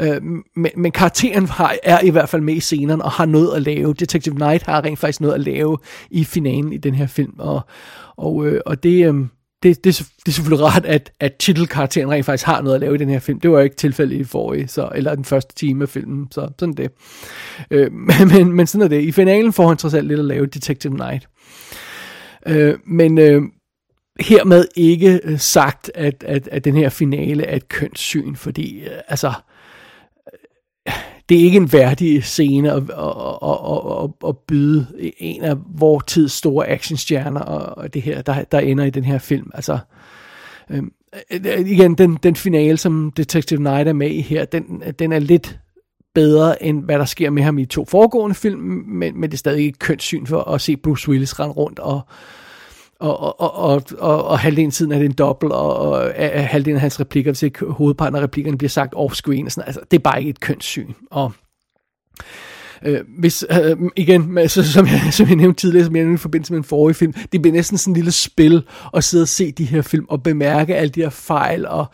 Øh, 0.00 0.22
men, 0.56 0.70
men 0.76 0.92
karakteren 0.92 1.46
har, 1.48 1.76
er 1.82 2.00
i 2.00 2.10
hvert 2.10 2.28
fald 2.28 2.42
med 2.42 2.54
i 2.54 2.60
scenen 2.60 3.02
og 3.02 3.10
har 3.10 3.26
noget 3.26 3.56
at 3.56 3.62
lave. 3.62 3.94
Detective 3.94 4.34
Knight 4.34 4.62
har 4.62 4.84
rent 4.84 4.98
faktisk 4.98 5.20
noget 5.20 5.34
at 5.34 5.40
lave 5.40 5.78
i 6.10 6.24
finalen 6.24 6.72
i 6.72 6.76
den 6.76 6.94
her 6.94 7.06
film. 7.06 7.34
Og, 7.38 7.60
og, 8.16 8.46
øh, 8.46 8.60
og 8.66 8.82
det, 8.82 9.06
øh, 9.06 9.14
det, 9.62 9.84
det, 9.84 9.98
det 10.24 10.28
er 10.28 10.32
selvfølgelig 10.32 10.66
rart, 10.66 10.84
at, 10.84 11.12
at 11.20 11.34
titelkarakteren 11.34 12.10
rent 12.10 12.26
faktisk 12.26 12.46
har 12.46 12.62
noget 12.62 12.74
at 12.74 12.80
lave 12.80 12.94
i 12.94 12.98
den 12.98 13.08
her 13.08 13.18
film. 13.18 13.40
Det 13.40 13.50
var 13.50 13.58
jo 13.58 13.64
ikke 13.64 13.76
tilfældet 13.76 14.16
i 14.16 14.24
forrige, 14.24 14.68
så, 14.68 14.88
eller 14.94 15.14
den 15.14 15.24
første 15.24 15.54
time 15.54 15.82
af 15.82 15.88
filmen, 15.88 16.28
så 16.30 16.48
sådan 16.58 16.74
det. 16.74 16.90
Øh, 17.70 17.92
men, 18.32 18.52
men 18.52 18.66
sådan 18.66 18.84
er 18.84 18.88
det. 18.88 19.02
I 19.02 19.12
finalen 19.12 19.52
får 19.52 19.68
han 19.68 19.76
trods 19.76 19.94
alt 19.94 20.06
lidt 20.06 20.20
at 20.20 20.24
lave 20.24 20.46
Detective 20.46 20.96
Night. 20.96 21.24
Øh, 21.24 21.40
Øh, 22.46 22.74
men 22.86 23.18
øh, 23.18 23.42
hermed 24.20 24.64
ikke 24.76 25.20
øh, 25.24 25.38
sagt, 25.38 25.90
at, 25.94 26.24
at, 26.26 26.48
at 26.48 26.64
den 26.64 26.76
her 26.76 26.88
finale 26.88 27.44
er 27.44 27.56
et 27.56 27.68
kønssyn, 27.68 28.34
fordi 28.34 28.80
øh, 28.80 29.00
altså 29.08 29.32
det 31.28 31.40
er 31.40 31.44
ikke 31.44 31.56
en 31.56 31.72
værdig 31.72 32.24
scene 32.24 32.72
at, 32.72 32.82
at, 32.82 32.88
at, 33.42 34.04
at, 34.04 34.28
at 34.28 34.38
byde 34.38 34.86
en 35.18 35.42
af 35.42 35.56
vores 35.78 36.04
tids 36.06 36.32
store 36.32 36.68
actionstjerner, 36.68 37.40
og 37.40 37.94
det 37.94 38.02
her, 38.02 38.22
der, 38.22 38.44
der 38.44 38.58
ender 38.58 38.84
i 38.84 38.90
den 38.90 39.04
her 39.04 39.18
film. 39.18 39.50
Altså, 39.54 39.78
øh, 40.70 40.82
øh 41.32 41.60
igen, 41.60 41.94
den, 41.94 42.18
den 42.22 42.36
finale, 42.36 42.76
som 42.76 43.12
Detective 43.16 43.62
Night 43.62 43.88
er 43.88 43.92
med 43.92 44.10
i 44.10 44.20
her, 44.20 44.44
den, 44.44 44.82
den 44.98 45.12
er 45.12 45.18
lidt 45.18 45.58
bedre, 46.14 46.62
end 46.62 46.84
hvad 46.84 46.98
der 46.98 47.04
sker 47.04 47.30
med 47.30 47.42
ham 47.42 47.58
i 47.58 47.66
to 47.66 47.84
foregående 47.84 48.34
film, 48.34 48.60
men, 48.86 49.20
men 49.20 49.30
det 49.30 49.34
er 49.34 49.38
stadig 49.38 49.68
et 49.68 49.78
kønssyn 49.78 50.26
for 50.26 50.42
at 50.42 50.60
se 50.60 50.76
Bruce 50.76 51.08
Willis 51.08 51.40
rende 51.40 51.54
rundt 51.54 51.78
og, 51.78 52.00
og, 53.00 53.20
og, 53.20 53.40
og, 53.40 53.54
og, 53.54 53.82
og, 53.98 54.24
og 54.24 54.38
halvdelen 54.38 54.70
tiden 54.70 54.92
er 54.92 54.98
det 54.98 55.04
en 55.04 55.12
dobbelt, 55.12 55.52
og, 55.52 55.76
og 55.76 56.12
halvdelen 56.34 56.76
af 56.76 56.80
hans 56.80 57.00
replikker, 57.00 57.30
hvis 57.32 57.42
ikke 57.42 57.66
hovedparten 57.66 58.16
af 58.16 58.22
replikkerne 58.22 58.58
bliver 58.58 58.70
sagt 58.70 58.94
off-screen, 58.94 59.44
og 59.44 59.52
sådan, 59.52 59.66
altså, 59.66 59.80
det 59.90 59.98
er 59.98 60.02
bare 60.02 60.18
ikke 60.18 60.30
et 60.30 60.40
kønssyn. 60.40 60.92
Og 61.10 61.32
Øh, 62.84 63.00
hvis, 63.18 63.44
øh, 63.50 63.76
igen, 63.96 64.38
altså, 64.38 64.72
som, 64.72 64.86
jeg, 64.86 65.00
som 65.12 65.28
jeg 65.28 65.36
nævnte 65.36 65.60
tidligere, 65.60 65.84
som 65.84 65.96
jeg 65.96 66.04
nævnte 66.04 66.20
i 66.20 66.22
forbindelse 66.22 66.52
med 66.52 66.58
en 66.58 66.64
forrige 66.64 66.94
film, 66.94 67.12
det 67.32 67.42
bliver 67.42 67.54
næsten 67.54 67.78
sådan 67.78 67.90
en 67.92 67.94
lille 67.94 68.12
spil 68.12 68.62
at 68.94 69.04
sidde 69.04 69.22
og 69.22 69.28
se 69.28 69.52
de 69.52 69.64
her 69.64 69.82
film 69.82 70.06
og 70.08 70.22
bemærke 70.22 70.76
alle 70.76 70.90
de 70.90 71.00
her 71.00 71.10
fejl 71.10 71.66
og 71.66 71.86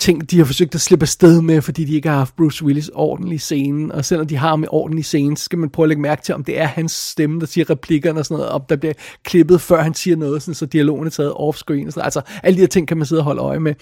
ting, 0.00 0.30
de 0.30 0.38
har 0.38 0.44
forsøgt 0.44 0.74
at 0.74 0.80
slippe 0.80 1.04
afsted 1.04 1.42
med, 1.42 1.62
fordi 1.62 1.84
de 1.84 1.94
ikke 1.94 2.08
har 2.08 2.16
haft 2.16 2.36
Bruce 2.36 2.64
Willis 2.64 2.90
ordentlig 2.94 3.34
i 3.34 3.38
scenen, 3.38 3.92
og 3.92 4.04
selvom 4.04 4.26
de 4.26 4.36
har 4.36 4.48
ham 4.48 4.62
i 4.62 4.66
ordentlig 4.70 5.04
scene, 5.04 5.36
så 5.36 5.44
skal 5.44 5.58
man 5.58 5.70
prøve 5.70 5.84
at 5.84 5.88
lægge 5.88 6.02
mærke 6.02 6.22
til, 6.22 6.34
om 6.34 6.44
det 6.44 6.60
er 6.60 6.66
hans 6.66 6.92
stemme, 6.92 7.40
der 7.40 7.46
siger 7.46 7.70
replikkerne 7.70 8.20
og 8.20 8.26
sådan 8.26 8.38
noget, 8.38 8.52
op, 8.52 8.70
der 8.70 8.76
bliver 8.76 8.94
klippet, 9.24 9.60
før 9.60 9.82
han 9.82 9.94
siger 9.94 10.16
noget, 10.16 10.42
sådan, 10.42 10.54
så 10.54 10.66
dialogen 10.66 11.06
er 11.06 11.10
taget 11.10 11.32
off-screen, 11.32 11.86
og 11.86 11.92
sådan, 11.92 12.04
altså 12.04 12.20
alle 12.42 12.56
de 12.56 12.60
her 12.60 12.68
ting 12.68 12.88
kan 12.88 12.96
man 12.96 13.06
sidde 13.06 13.20
og 13.20 13.24
holde 13.24 13.40
øje 13.40 13.60
med. 13.60 13.74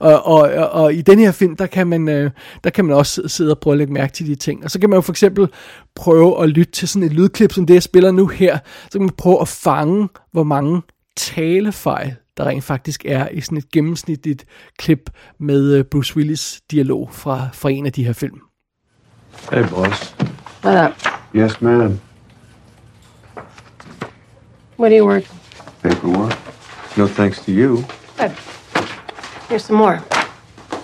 Og, 0.00 0.26
og, 0.26 0.40
og, 0.40 0.70
og 0.70 0.94
i 0.94 1.02
den 1.02 1.18
her 1.18 1.32
film, 1.32 1.56
der 1.56 1.66
kan, 1.66 1.86
man, 1.86 2.08
øh, 2.08 2.30
der 2.64 2.70
kan 2.70 2.84
man 2.84 2.96
også 2.96 3.22
sidde 3.26 3.50
og 3.50 3.58
prøve 3.58 3.74
at 3.74 3.78
lægge 3.78 3.92
mærke 3.92 4.12
til 4.12 4.26
de 4.26 4.34
ting, 4.34 4.64
og 4.64 4.70
så 4.70 4.80
kan 4.80 4.90
man 4.90 4.96
jo 4.96 5.00
for 5.00 5.12
eksempel 5.12 5.48
prøve 5.96 6.42
at 6.42 6.48
lytte 6.48 6.72
til 6.72 6.88
sådan 6.88 7.02
et 7.02 7.12
lydklip, 7.12 7.52
som 7.52 7.66
det 7.66 7.74
jeg 7.74 7.82
spiller 7.82 8.10
nu 8.10 8.26
her, 8.26 8.58
så 8.84 8.90
kan 8.92 9.00
man 9.00 9.10
prøve 9.18 9.40
at 9.40 9.48
fange, 9.48 10.08
hvor 10.32 10.44
mange 10.44 10.82
talefejl, 11.16 12.14
der 12.36 12.46
rent 12.46 12.64
faktisk 12.64 13.04
er 13.04 13.28
i 13.28 13.40
sådan 13.40 13.58
et 13.58 13.70
gennemsnitligt 13.70 14.44
klip 14.78 15.10
med 15.38 15.72
øh, 15.74 15.84
Bruce 15.84 16.16
Willis 16.16 16.62
dialog 16.70 17.08
fra, 17.12 17.48
fra 17.52 17.70
en 17.70 17.86
af 17.86 17.92
de 17.92 18.04
her 18.04 18.12
film. 18.12 18.40
Hey, 19.52 19.68
boss. 19.68 20.16
What 20.64 20.90
up? 20.90 20.96
Yes, 21.34 21.52
ma'am. 21.62 22.00
What 24.78 24.92
are 24.92 24.98
you 24.98 25.06
working? 25.06 25.38
Paperwork. 25.82 26.38
No 26.96 27.06
thanks 27.06 27.44
to 27.44 27.52
you. 27.52 27.84
Good. 28.18 28.30
Here's 29.48 29.64
some 29.64 29.76
more. 29.76 30.00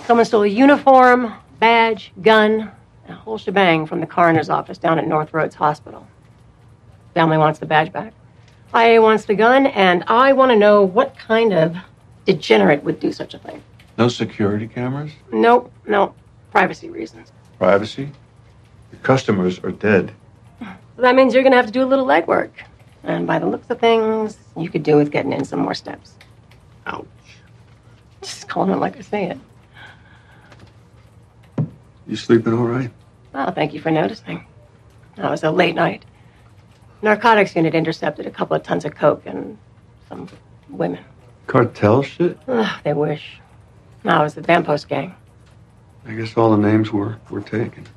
Someone 0.07 0.25
stole 0.25 0.43
a 0.43 0.63
uniform, 0.63 1.31
badge, 1.59 2.11
gun, 2.21 2.69
and 3.07 3.09
a 3.09 3.15
whole 3.15 3.37
shebang 3.37 3.85
from 3.85 3.99
the 3.99 4.07
coroner's 4.07 4.49
office 4.49 4.77
down 4.77 4.99
at 4.99 5.07
North 5.07 5.33
Roads 5.33 5.55
Hospital. 5.55 6.05
Family 7.13 7.37
wants 7.37 7.59
the 7.59 7.65
badge 7.65 7.91
back. 7.91 8.13
IA 8.75 9.01
wants 9.01 9.25
the 9.25 9.35
gun, 9.35 9.67
and 9.67 10.03
I 10.07 10.33
want 10.33 10.51
to 10.51 10.55
know 10.55 10.83
what 10.83 11.17
kind 11.17 11.53
of 11.53 11.75
degenerate 12.25 12.83
would 12.83 12.99
do 12.99 13.11
such 13.11 13.33
a 13.33 13.39
thing. 13.39 13.61
No 13.97 14.07
security 14.07 14.67
cameras? 14.67 15.11
Nope, 15.31 15.71
no. 15.85 16.13
Privacy 16.51 16.89
reasons. 16.89 17.31
Privacy? 17.57 18.09
Your 18.91 19.01
customers 19.03 19.59
are 19.59 19.71
dead. 19.71 20.13
That 20.97 21.15
means 21.15 21.33
you're 21.33 21.43
going 21.43 21.51
to 21.51 21.57
have 21.57 21.65
to 21.65 21.71
do 21.71 21.83
a 21.83 21.85
little 21.85 22.05
legwork. 22.05 22.51
And 23.03 23.25
by 23.25 23.39
the 23.39 23.47
looks 23.47 23.69
of 23.69 23.79
things, 23.79 24.37
you 24.55 24.69
could 24.69 24.83
do 24.83 24.95
with 24.95 25.11
getting 25.11 25.33
in 25.33 25.43
some 25.43 25.59
more 25.59 25.73
steps. 25.73 26.13
Ouch. 26.85 27.05
Just 28.21 28.47
calling 28.47 28.71
it 28.71 28.77
like 28.77 28.97
I 28.97 29.01
say 29.01 29.31
it. 29.31 31.65
You 32.07 32.15
sleeping 32.15 32.53
all 32.53 32.65
right? 32.65 32.91
Well, 33.33 33.51
thank 33.51 33.73
you 33.73 33.81
for 33.81 33.91
noticing. 33.91 34.45
That 35.15 35.31
was 35.31 35.43
a 35.43 35.51
late 35.51 35.75
night. 35.75 36.05
Narcotics 37.01 37.55
unit 37.55 37.73
intercepted 37.73 38.25
a 38.27 38.31
couple 38.31 38.55
of 38.55 38.63
tons 38.63 38.85
of 38.85 38.95
coke 38.95 39.21
and 39.25 39.57
some 40.09 40.27
women. 40.69 40.99
Cartel 41.47 42.03
shit? 42.03 42.37
Ugh, 42.47 42.81
they 42.83 42.93
wish. 42.93 43.41
No, 44.03 44.19
it 44.19 44.23
was 44.23 44.33
the 44.33 44.41
Vampos 44.41 44.87
gang. 44.87 45.15
I 46.07 46.13
guess 46.13 46.37
all 46.37 46.51
the 46.57 46.71
names 46.71 46.91
were, 46.91 47.15
were 47.29 47.41
taken. 47.41 47.87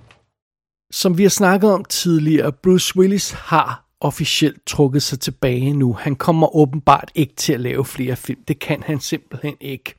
Som 0.92 1.18
vi 1.18 1.22
har 1.22 1.30
snakket 1.30 1.70
om 1.70 1.84
tidligere, 1.84 2.52
Bruce 2.52 2.96
Willis 2.96 3.32
har 3.32 3.83
officielt 4.04 4.66
trukket 4.66 5.02
sig 5.02 5.20
tilbage 5.20 5.72
nu. 5.72 5.92
Han 5.92 6.16
kommer 6.16 6.56
åbenbart 6.56 7.10
ikke 7.14 7.34
til 7.36 7.52
at 7.52 7.60
lave 7.60 7.84
flere 7.84 8.16
film. 8.16 8.40
Det 8.48 8.58
kan 8.58 8.82
han 8.86 9.00
simpelthen 9.00 9.54
ikke. 9.60 9.94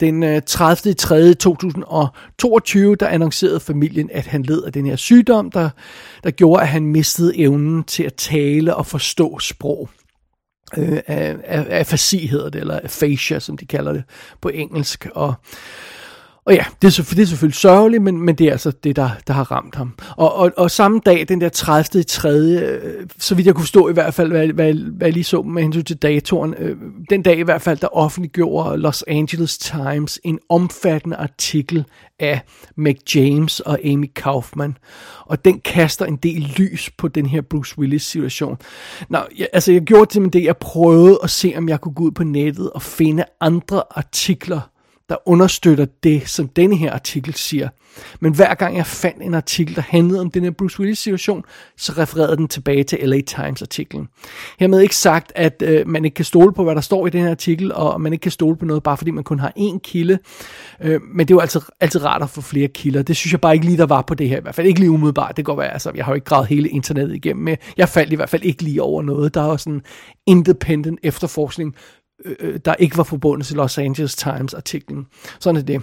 Den 0.00 0.42
30. 0.42 0.94
3. 0.94 1.34
2022, 1.34 2.96
der 2.96 3.08
annoncerede 3.08 3.60
familien, 3.60 4.10
at 4.12 4.26
han 4.26 4.42
led 4.42 4.62
af 4.62 4.72
den 4.72 4.86
her 4.86 4.96
sygdom, 4.96 5.50
der, 5.50 5.70
der 6.24 6.30
gjorde, 6.30 6.62
at 6.62 6.68
han 6.68 6.86
mistede 6.86 7.38
evnen 7.38 7.84
til 7.84 8.02
at 8.02 8.14
tale 8.14 8.76
og 8.76 8.86
forstå 8.86 9.38
sprog. 9.38 9.88
Øh, 10.76 10.98
af, 11.06 11.36
af, 11.44 11.66
afasi 11.68 12.26
hedder 12.26 12.50
det, 12.50 12.60
eller 12.60 12.80
aphasia, 12.84 13.38
som 13.38 13.56
de 13.56 13.66
kalder 13.66 13.92
det 13.92 14.04
på 14.40 14.48
engelsk. 14.48 15.08
Og 15.14 15.34
og 16.46 16.54
ja, 16.54 16.64
det 16.82 16.98
er, 16.98 17.02
det 17.10 17.18
er 17.18 17.26
selvfølgelig 17.26 17.54
sørgeligt, 17.54 18.02
men, 18.02 18.20
men 18.20 18.34
det 18.34 18.46
er 18.46 18.52
altså 18.52 18.70
det, 18.70 18.96
der, 18.96 19.10
der 19.26 19.32
har 19.32 19.52
ramt 19.52 19.74
ham. 19.74 19.94
Og, 20.16 20.34
og, 20.34 20.52
og 20.56 20.70
samme 20.70 21.00
dag, 21.06 21.24
den 21.28 21.40
der 21.40 21.48
30. 21.48 22.00
i 22.00 22.02
3., 22.02 22.28
øh, 22.30 23.06
så 23.18 23.34
vidt 23.34 23.46
jeg 23.46 23.54
kunne 23.54 23.66
stå 23.66 23.88
i 23.88 23.92
hvert 23.92 24.14
fald, 24.14 24.30
hvad, 24.30 24.48
hvad, 24.48 24.74
hvad 24.74 25.06
jeg 25.06 25.12
lige 25.12 25.24
så 25.24 25.42
med 25.42 25.62
hensyn 25.62 25.84
til 25.84 25.96
datoren, 25.96 26.54
øh, 26.58 26.76
den 27.10 27.22
dag 27.22 27.38
i 27.38 27.42
hvert 27.42 27.62
fald, 27.62 27.78
der 27.78 27.96
offentliggjorde 27.96 28.76
Los 28.76 29.04
Angeles 29.08 29.58
Times 29.58 30.20
en 30.24 30.38
omfattende 30.48 31.16
artikel 31.16 31.84
af 32.18 32.40
Meg 32.76 33.14
James 33.14 33.60
og 33.60 33.78
Amy 33.84 34.10
Kaufman. 34.16 34.76
Og 35.26 35.44
den 35.44 35.60
kaster 35.60 36.06
en 36.06 36.16
del 36.16 36.54
lys 36.56 36.90
på 36.98 37.08
den 37.08 37.26
her 37.26 37.40
Bruce 37.40 37.78
Willis 37.78 38.02
situation. 38.02 38.58
Nå, 39.08 39.18
jeg, 39.38 39.48
altså 39.52 39.72
jeg 39.72 39.82
gjorde 39.82 40.10
til 40.10 40.32
det, 40.32 40.44
jeg 40.44 40.56
prøvede 40.56 41.18
at 41.22 41.30
se, 41.30 41.54
om 41.56 41.68
jeg 41.68 41.80
kunne 41.80 41.94
gå 41.94 42.04
ud 42.04 42.10
på 42.10 42.24
nettet 42.24 42.70
og 42.70 42.82
finde 42.82 43.24
andre 43.40 43.82
artikler, 43.90 44.60
der 45.08 45.28
understøtter 45.28 45.86
det, 46.02 46.28
som 46.28 46.48
denne 46.48 46.76
her 46.76 46.92
artikel 46.92 47.34
siger. 47.34 47.68
Men 48.20 48.34
hver 48.34 48.54
gang 48.54 48.76
jeg 48.76 48.86
fandt 48.86 49.22
en 49.22 49.34
artikel, 49.34 49.76
der 49.76 49.82
handlede 49.82 50.20
om 50.20 50.30
den 50.30 50.42
her 50.42 50.50
Bruce 50.50 50.80
Willis 50.80 50.98
situation, 50.98 51.44
så 51.76 51.92
refererede 51.92 52.36
den 52.36 52.48
tilbage 52.48 52.84
til 52.84 52.98
LA 53.02 53.20
Times 53.20 53.62
artiklen. 53.62 54.08
Hermed 54.58 54.80
ikke 54.80 54.96
sagt, 54.96 55.32
at 55.34 55.62
øh, 55.66 55.88
man 55.88 56.04
ikke 56.04 56.14
kan 56.14 56.24
stole 56.24 56.52
på, 56.52 56.64
hvad 56.64 56.74
der 56.74 56.80
står 56.80 57.06
i 57.06 57.10
den 57.10 57.22
her 57.22 57.30
artikel, 57.30 57.72
og 57.72 58.00
man 58.00 58.12
ikke 58.12 58.22
kan 58.22 58.32
stole 58.32 58.56
på 58.56 58.64
noget, 58.64 58.82
bare 58.82 58.96
fordi 58.96 59.10
man 59.10 59.24
kun 59.24 59.38
har 59.38 59.52
én 59.58 59.78
kilde. 59.78 60.18
Øh, 60.80 61.00
men 61.14 61.28
det 61.28 61.34
er 61.34 61.36
jo 61.36 61.40
altid, 61.40 61.60
altid 61.80 62.04
rart 62.04 62.22
at 62.22 62.30
få 62.30 62.40
flere 62.40 62.68
kilder. 62.68 63.02
Det 63.02 63.16
synes 63.16 63.32
jeg 63.32 63.40
bare 63.40 63.54
ikke 63.54 63.66
lige, 63.66 63.78
der 63.78 63.86
var 63.86 64.02
på 64.02 64.14
det 64.14 64.28
her. 64.28 64.38
I 64.38 64.42
hvert 64.42 64.54
fald 64.54 64.66
ikke 64.66 64.80
lige 64.80 64.90
umiddelbart. 64.90 65.36
Det 65.36 65.44
går 65.44 65.56
være, 65.56 65.72
altså, 65.72 65.92
jeg 65.94 66.04
har 66.04 66.12
jo 66.12 66.14
ikke 66.14 66.24
gravet 66.24 66.48
hele 66.48 66.68
internettet 66.68 67.14
igennem. 67.14 67.44
Men 67.44 67.56
jeg 67.76 67.88
faldt 67.88 68.12
i 68.12 68.16
hvert 68.16 68.28
fald 68.30 68.42
ikke 68.42 68.62
lige 68.62 68.82
over 68.82 69.02
noget. 69.02 69.34
Der 69.34 69.52
er 69.52 69.56
sådan 69.56 69.82
independent 70.26 71.00
efterforskning 71.02 71.74
Øh, 72.24 72.36
øh, 72.40 72.60
der 72.64 72.74
ikke 72.74 72.96
var 72.96 73.02
forbundet 73.02 73.46
til 73.46 73.56
Los 73.56 73.78
Angeles 73.78 74.14
Times 74.14 74.54
artiklen. 74.54 75.06
Sådan 75.40 75.56
er 75.60 75.62
det. 75.64 75.82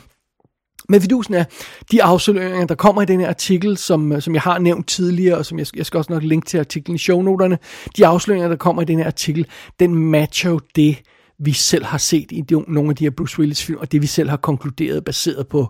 Men 0.90 1.02
vidusen 1.02 1.34
er, 1.34 1.44
de 1.92 2.04
afsløringer, 2.04 2.68
der 2.68 2.76
kommer 2.76 3.02
i 3.02 3.06
den 3.06 3.20
her 3.20 3.28
artikel, 3.28 3.78
som, 3.78 4.12
øh, 4.12 4.22
som 4.22 4.34
jeg 4.34 4.42
har 4.42 4.60
nævnt 4.60 4.88
tidligere, 4.88 5.38
og 5.38 5.46
som 5.46 5.60
jeg, 5.60 5.68
jeg 5.76 5.86
skal 5.86 5.98
også 5.98 6.14
nok 6.14 6.24
linke 6.24 6.46
til 6.46 6.58
artiklen 6.58 6.96
i 6.96 6.98
shownoterne, 6.98 7.58
de 7.98 8.08
afsløringer, 8.08 8.48
der 8.50 8.56
kommer 8.56 8.82
i 8.82 8.86
den 8.86 9.00
her 9.00 9.06
artikel, 9.06 9.48
den 9.80 9.96
matcher 9.96 10.52
jo 10.52 10.60
det, 10.76 10.98
vi 11.40 11.54
selv 11.54 11.86
har 11.86 11.98
set 11.98 12.32
i 12.32 12.42
de, 12.42 12.62
nogle 12.68 12.90
af 12.90 12.96
de 12.96 13.04
her 13.04 13.12
Bruce 13.12 13.40
Willis 13.40 13.64
film, 13.64 13.80
og 13.80 13.92
det 13.92 14.02
vi 14.02 14.08
selv 14.08 14.30
har 14.30 14.38
konkluderet 14.38 15.04
baseret 15.04 15.48
på 15.48 15.68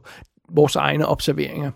vores 0.56 0.76
egne 0.76 1.08
observeringer. 1.08 1.72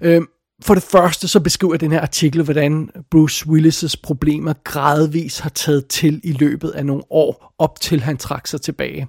Øhm, 0.00 0.26
for 0.64 0.74
det 0.74 0.82
første 0.82 1.28
så 1.28 1.40
beskriver 1.40 1.76
den 1.76 1.92
her 1.92 2.00
artikel, 2.00 2.42
hvordan 2.42 2.90
Bruce 3.10 3.46
Willis' 3.46 3.94
problemer 4.02 4.52
gradvis 4.64 5.38
har 5.38 5.50
taget 5.50 5.86
til 5.86 6.20
i 6.24 6.32
løbet 6.32 6.70
af 6.70 6.86
nogle 6.86 7.02
år, 7.10 7.54
op 7.58 7.80
til 7.80 8.00
han 8.00 8.16
trak 8.16 8.46
sig 8.46 8.60
tilbage. 8.60 9.08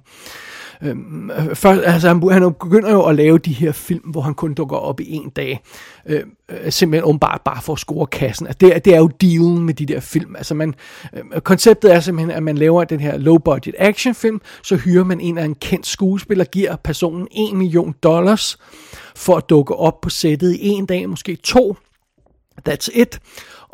Øhm, 0.82 1.30
først, 1.54 1.82
altså 1.84 2.08
han, 2.08 2.22
han 2.30 2.42
begynder 2.42 2.90
jo 2.90 3.02
at 3.02 3.14
lave 3.14 3.38
de 3.38 3.52
her 3.52 3.72
film, 3.72 4.10
hvor 4.10 4.20
han 4.20 4.34
kun 4.34 4.54
dukker 4.54 4.76
op 4.76 5.00
i 5.00 5.12
en 5.12 5.30
dag. 5.30 5.60
Øh, 6.06 6.22
øh 6.48 6.72
simpelthen 6.72 7.08
åbenbart 7.08 7.40
bare 7.44 7.62
for 7.62 7.72
at 7.72 7.78
score 7.78 8.06
kassen. 8.06 8.46
Altså, 8.46 8.58
det, 8.60 8.84
det 8.84 8.94
er 8.94 8.98
jo 8.98 9.06
dealen 9.20 9.62
med 9.62 9.74
de 9.74 9.86
der 9.86 10.00
film. 10.00 10.36
Altså 10.36 10.54
man, 10.54 10.74
øh, 11.14 11.40
konceptet 11.40 11.94
er 11.94 12.00
simpelthen, 12.00 12.30
at 12.30 12.42
man 12.42 12.58
laver 12.58 12.84
den 12.84 13.00
her 13.00 13.16
low 13.16 13.38
budget 13.38 13.74
actionfilm, 13.78 14.40
så 14.62 14.76
hyrer 14.76 15.04
man 15.04 15.20
en 15.20 15.38
af 15.38 15.44
en 15.44 15.54
kendt 15.54 15.86
skuespiller, 15.86 16.44
giver 16.44 16.76
personen 16.76 17.28
1 17.50 17.56
million 17.56 17.94
dollars, 18.02 18.58
for 19.16 19.36
at 19.36 19.48
dukke 19.50 19.74
op 19.74 20.00
på 20.00 20.10
sættet 20.10 20.54
i 20.54 20.68
en 20.68 20.86
dag, 20.86 21.08
måske 21.08 21.36
to. 21.36 21.76
That's 22.68 22.88
it 22.92 23.20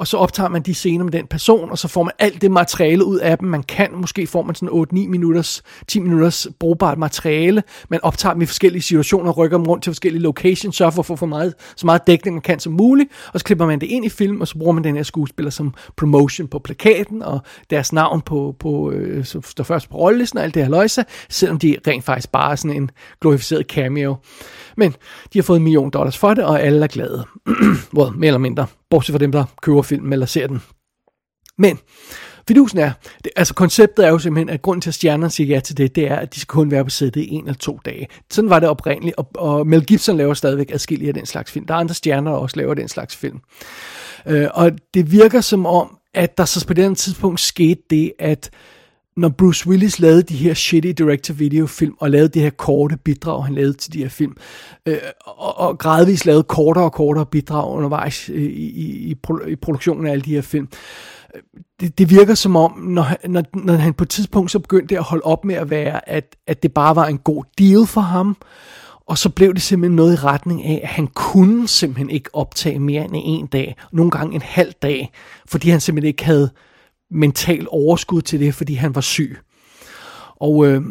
og 0.02 0.06
så 0.06 0.16
optager 0.16 0.48
man 0.48 0.62
de 0.62 0.74
scener 0.74 1.04
med 1.04 1.12
den 1.12 1.26
person, 1.26 1.70
og 1.70 1.78
så 1.78 1.88
får 1.88 2.02
man 2.02 2.12
alt 2.18 2.42
det 2.42 2.50
materiale 2.50 3.04
ud 3.04 3.18
af 3.18 3.38
dem, 3.38 3.48
man 3.48 3.62
kan. 3.62 3.88
Måske 3.94 4.26
får 4.26 4.42
man 4.42 4.54
sådan 4.54 4.68
8-9 4.92 5.08
minutters, 5.08 5.62
10 5.88 6.00
minutters 6.00 6.46
brugbart 6.60 6.98
materiale. 6.98 7.62
Man 7.88 8.00
optager 8.02 8.32
dem 8.32 8.42
i 8.42 8.46
forskellige 8.46 8.82
situationer, 8.82 9.32
rykker 9.32 9.56
dem 9.56 9.66
rundt 9.66 9.84
til 9.84 9.90
forskellige 9.90 10.22
locations, 10.22 10.76
sørger 10.76 10.90
for 10.90 11.02
at 11.02 11.06
få 11.06 11.16
for 11.16 11.26
meget, 11.26 11.54
så 11.76 11.86
meget 11.86 12.06
dækning 12.06 12.34
man 12.34 12.42
kan 12.42 12.60
som 12.60 12.72
muligt, 12.72 13.10
og 13.32 13.40
så 13.40 13.44
klipper 13.44 13.66
man 13.66 13.80
det 13.80 13.86
ind 13.86 14.04
i 14.04 14.08
film, 14.08 14.40
og 14.40 14.48
så 14.48 14.58
bruger 14.58 14.72
man 14.72 14.84
den 14.84 14.96
her 14.96 15.02
skuespiller 15.02 15.50
som 15.50 15.74
promotion 15.96 16.48
på 16.48 16.58
plakaten, 16.58 17.22
og 17.22 17.40
deres 17.70 17.92
navn 17.92 18.20
på, 18.20 18.56
på 18.58 18.90
øh, 18.90 19.24
som 19.24 19.42
står 19.42 19.64
først 19.64 19.90
på 19.90 19.96
rollelisten 19.96 20.38
og 20.38 20.44
alt 20.44 20.54
det 20.54 20.62
her 20.62 20.70
løjse, 20.70 21.04
selvom 21.28 21.58
de 21.58 21.76
rent 21.86 22.04
faktisk 22.04 22.32
bare 22.32 22.52
er 22.52 22.56
sådan 22.56 22.76
en 22.76 22.90
glorificeret 23.20 23.66
cameo. 23.66 24.16
Men 24.76 24.94
de 25.32 25.38
har 25.38 25.42
fået 25.42 25.56
en 25.56 25.64
million 25.64 25.90
dollars 25.90 26.18
for 26.18 26.34
det, 26.34 26.44
og 26.44 26.62
alle 26.62 26.82
er 26.82 26.86
glade. 26.88 27.24
well, 27.96 28.16
mere 28.16 28.26
eller 28.26 28.38
mindre. 28.38 28.66
Bortset 28.92 29.12
fra 29.12 29.18
dem, 29.18 29.32
der 29.32 29.44
køber 29.62 29.82
filmen 29.82 30.12
eller 30.12 30.26
ser 30.26 30.46
den. 30.46 30.62
Men 31.58 31.78
Fidusen 32.48 32.78
er, 32.78 32.92
det, 33.24 33.32
altså 33.36 33.54
konceptet 33.54 34.06
er 34.06 34.08
jo 34.08 34.18
simpelthen, 34.18 34.48
at 34.48 34.62
grunden 34.62 34.80
til, 34.80 34.90
at 34.90 34.94
stjernerne 34.94 35.30
siger 35.30 35.54
ja 35.54 35.60
til 35.60 35.76
det, 35.76 35.96
det 35.96 36.10
er, 36.10 36.16
at 36.16 36.34
de 36.34 36.40
skal 36.40 36.52
kun 36.52 36.70
være 36.70 36.84
på 36.84 36.90
sættet 36.90 37.20
i 37.20 37.30
en 37.30 37.44
eller 37.44 37.58
to 37.58 37.80
dage. 37.84 38.08
Sådan 38.30 38.50
var 38.50 38.60
det 38.60 38.68
oprindeligt, 38.68 39.16
og, 39.16 39.28
og 39.34 39.66
Mel 39.66 39.86
Gibson 39.86 40.16
laver 40.16 40.34
stadigvæk 40.34 40.70
adskillige 40.72 41.08
af 41.08 41.14
den 41.14 41.26
slags 41.26 41.52
film. 41.52 41.66
Der 41.66 41.74
er 41.74 41.78
andre 41.78 41.94
stjerner, 41.94 42.30
der 42.30 42.38
også 42.38 42.56
laver 42.56 42.74
den 42.74 42.88
slags 42.88 43.16
film. 43.16 43.40
Øh, 44.26 44.48
og 44.54 44.72
det 44.94 45.12
virker 45.12 45.40
som 45.40 45.66
om, 45.66 45.98
at 46.14 46.38
der 46.38 46.44
så 46.44 46.66
på 46.66 46.74
det 46.74 46.98
tidspunkt 46.98 47.40
skete 47.40 47.82
det, 47.90 48.12
at 48.18 48.50
når 49.16 49.28
Bruce 49.28 49.68
Willis 49.68 49.98
lavede 49.98 50.22
de 50.22 50.36
her 50.36 50.54
shitty 50.54 50.88
director-video-film, 50.88 51.94
og 52.00 52.10
lavede 52.10 52.28
det 52.28 52.42
her 52.42 52.50
korte 52.50 52.96
bidrag, 52.96 53.44
han 53.44 53.54
lavede 53.54 53.72
til 53.72 53.92
de 53.92 53.98
her 53.98 54.08
film, 54.08 54.36
øh, 54.86 54.98
og, 55.26 55.58
og 55.58 55.78
gradvist 55.78 56.26
lavede 56.26 56.42
kortere 56.42 56.84
og 56.84 56.92
kortere 56.92 57.26
bidrag 57.26 57.70
undervejs 57.72 58.28
øh, 58.28 58.42
i, 58.42 58.46
i, 58.46 59.10
i, 59.10 59.16
i 59.48 59.56
produktionen 59.56 60.06
af 60.06 60.12
alle 60.12 60.24
de 60.24 60.34
her 60.34 60.42
film, 60.42 60.68
øh, 61.34 61.40
det, 61.80 61.98
det 61.98 62.10
virker 62.10 62.34
som 62.34 62.56
om, 62.56 62.78
når, 62.78 63.06
når, 63.28 63.42
når 63.54 63.74
han 63.74 63.94
på 63.94 64.04
et 64.04 64.10
tidspunkt 64.10 64.50
så 64.50 64.58
begyndte 64.58 64.96
at 64.96 65.02
holde 65.02 65.24
op 65.24 65.44
med 65.44 65.54
at 65.54 65.70
være, 65.70 66.08
at, 66.08 66.36
at 66.46 66.62
det 66.62 66.72
bare 66.72 66.96
var 66.96 67.06
en 67.06 67.18
god 67.18 67.44
deal 67.58 67.86
for 67.86 68.00
ham, 68.00 68.36
og 69.06 69.18
så 69.18 69.28
blev 69.28 69.54
det 69.54 69.62
simpelthen 69.62 69.96
noget 69.96 70.12
i 70.12 70.24
retning 70.24 70.64
af, 70.64 70.80
at 70.82 70.88
han 70.88 71.06
kunne 71.06 71.68
simpelthen 71.68 72.10
ikke 72.10 72.30
optage 72.32 72.78
mere 72.78 73.04
end 73.04 73.12
en 73.14 73.46
dag, 73.46 73.76
nogle 73.92 74.10
gange 74.10 74.34
en 74.34 74.42
halv 74.42 74.72
dag, 74.82 75.12
fordi 75.46 75.68
han 75.68 75.80
simpelthen 75.80 76.08
ikke 76.08 76.24
havde 76.24 76.50
mental 77.12 77.66
overskud 77.70 78.22
til 78.22 78.40
det, 78.40 78.54
fordi 78.54 78.74
han 78.74 78.94
var 78.94 79.00
syg. 79.00 79.38
Og, 80.36 80.66
øh, 80.66 80.82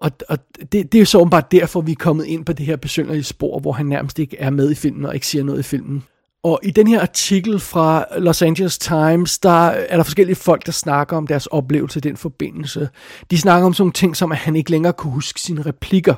og, 0.00 0.10
og 0.28 0.38
det, 0.72 0.92
det 0.92 1.00
er 1.00 1.04
så 1.04 1.18
åbenbart 1.18 1.52
derfor, 1.52 1.80
vi 1.80 1.92
er 1.92 1.96
kommet 1.96 2.24
ind 2.24 2.44
på 2.44 2.52
det 2.52 2.66
her 2.66 2.76
besynderlige 2.76 3.24
spor, 3.24 3.58
hvor 3.58 3.72
han 3.72 3.86
nærmest 3.86 4.18
ikke 4.18 4.36
er 4.38 4.50
med 4.50 4.70
i 4.70 4.74
filmen 4.74 5.04
og 5.04 5.14
ikke 5.14 5.26
siger 5.26 5.44
noget 5.44 5.58
i 5.58 5.62
filmen. 5.62 6.04
Og 6.42 6.60
i 6.62 6.70
den 6.70 6.86
her 6.86 7.00
artikel 7.00 7.60
fra 7.60 8.04
Los 8.18 8.42
Angeles 8.42 8.78
Times, 8.78 9.38
der 9.38 9.66
er 9.66 9.96
der 9.96 10.02
forskellige 10.02 10.36
folk, 10.36 10.66
der 10.66 10.72
snakker 10.72 11.16
om 11.16 11.26
deres 11.26 11.46
oplevelse 11.46 11.98
i 11.98 12.00
den 12.00 12.16
forbindelse. 12.16 12.88
De 13.30 13.38
snakker 13.38 13.66
om 13.66 13.74
sådan 13.74 13.82
nogle 13.82 13.92
ting, 13.92 14.16
som 14.16 14.32
at 14.32 14.38
han 14.38 14.56
ikke 14.56 14.70
længere 14.70 14.92
kunne 14.92 15.12
huske 15.12 15.40
sine 15.40 15.62
replikker. 15.62 16.14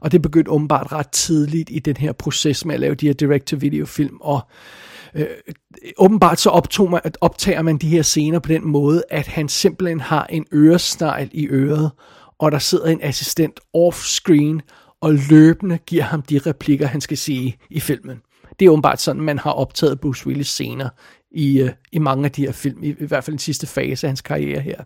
Og 0.00 0.12
det 0.12 0.22
begyndte 0.22 0.50
åbenbart 0.50 0.92
ret 0.92 1.08
tidligt 1.08 1.70
i 1.72 1.78
den 1.78 1.96
her 1.96 2.12
proces 2.12 2.64
med 2.64 2.74
at 2.74 2.80
lave 2.80 2.94
de 2.94 3.06
her 3.06 3.12
direct-to-video-film. 3.12 4.16
Og 4.20 4.40
øh, 5.14 5.26
åbenbart 5.96 6.40
så 6.40 6.50
optog 6.50 6.90
man, 6.90 7.00
optager 7.20 7.62
man 7.62 7.76
de 7.76 7.88
her 7.88 8.02
scener 8.02 8.38
på 8.38 8.48
den 8.48 8.68
måde, 8.68 9.02
at 9.10 9.26
han 9.26 9.48
simpelthen 9.48 10.00
har 10.00 10.26
en 10.26 10.46
øresnegl 10.52 11.28
i 11.32 11.46
øret, 11.46 11.90
og 12.38 12.52
der 12.52 12.58
sidder 12.58 12.86
en 12.86 13.00
assistent 13.02 13.60
off-screen 13.76 14.60
og 15.00 15.14
løbende 15.30 15.78
giver 15.86 16.02
ham 16.02 16.22
de 16.22 16.38
replikker, 16.38 16.86
han 16.86 17.00
skal 17.00 17.18
sige 17.18 17.56
i 17.70 17.80
filmen. 17.80 18.16
Det 18.60 18.66
er 18.66 18.70
åbenbart 18.70 19.00
sådan, 19.00 19.22
man 19.22 19.38
har 19.38 19.50
optaget 19.50 20.00
Bruce 20.00 20.26
Willis 20.26 20.48
scener 20.48 20.88
i, 21.30 21.60
øh, 21.60 21.70
i 21.92 21.98
mange 21.98 22.24
af 22.24 22.30
de 22.30 22.42
her 22.42 22.52
film, 22.52 22.82
i, 22.82 22.88
i 22.88 23.06
hvert 23.06 23.24
fald 23.24 23.32
den 23.32 23.38
sidste 23.38 23.66
fase 23.66 24.06
af 24.06 24.10
hans 24.10 24.20
karriere 24.20 24.60
her. 24.60 24.76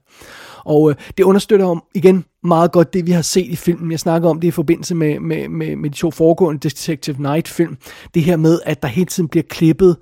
Og 0.64 0.90
øh, 0.90 0.96
det 1.16 1.24
understøtter 1.24 1.66
om, 1.66 1.82
igen 1.94 2.24
meget 2.42 2.72
godt 2.72 2.94
det, 2.94 3.06
vi 3.06 3.10
har 3.10 3.22
set 3.22 3.46
i 3.46 3.56
filmen. 3.56 3.90
Jeg 3.90 4.00
snakker 4.00 4.28
om 4.28 4.40
det 4.40 4.48
i 4.48 4.50
forbindelse 4.50 4.94
med, 4.94 5.20
med, 5.20 5.48
med, 5.48 5.76
med 5.76 5.90
de 5.90 5.96
to 5.96 6.10
foregående 6.10 6.60
Detective 6.60 7.22
Night 7.22 7.48
film. 7.48 7.76
Det 8.14 8.22
her 8.22 8.36
med, 8.36 8.60
at 8.64 8.82
der 8.82 8.88
hele 8.88 9.06
tiden 9.06 9.28
bliver 9.28 9.44
klippet 9.48 9.96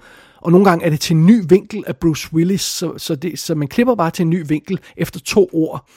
og 0.47 0.53
nogle 0.53 0.65
gange 0.65 0.85
er 0.85 0.91
det 0.91 1.01
til 1.01 1.17
en 1.17 1.27
ny 1.27 1.45
vinkel 1.49 1.85
af 1.87 1.97
Bruce 1.97 2.29
Willis, 2.33 2.61
så, 2.61 2.99
så, 2.99 3.15
det, 3.15 3.39
så 3.39 3.55
man 3.55 3.69
klipper 3.69 3.95
bare 3.95 4.11
til 4.11 4.23
en 4.23 4.31
ny 4.31 4.45
vinkel 4.49 4.79
efter 4.97 5.21
to 5.21 5.51
ord. 5.53 5.89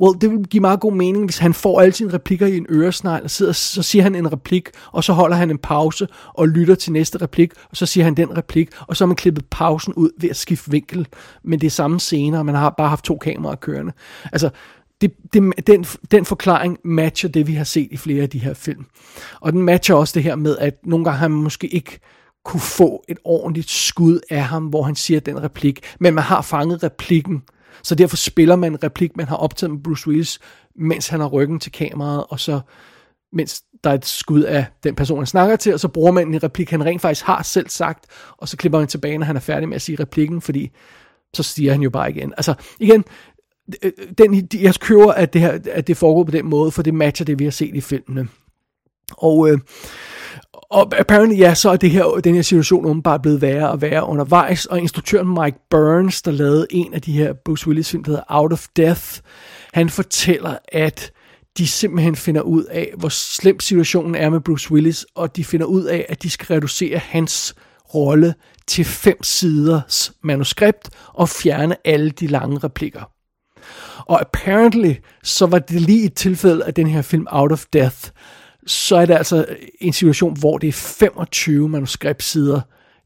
Well, 0.00 0.20
det 0.20 0.30
vil 0.30 0.46
give 0.46 0.60
meget 0.60 0.80
god 0.80 0.92
mening, 0.92 1.24
hvis 1.24 1.38
han 1.38 1.54
får 1.54 1.80
alle 1.80 1.92
sine 1.92 2.12
replikker 2.12 2.46
i 2.46 2.56
en 2.56 2.66
øresnegl, 2.70 3.24
og 3.24 3.30
sidder, 3.30 3.52
så 3.52 3.82
siger 3.82 4.02
han 4.02 4.14
en 4.14 4.32
replik, 4.32 4.68
og 4.92 5.04
så 5.04 5.12
holder 5.12 5.36
han 5.36 5.50
en 5.50 5.58
pause 5.58 6.08
og 6.34 6.48
lytter 6.48 6.74
til 6.74 6.92
næste 6.92 7.22
replik, 7.22 7.52
og 7.70 7.76
så 7.76 7.86
siger 7.86 8.04
han 8.04 8.14
den 8.14 8.36
replik, 8.36 8.68
og 8.86 8.96
så 8.96 9.04
har 9.04 9.06
man 9.06 9.16
klippet 9.16 9.44
pausen 9.50 9.94
ud 9.94 10.10
ved 10.20 10.30
at 10.30 10.36
skifte 10.36 10.70
vinkel, 10.70 11.06
men 11.44 11.60
det 11.60 11.66
er 11.66 11.70
samme 11.70 12.00
scener, 12.00 12.42
man 12.42 12.54
har 12.54 12.74
bare 12.78 12.88
haft 12.88 13.04
to 13.04 13.18
kameraer 13.18 13.56
kørende. 13.56 13.92
Altså, 14.32 14.50
det, 15.00 15.12
det, 15.32 15.66
den, 15.66 15.84
den 16.10 16.24
forklaring 16.24 16.78
matcher 16.84 17.28
det, 17.28 17.46
vi 17.46 17.54
har 17.54 17.64
set 17.64 17.88
i 17.90 17.96
flere 17.96 18.22
af 18.22 18.30
de 18.30 18.38
her 18.38 18.54
film. 18.54 18.84
Og 19.40 19.52
den 19.52 19.62
matcher 19.62 19.94
også 19.94 20.12
det 20.14 20.22
her 20.22 20.36
med, 20.36 20.56
at 20.58 20.74
nogle 20.84 21.04
gange 21.04 21.18
har 21.18 21.28
man 21.28 21.42
måske 21.42 21.66
ikke 21.66 22.00
kunne 22.48 22.60
få 22.60 23.04
et 23.08 23.18
ordentligt 23.24 23.70
skud 23.70 24.20
af 24.30 24.42
ham, 24.42 24.66
hvor 24.66 24.82
han 24.82 24.94
siger 24.94 25.20
den 25.20 25.42
replik, 25.42 25.80
men 26.00 26.14
man 26.14 26.24
har 26.24 26.42
fanget 26.42 26.82
replikken, 26.82 27.42
så 27.82 27.94
derfor 27.94 28.16
spiller 28.16 28.56
man 28.56 28.72
en 28.72 28.82
replik, 28.82 29.16
man 29.16 29.28
har 29.28 29.36
optaget 29.36 29.70
med 29.70 29.82
Bruce 29.82 30.08
Willis, 30.08 30.38
mens 30.76 31.08
han 31.08 31.20
har 31.20 31.28
ryggen 31.28 31.60
til 31.60 31.72
kameraet, 31.72 32.24
og 32.28 32.40
så 32.40 32.60
mens 33.32 33.62
der 33.84 33.90
er 33.90 33.94
et 33.94 34.06
skud 34.06 34.42
af 34.42 34.66
den 34.82 34.94
person, 34.94 35.18
han 35.18 35.26
snakker 35.26 35.56
til, 35.56 35.74
og 35.74 35.80
så 35.80 35.88
bruger 35.88 36.12
man 36.12 36.34
en 36.34 36.42
replik, 36.42 36.70
han 36.70 36.84
rent 36.84 37.02
faktisk 37.02 37.26
har 37.26 37.42
selv 37.42 37.68
sagt, 37.68 38.06
og 38.38 38.48
så 38.48 38.56
klipper 38.56 38.78
man 38.78 38.88
tilbage, 38.88 39.18
når 39.18 39.26
han 39.26 39.36
er 39.36 39.40
færdig 39.40 39.68
med 39.68 39.76
at 39.76 39.82
sige 39.82 40.00
replikken, 40.00 40.40
fordi 40.40 40.70
så 41.34 41.42
siger 41.42 41.72
han 41.72 41.82
jo 41.82 41.90
bare 41.90 42.10
igen. 42.10 42.32
Altså 42.36 42.54
igen, 42.80 43.04
øh, 43.84 43.92
øh, 43.98 44.08
den, 44.18 44.48
jeg 44.54 44.74
køber, 44.74 45.12
at 45.12 45.32
det, 45.32 45.40
her, 45.40 45.58
at 45.72 45.86
det 45.86 45.96
foregår 45.96 46.24
på 46.24 46.30
den 46.30 46.46
måde, 46.46 46.70
for 46.70 46.82
det 46.82 46.94
matcher 46.94 47.24
det, 47.24 47.38
vi 47.38 47.44
har 47.44 47.50
set 47.50 47.76
i 47.76 47.80
filmene. 47.80 48.28
Og 49.16 49.50
øh, 49.50 49.58
og 50.70 50.98
apparently, 50.98 51.38
ja, 51.38 51.54
så 51.54 51.70
er 51.70 51.76
det 51.76 51.90
her, 51.90 52.04
den 52.04 52.34
her 52.34 52.42
situation 52.42 52.86
åbenbart 52.86 53.22
blevet 53.22 53.40
værre 53.40 53.70
og 53.70 53.80
værre 53.82 54.04
undervejs, 54.06 54.66
og 54.66 54.80
instruktøren 54.80 55.28
Mike 55.28 55.58
Burns, 55.70 56.22
der 56.22 56.30
lavede 56.30 56.66
en 56.70 56.94
af 56.94 57.02
de 57.02 57.12
her 57.12 57.32
Bruce 57.44 57.66
Willis 57.66 57.90
film, 57.90 58.04
der 58.04 58.10
hedder 58.10 58.24
Out 58.28 58.52
of 58.52 58.66
Death, 58.76 59.20
han 59.72 59.88
fortæller, 59.88 60.56
at 60.68 61.12
de 61.58 61.66
simpelthen 61.66 62.16
finder 62.16 62.40
ud 62.40 62.64
af, 62.64 62.92
hvor 62.98 63.08
slem 63.08 63.60
situationen 63.60 64.14
er 64.14 64.30
med 64.30 64.40
Bruce 64.40 64.72
Willis, 64.72 65.06
og 65.14 65.36
de 65.36 65.44
finder 65.44 65.66
ud 65.66 65.84
af, 65.84 66.06
at 66.08 66.22
de 66.22 66.30
skal 66.30 66.46
reducere 66.46 66.98
hans 66.98 67.54
rolle 67.94 68.34
til 68.66 68.84
fem 68.84 69.22
siders 69.22 70.12
manuskript 70.22 70.90
og 71.14 71.28
fjerne 71.28 71.76
alle 71.84 72.10
de 72.10 72.26
lange 72.26 72.58
replikker. 72.58 73.10
Og 74.06 74.20
apparently, 74.20 74.94
så 75.22 75.46
var 75.46 75.58
det 75.58 75.80
lige 75.80 76.04
et 76.04 76.14
tilfælde 76.14 76.64
af 76.64 76.74
den 76.74 76.86
her 76.86 77.02
film 77.02 77.26
Out 77.30 77.52
of 77.52 77.64
Death, 77.72 78.10
så 78.68 78.96
er 78.96 79.06
det 79.06 79.14
altså 79.14 79.46
en 79.80 79.92
situation, 79.92 80.38
hvor 80.38 80.58
det 80.58 80.68
er 80.68 80.72
25 80.72 81.68
manuskriptsider, 81.68 82.60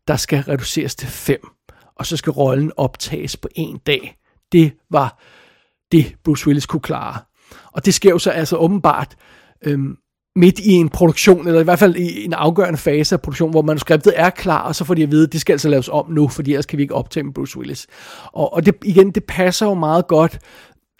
der 0.08 0.16
skal 0.16 0.38
reduceres 0.42 0.94
til 0.94 1.08
5. 1.08 1.48
Og 1.96 2.06
så 2.06 2.16
skal 2.16 2.30
rollen 2.30 2.72
optages 2.76 3.36
på 3.36 3.48
en 3.54 3.78
dag. 3.86 4.16
Det 4.52 4.72
var 4.90 5.22
det, 5.92 6.14
Bruce 6.24 6.46
Willis 6.46 6.66
kunne 6.66 6.80
klare. 6.80 7.20
Og 7.72 7.86
det 7.86 7.94
sker 7.94 8.10
jo 8.10 8.18
så 8.18 8.30
altså 8.30 8.56
åbenbart 8.56 9.16
øhm, 9.64 9.96
midt 10.36 10.58
i 10.58 10.70
en 10.70 10.88
produktion, 10.88 11.46
eller 11.46 11.60
i 11.60 11.64
hvert 11.64 11.78
fald 11.78 11.96
i 11.96 12.24
en 12.24 12.32
afgørende 12.32 12.78
fase 12.78 13.14
af 13.14 13.20
produktion, 13.20 13.50
hvor 13.50 13.62
manuskriptet 13.62 14.12
er 14.16 14.30
klar, 14.30 14.62
og 14.62 14.74
så 14.74 14.84
får 14.84 14.94
de 14.94 15.02
at 15.02 15.10
vide, 15.10 15.26
at 15.26 15.32
det 15.32 15.40
skal 15.40 15.52
altså 15.52 15.68
laves 15.68 15.88
om 15.88 16.10
nu, 16.10 16.28
fordi 16.28 16.50
ellers 16.50 16.66
kan 16.66 16.76
vi 16.76 16.82
ikke 16.82 16.94
optage 16.94 17.24
med 17.24 17.34
Bruce 17.34 17.58
Willis. 17.58 17.86
Og, 18.32 18.52
og 18.52 18.66
det, 18.66 18.74
igen, 18.84 19.10
det 19.10 19.24
passer 19.24 19.66
jo 19.66 19.74
meget 19.74 20.06
godt 20.06 20.38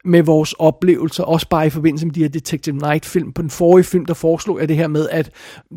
med 0.05 0.23
vores 0.23 0.53
oplevelser, 0.53 1.25
også 1.25 1.49
bare 1.49 1.67
i 1.67 1.71
forbindelse 1.71 2.07
med 2.07 2.15
de 2.15 2.23
her 2.23 2.29
Detective 2.29 2.77
Night 2.77 3.07
film. 3.07 3.33
På 3.33 3.43
den 3.43 3.51
forrige 3.51 3.85
film, 3.85 4.07
der 4.07 4.15
foreslog 4.15 4.61
jeg 4.61 4.69
det 4.69 4.77
her 4.77 4.89
med, 4.89 5.09
at 5.09 5.31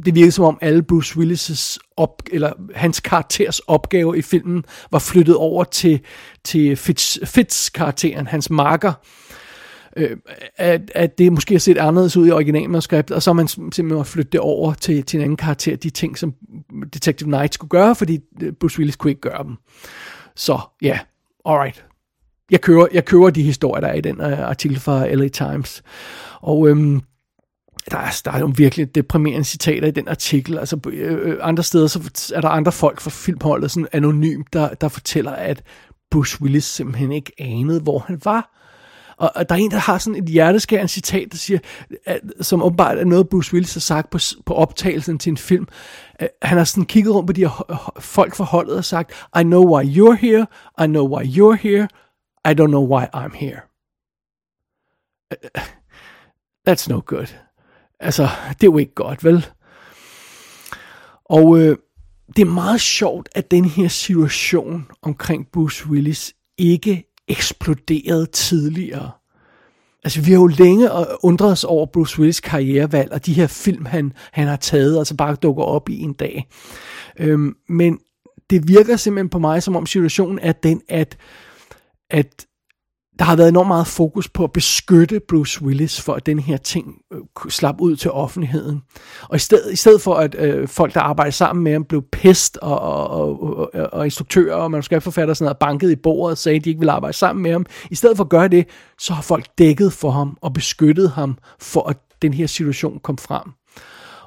det 0.06 0.16
virkede 0.16 0.32
som 0.32 0.46
om 0.46 0.58
alle 0.62 0.84
Bruce 0.84 1.20
Willis' 1.20 1.78
op, 1.98 2.22
eller 2.32 2.54
hans 2.76 3.00
karakters 3.00 3.60
opgave 3.60 4.18
i 4.18 4.22
filmen 4.22 4.64
var 4.92 5.00
flyttet 5.00 5.36
over 5.36 5.64
til, 5.64 6.00
til 6.44 6.76
Fitz, 6.76 7.18
Fitz 7.26 7.70
karakteren, 7.70 8.28
hans 8.28 8.50
marker. 8.50 8.94
Øh, 9.98 10.18
at, 10.58 10.92
at 10.96 11.18
det 11.18 11.34
måske 11.34 11.54
har 11.54 11.60
set 11.60 11.78
anderledes 11.78 12.18
ud 12.18 12.28
i 12.28 12.32
originalmanuskriptet, 12.32 13.16
og 13.16 13.24
så 13.24 13.30
har 13.30 13.34
man 13.34 13.48
simpelthen 13.48 14.06
flyttet 14.06 14.32
det 14.32 14.42
over 14.42 14.74
til, 14.74 15.04
til 15.04 15.18
en 15.18 15.24
anden 15.24 15.38
karakter, 15.38 15.76
de 15.76 15.90
ting, 15.90 16.18
som 16.18 16.34
Detective 16.94 17.30
Night 17.30 17.54
skulle 17.54 17.70
gøre, 17.70 17.96
fordi 17.96 18.20
øh, 18.42 18.54
Bruce 18.54 18.80
Willis 18.80 18.96
kunne 18.96 19.12
ikke 19.12 19.22
gøre 19.22 19.44
dem. 19.44 19.56
Så 20.36 20.60
ja, 20.82 20.88
yeah, 20.88 21.00
alright 21.46 21.86
jeg 22.52 22.62
kører, 22.62 22.88
jeg 22.94 23.06
kører 23.06 23.30
de 23.30 23.44
historier, 23.44 23.82
der 23.82 23.88
er 23.88 23.94
i 23.94 24.02
den 24.02 24.22
uh, 24.22 24.40
artikel 24.40 24.80
fra 24.80 25.08
LA 25.08 25.28
Times. 25.28 25.84
Og 26.42 26.70
øhm, 26.70 27.02
der, 27.92 27.98
er, 27.98 28.22
der 28.26 28.32
er 28.32 28.40
jo 28.40 28.54
virkelig 28.58 28.96
deprimerende 28.96 29.44
citater 29.44 29.88
i 29.88 29.92
den 29.92 30.08
artikel. 30.08 30.58
Altså 30.58 30.80
øh, 30.88 31.30
øh 31.30 31.38
andre 31.42 31.64
steder, 31.64 31.88
så 31.88 32.32
er 32.36 32.42
der 32.42 32.50
andre 32.50 32.72
folk 32.72 33.02
fra 33.02 33.10
filmholdet, 33.10 33.72
sådan 33.72 33.88
anonymt, 33.92 34.54
der, 34.54 34.70
der 34.70 34.88
fortæller, 34.88 35.32
at 35.32 35.64
Bruce 36.12 36.42
Willis 36.42 36.64
simpelthen 36.64 37.12
ikke 37.12 37.32
anede, 37.40 37.80
hvor 37.80 38.00
han 38.00 38.22
var. 38.24 38.52
Og, 39.18 39.32
og 39.36 39.50
der 39.50 39.56
er 39.56 39.60
en, 39.60 39.72
der 39.72 39.78
har 39.78 39.98
sådan 39.98 40.24
et 40.24 40.30
hjerteskærende 40.30 40.88
citat, 40.88 41.28
der 41.32 41.38
siger, 41.38 41.60
at, 42.06 42.22
som 42.42 42.64
åbenbart 42.64 42.98
er 42.98 43.06
noget, 43.06 43.30
Bruce 43.30 43.54
Willis 43.54 43.74
har 43.74 43.80
sagt 43.80 44.10
på, 44.10 44.20
på 44.46 44.54
optagelsen 44.54 45.18
til 45.18 45.30
en 45.30 45.38
film, 45.38 45.68
At 46.16 46.30
han 46.42 46.58
har 46.58 46.66
sådan 46.66 46.86
kigget 46.86 47.16
rundt 47.16 47.28
på 47.28 47.34
de 47.34 47.42
her 47.42 47.94
folk 48.00 48.36
fra 48.36 48.44
holdet 48.44 48.78
og 48.78 48.86
sagt, 48.86 49.12
I 49.40 49.44
know 49.44 49.76
why 49.76 49.84
you're 49.84 50.16
here, 50.16 50.46
I 50.84 50.86
know 50.86 51.18
why 51.18 51.24
you're 51.24 51.58
here, 51.62 51.88
i 52.46 52.54
don't 52.54 52.68
know 52.68 52.86
why 52.86 53.06
I'm 53.14 53.36
here. 53.36 53.62
That's 56.70 56.90
no 56.90 57.02
good. 57.06 57.28
Altså, 58.00 58.24
det 58.50 58.64
er 58.64 58.72
jo 58.72 58.78
ikke 58.78 58.94
godt, 58.94 59.24
vel? 59.24 59.46
Og 61.26 61.60
øh, 61.60 61.78
det 62.36 62.42
er 62.42 62.46
meget 62.46 62.82
sjovt, 62.82 63.30
at 63.36 63.52
den 63.52 63.66
her 63.66 63.88
situation 63.88 64.92
omkring 65.02 65.48
Bruce 65.52 65.88
Willis 65.88 66.36
ikke 66.58 67.14
eksploderede 67.28 68.26
tidligere. 68.26 69.12
Altså, 70.04 70.22
vi 70.22 70.32
har 70.32 70.40
jo 70.40 70.48
længe 70.48 71.00
øh, 71.00 71.06
undret 71.24 71.52
os 71.52 71.64
over 71.64 71.86
Bruce 71.86 72.20
Willis 72.20 72.40
karrierevalg, 72.40 73.12
og 73.12 73.26
de 73.26 73.34
her 73.34 73.48
film, 73.48 73.86
han, 73.86 74.14
han 74.32 74.48
har 74.48 74.56
taget, 74.56 74.98
altså 74.98 75.16
bare 75.16 75.36
dukker 75.36 75.64
op 75.64 75.90
i 75.90 76.00
en 76.00 76.14
dag. 76.14 76.48
Øhm, 77.20 77.56
men 77.70 78.00
det 78.50 78.68
virker 78.68 78.96
simpelthen 78.96 79.30
på 79.30 79.40
mig, 79.40 79.64
som 79.64 79.76
om 79.76 79.86
situationen 79.86 80.40
er 80.40 80.52
den, 80.52 80.82
at, 80.90 81.18
at 82.10 82.46
der 83.20 83.26
har 83.26 83.36
været 83.36 83.50
enormt 83.50 83.68
meget 83.68 83.88
fokus 83.88 84.30
på 84.30 84.44
at 84.44 84.52
beskytte 84.52 85.20
Bruce 85.28 85.62
Willis 85.62 86.02
for, 86.02 86.14
at 86.14 86.26
den 86.26 86.40
her 86.40 86.58
ting 86.58 86.96
øh, 87.14 87.20
kunne 87.36 87.76
ud 87.80 87.96
til 87.96 88.12
offentligheden. 88.12 88.82
Og 89.22 89.36
i 89.36 89.40
stedet, 89.40 89.74
i 89.74 89.76
stedet 89.76 90.02
for, 90.02 90.16
at 90.16 90.36
øh, 90.36 90.68
folk, 90.68 90.94
der 90.94 91.00
arbejder 91.02 91.32
sammen 91.32 91.64
med 91.64 91.72
ham, 91.72 91.84
blev 91.84 92.04
pest, 92.12 92.58
og, 92.58 92.80
og, 92.80 93.10
og, 93.10 93.74
og, 93.74 93.94
og 93.94 94.06
instruktører 94.06 94.56
og 94.56 94.72
manuskriptforfatter 94.72 95.32
og 95.32 95.38
sådan 95.38 95.46
noget, 95.46 95.58
banket 95.58 95.92
i 95.92 95.96
bordet 95.96 96.32
og 96.32 96.38
sagde, 96.38 96.56
at 96.56 96.66
de 96.66 96.70
ikke 96.70 96.80
ville 96.80 96.92
arbejde 96.92 97.18
sammen 97.18 97.44
med 97.44 97.52
ham. 97.52 97.66
I 97.92 97.96
stedet 97.96 98.18
for 98.18 98.24
at 98.24 98.30
gøre 98.30 98.48
det, 98.48 98.68
så 99.00 99.14
har 99.14 99.22
folk 99.22 99.46
dækket 99.58 99.94
for 99.94 100.12
ham 100.12 100.38
og 100.42 100.54
beskyttet 100.54 101.12
ham, 101.12 101.38
for 101.60 101.90
at 101.90 101.98
den 102.22 102.34
her 102.34 102.48
situation 102.48 103.00
kom 103.00 103.18
frem. 103.18 103.52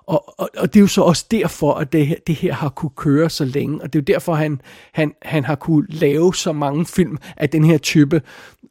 Og, 0.09 0.41
og, 0.41 0.51
og 0.57 0.75
det 0.75 0.81
er 0.81 0.81
jo 0.81 0.87
så 0.87 1.03
også 1.03 1.27
derfor, 1.31 1.75
at 1.75 1.93
det 1.93 2.07
her, 2.07 2.17
det 2.27 2.35
her 2.35 2.55
har 2.55 2.69
kunne 2.69 2.91
køre 2.97 3.31
så 3.31 3.45
længe, 3.45 3.83
og 3.83 3.93
det 3.93 3.99
er 3.99 4.03
jo 4.03 4.15
derfor, 4.15 4.35
han, 4.35 4.61
han, 4.93 5.13
han 5.23 5.45
har 5.45 5.55
kunne 5.55 5.87
lave 5.89 6.35
så 6.35 6.53
mange 6.53 6.87
film 6.87 7.19
af 7.37 7.51
den 7.51 7.65
her 7.65 7.79
type, 7.79 8.23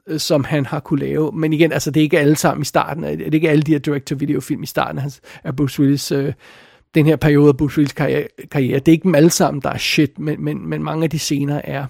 øh, 0.07 0.19
som 0.19 0.43
han 0.43 0.65
har 0.65 0.79
kunne 0.79 0.99
lave. 0.99 1.31
Men 1.31 1.53
igen, 1.53 1.71
altså 1.71 1.91
det 1.91 1.99
er 1.99 2.03
ikke 2.03 2.19
alle 2.19 2.35
sammen 2.35 2.61
i 2.61 2.65
starten, 2.65 3.03
det 3.03 3.21
er 3.21 3.31
ikke 3.31 3.49
alle 3.49 3.61
de 3.61 3.71
her 3.71 3.79
director-video-film 3.79 4.63
i 4.63 4.65
starten 4.65 5.01
af 5.43 5.55
Bruce 5.55 5.79
Willis, 5.79 6.11
øh, 6.11 6.33
den 6.95 7.05
her 7.05 7.15
periode 7.15 7.47
af 7.47 7.57
Bruce 7.57 7.77
Willis 7.77 7.93
karriere, 7.93 8.27
karriere. 8.51 8.79
Det 8.79 8.87
er 8.87 8.91
ikke 8.93 9.03
dem 9.03 9.15
alle 9.15 9.29
sammen, 9.29 9.61
der 9.61 9.69
er 9.69 9.77
shit, 9.77 10.19
men, 10.19 10.43
men, 10.43 10.69
men 10.69 10.83
mange 10.83 11.03
af 11.03 11.09
de 11.09 11.19
senere 11.19 11.65
er. 11.65 11.85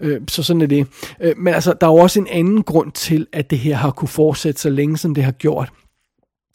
Øh, 0.00 0.20
så 0.28 0.42
sådan 0.42 0.62
er 0.62 0.66
det. 0.66 0.86
Øh, 1.20 1.38
men 1.38 1.54
altså, 1.54 1.74
der 1.80 1.86
er 1.86 1.90
jo 1.90 1.96
også 1.96 2.20
en 2.20 2.28
anden 2.30 2.62
grund 2.62 2.92
til, 2.92 3.26
at 3.32 3.50
det 3.50 3.58
her 3.58 3.74
har 3.74 3.90
kunne 3.90 4.08
fortsætte 4.08 4.60
så 4.60 4.70
længe, 4.70 4.96
som 4.96 5.14
det 5.14 5.24
har 5.24 5.32
gjort. 5.32 5.72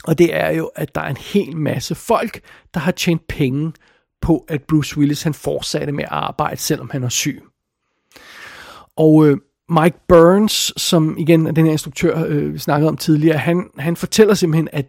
Og 0.04 0.18
det 0.18 0.36
er 0.36 0.50
jo, 0.50 0.72
at 0.76 0.96
der 0.96 1.02
er 1.02 1.10
en 1.10 1.18
hel 1.18 1.58
masse 1.58 1.96
folk, 1.96 2.42
der 2.74 2.80
har 2.80 2.92
tjent 2.92 3.28
penge 3.28 3.74
på, 4.22 4.46
at 4.48 4.64
Bruce 4.64 4.98
Willis 4.98 5.24
han 5.24 5.34
fortsatte 5.34 5.94
med 5.94 6.04
at 6.04 6.12
arbejde, 6.12 6.62
selvom 6.62 6.90
han 6.90 7.04
er 7.04 7.10
syg. 7.10 7.44
Og 8.96 9.28
øh, 9.28 9.38
Mike 9.70 9.98
Burns, 10.08 10.74
som 10.78 11.18
igen 11.18 11.48
er 11.48 11.52
den 11.52 11.66
her 11.66 11.72
instruktør, 11.72 12.26
øh, 12.26 12.54
vi 12.54 12.60
snakkede 12.60 12.90
om 12.90 12.98
tidligere, 12.98 13.38
han, 13.38 13.70
han 13.78 13.96
fortæller 13.96 14.34
simpelthen, 14.34 14.70
at 14.72 14.86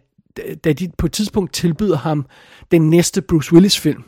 da 0.63 0.73
de 0.73 0.91
på 0.97 1.05
et 1.05 1.11
tidspunkt 1.11 1.53
tilbyder 1.53 1.97
ham 1.97 2.25
den 2.71 2.89
næste 2.89 3.21
Bruce 3.21 3.53
Willis 3.53 3.79
film, 3.79 4.03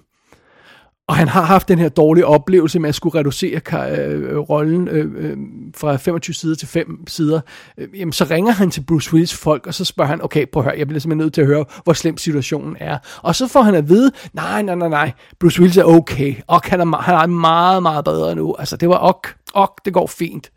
og 1.08 1.16
han 1.16 1.28
har 1.28 1.42
haft 1.42 1.68
den 1.68 1.80
her 1.80 1.90
dårlige 1.90 2.26
oplevelse 2.26 2.80
med 2.80 2.90
at 2.90 2.96
skulle 2.96 3.20
reducere 3.20 3.62
øh, 4.00 4.32
øh, 4.32 4.38
rollen 4.38 4.88
øh, 4.88 5.12
øh, 5.18 5.38
fra 5.76 5.96
25 5.96 6.34
sider 6.34 6.56
til 6.56 6.68
5 6.68 7.08
sider. 7.08 7.42
Øh, 7.78 8.00
jamen, 8.00 8.12
så 8.12 8.24
ringer 8.24 8.52
han 8.52 8.72
til 8.72 8.82
Bruce 8.82 9.14
Willis 9.14 9.34
folk, 9.34 9.68
og 9.68 9.74
så 9.74 9.86
spørger 9.86 10.10
han, 10.10 10.22
okay, 10.24 10.46
prøv 10.52 10.62
at 10.62 10.66
høre, 10.66 10.80
jeg 10.80 10.88
bliver 10.88 11.00
simpelthen 11.00 11.26
nødt 11.26 11.34
til 11.34 11.42
at 11.42 11.48
høre, 11.48 11.66
hvor 11.84 11.94
slem 11.94 12.18
situationen 12.18 12.78
er. 12.80 12.98
Og 13.22 13.36
så 13.36 13.48
får 13.48 13.62
han 13.62 13.76
at 13.76 13.90
vide, 13.90 14.12
nej, 14.34 14.62
nej, 14.62 14.76
nej, 14.76 14.88
nej, 14.88 15.12
Bruce 15.40 15.60
Willis 15.60 15.78
er 15.78 15.84
okay, 15.84 16.36
og 16.48 16.62
han 16.64 16.80
er, 16.82 16.98
han 16.98 17.16
er 17.16 17.26
meget, 17.26 17.82
meget 17.82 18.06
bedre 18.06 18.36
nu. 18.36 18.56
Altså, 18.60 18.78
det 18.78 18.90
var 18.90 18.98
ok, 18.98 19.36
ok, 19.54 19.86
det 19.86 19.94
går 19.94 20.08
fint. 20.08 20.52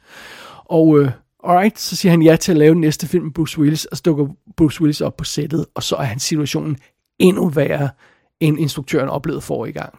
Og 0.65 1.01
øh, 1.01 1.11
alright, 1.45 1.81
så 1.81 1.97
siger 1.97 2.11
han 2.11 2.23
ja 2.23 2.37
til 2.37 2.53
at 2.53 2.59
lave 2.59 2.73
den 2.73 2.81
næste 2.81 3.07
film 3.07 3.25
med 3.25 3.33
Bruce 3.33 3.59
Willis, 3.59 3.85
og 3.85 3.97
så 3.97 4.03
dukker 4.03 4.27
Bruce 4.57 4.81
Willis 4.81 5.01
op 5.01 5.17
på 5.17 5.25
sættet, 5.25 5.67
og 5.75 5.83
så 5.83 5.97
er 5.97 6.03
hans 6.03 6.23
situationen 6.23 6.77
endnu 7.19 7.49
værre, 7.49 7.89
end 8.41 8.61
instruktøren 8.61 9.09
oplevede 9.09 9.41
for 9.41 9.67
i 9.67 9.73
gang. 9.73 9.99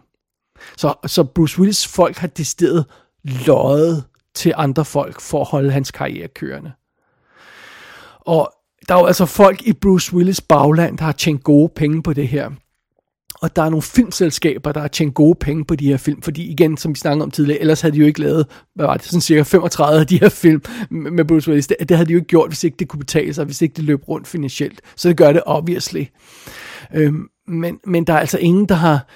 Så, 0.77 0.93
så 1.05 1.23
Bruce 1.23 1.59
Willis 1.59 1.87
folk 1.87 2.17
har 2.17 2.27
decideret 2.27 2.85
løjet 3.23 4.03
til 4.35 4.53
andre 4.55 4.85
folk 4.85 5.21
for 5.21 5.41
at 5.41 5.47
holde 5.47 5.71
hans 5.71 5.91
karriere 5.91 6.27
kørende. 6.27 6.71
Og 8.19 8.51
der 8.87 8.95
er 8.95 8.99
jo 8.99 9.05
altså 9.05 9.25
folk 9.25 9.61
i 9.61 9.73
Bruce 9.73 10.13
Willis 10.13 10.41
bagland, 10.41 10.97
der 10.97 11.03
har 11.03 11.11
tjent 11.11 11.43
gode 11.43 11.69
penge 11.75 12.03
på 12.03 12.13
det 12.13 12.27
her. 12.27 12.49
Og 13.41 13.55
der 13.55 13.61
er 13.61 13.69
nogle 13.69 13.81
filmselskaber, 13.81 14.71
der 14.71 14.81
har 14.81 14.87
tjent 14.87 15.13
gode 15.13 15.35
penge 15.35 15.65
på 15.65 15.75
de 15.75 15.87
her 15.87 15.97
film, 15.97 16.21
fordi 16.21 16.51
igen, 16.51 16.77
som 16.77 16.93
vi 16.93 16.99
snakkede 16.99 17.23
om 17.23 17.31
tidligere, 17.31 17.59
ellers 17.59 17.81
havde 17.81 17.95
de 17.95 17.99
jo 17.99 18.05
ikke 18.05 18.21
lavet, 18.21 18.47
hvad 18.75 18.85
var 18.85 18.97
det, 18.97 19.05
sådan 19.05 19.21
cirka 19.21 19.41
35 19.41 19.99
af 19.99 20.07
de 20.07 20.19
her 20.19 20.29
film 20.29 20.61
med 20.89 21.25
Bruce 21.25 21.49
Willis. 21.49 21.67
Det, 21.67 21.77
det 21.89 21.97
havde 21.97 22.07
de 22.07 22.13
jo 22.13 22.17
ikke 22.17 22.27
gjort, 22.27 22.49
hvis 22.49 22.63
ikke 22.63 22.77
det 22.79 22.87
kunne 22.87 22.99
betale 22.99 23.33
sig, 23.33 23.45
hvis 23.45 23.61
ikke 23.61 23.73
det 23.73 23.83
løb 23.83 24.09
rundt 24.09 24.27
finansielt. 24.27 24.81
Så 24.95 25.09
det 25.09 25.17
gør 25.17 25.31
det 25.31 25.41
obviously. 25.45 26.03
Øhm, 26.93 27.27
men, 27.47 27.79
men 27.85 28.07
der 28.07 28.13
er 28.13 28.19
altså 28.19 28.37
ingen, 28.37 28.65
der 28.65 28.75
har, 28.75 29.07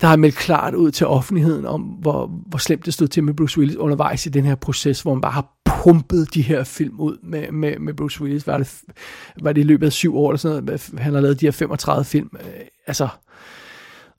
der 0.00 0.06
har 0.06 0.16
meldt 0.16 0.36
klart 0.36 0.74
ud 0.74 0.90
til 0.90 1.06
offentligheden 1.06 1.66
om, 1.66 1.80
hvor, 1.80 2.26
hvor 2.26 2.58
slemt 2.58 2.86
det 2.86 2.94
stod 2.94 3.08
til 3.08 3.24
med 3.24 3.34
Bruce 3.34 3.58
Willis 3.58 3.76
undervejs 3.76 4.26
i 4.26 4.28
den 4.28 4.44
her 4.44 4.54
proces, 4.54 5.02
hvor 5.02 5.14
man 5.14 5.20
bare 5.20 5.32
har 5.32 5.54
pumpet 5.64 6.34
de 6.34 6.42
her 6.42 6.64
film 6.64 7.00
ud 7.00 7.18
med, 7.22 7.52
med, 7.52 7.78
med 7.78 7.94
Bruce 7.94 8.22
Willis. 8.22 8.46
Var 8.46 8.58
det, 8.58 8.80
var 9.42 9.52
det 9.52 9.60
i 9.60 9.64
løbet 9.64 9.86
af 9.86 9.92
syv 9.92 10.16
år 10.16 10.30
eller 10.30 10.38
sådan 10.38 10.64
noget, 10.64 10.90
han 10.98 11.14
har 11.14 11.20
lavet 11.20 11.40
de 11.40 11.46
her 11.46 11.50
35 11.50 12.04
film. 12.04 12.30
Øh, 12.40 12.46
altså, 12.86 13.08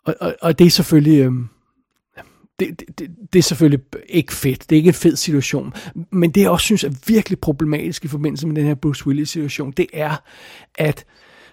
og, 0.06 0.16
og, 0.22 0.36
og 0.42 0.60
det 0.60 0.68
er 0.68 0.72
selvfølgelig... 0.72 1.20
Øh, 1.20 1.34
det, 2.60 2.84
det, 3.00 3.10
det 3.34 3.40
er 3.40 3.44
selvfølgelig 3.44 3.80
ikke 4.10 4.34
fedt. 4.34 4.70
Det 4.70 4.76
er 4.76 4.78
ikke 4.78 4.88
en 4.88 4.94
fed 4.94 5.16
situation. 5.16 5.74
Men 6.12 6.32
det, 6.32 6.42
jeg 6.42 6.50
også 6.50 6.64
synes 6.64 6.84
er 6.84 6.92
virkelig 7.08 7.40
problematisk 7.40 8.06
i 8.06 8.08
forbindelse 8.08 8.48
med 8.48 8.56
den 8.56 8.66
her 8.66 8.76
Bruce 8.76 9.08
Willis-situation, 9.08 9.72
det 9.72 9.88
er, 9.94 10.16
at 10.76 11.06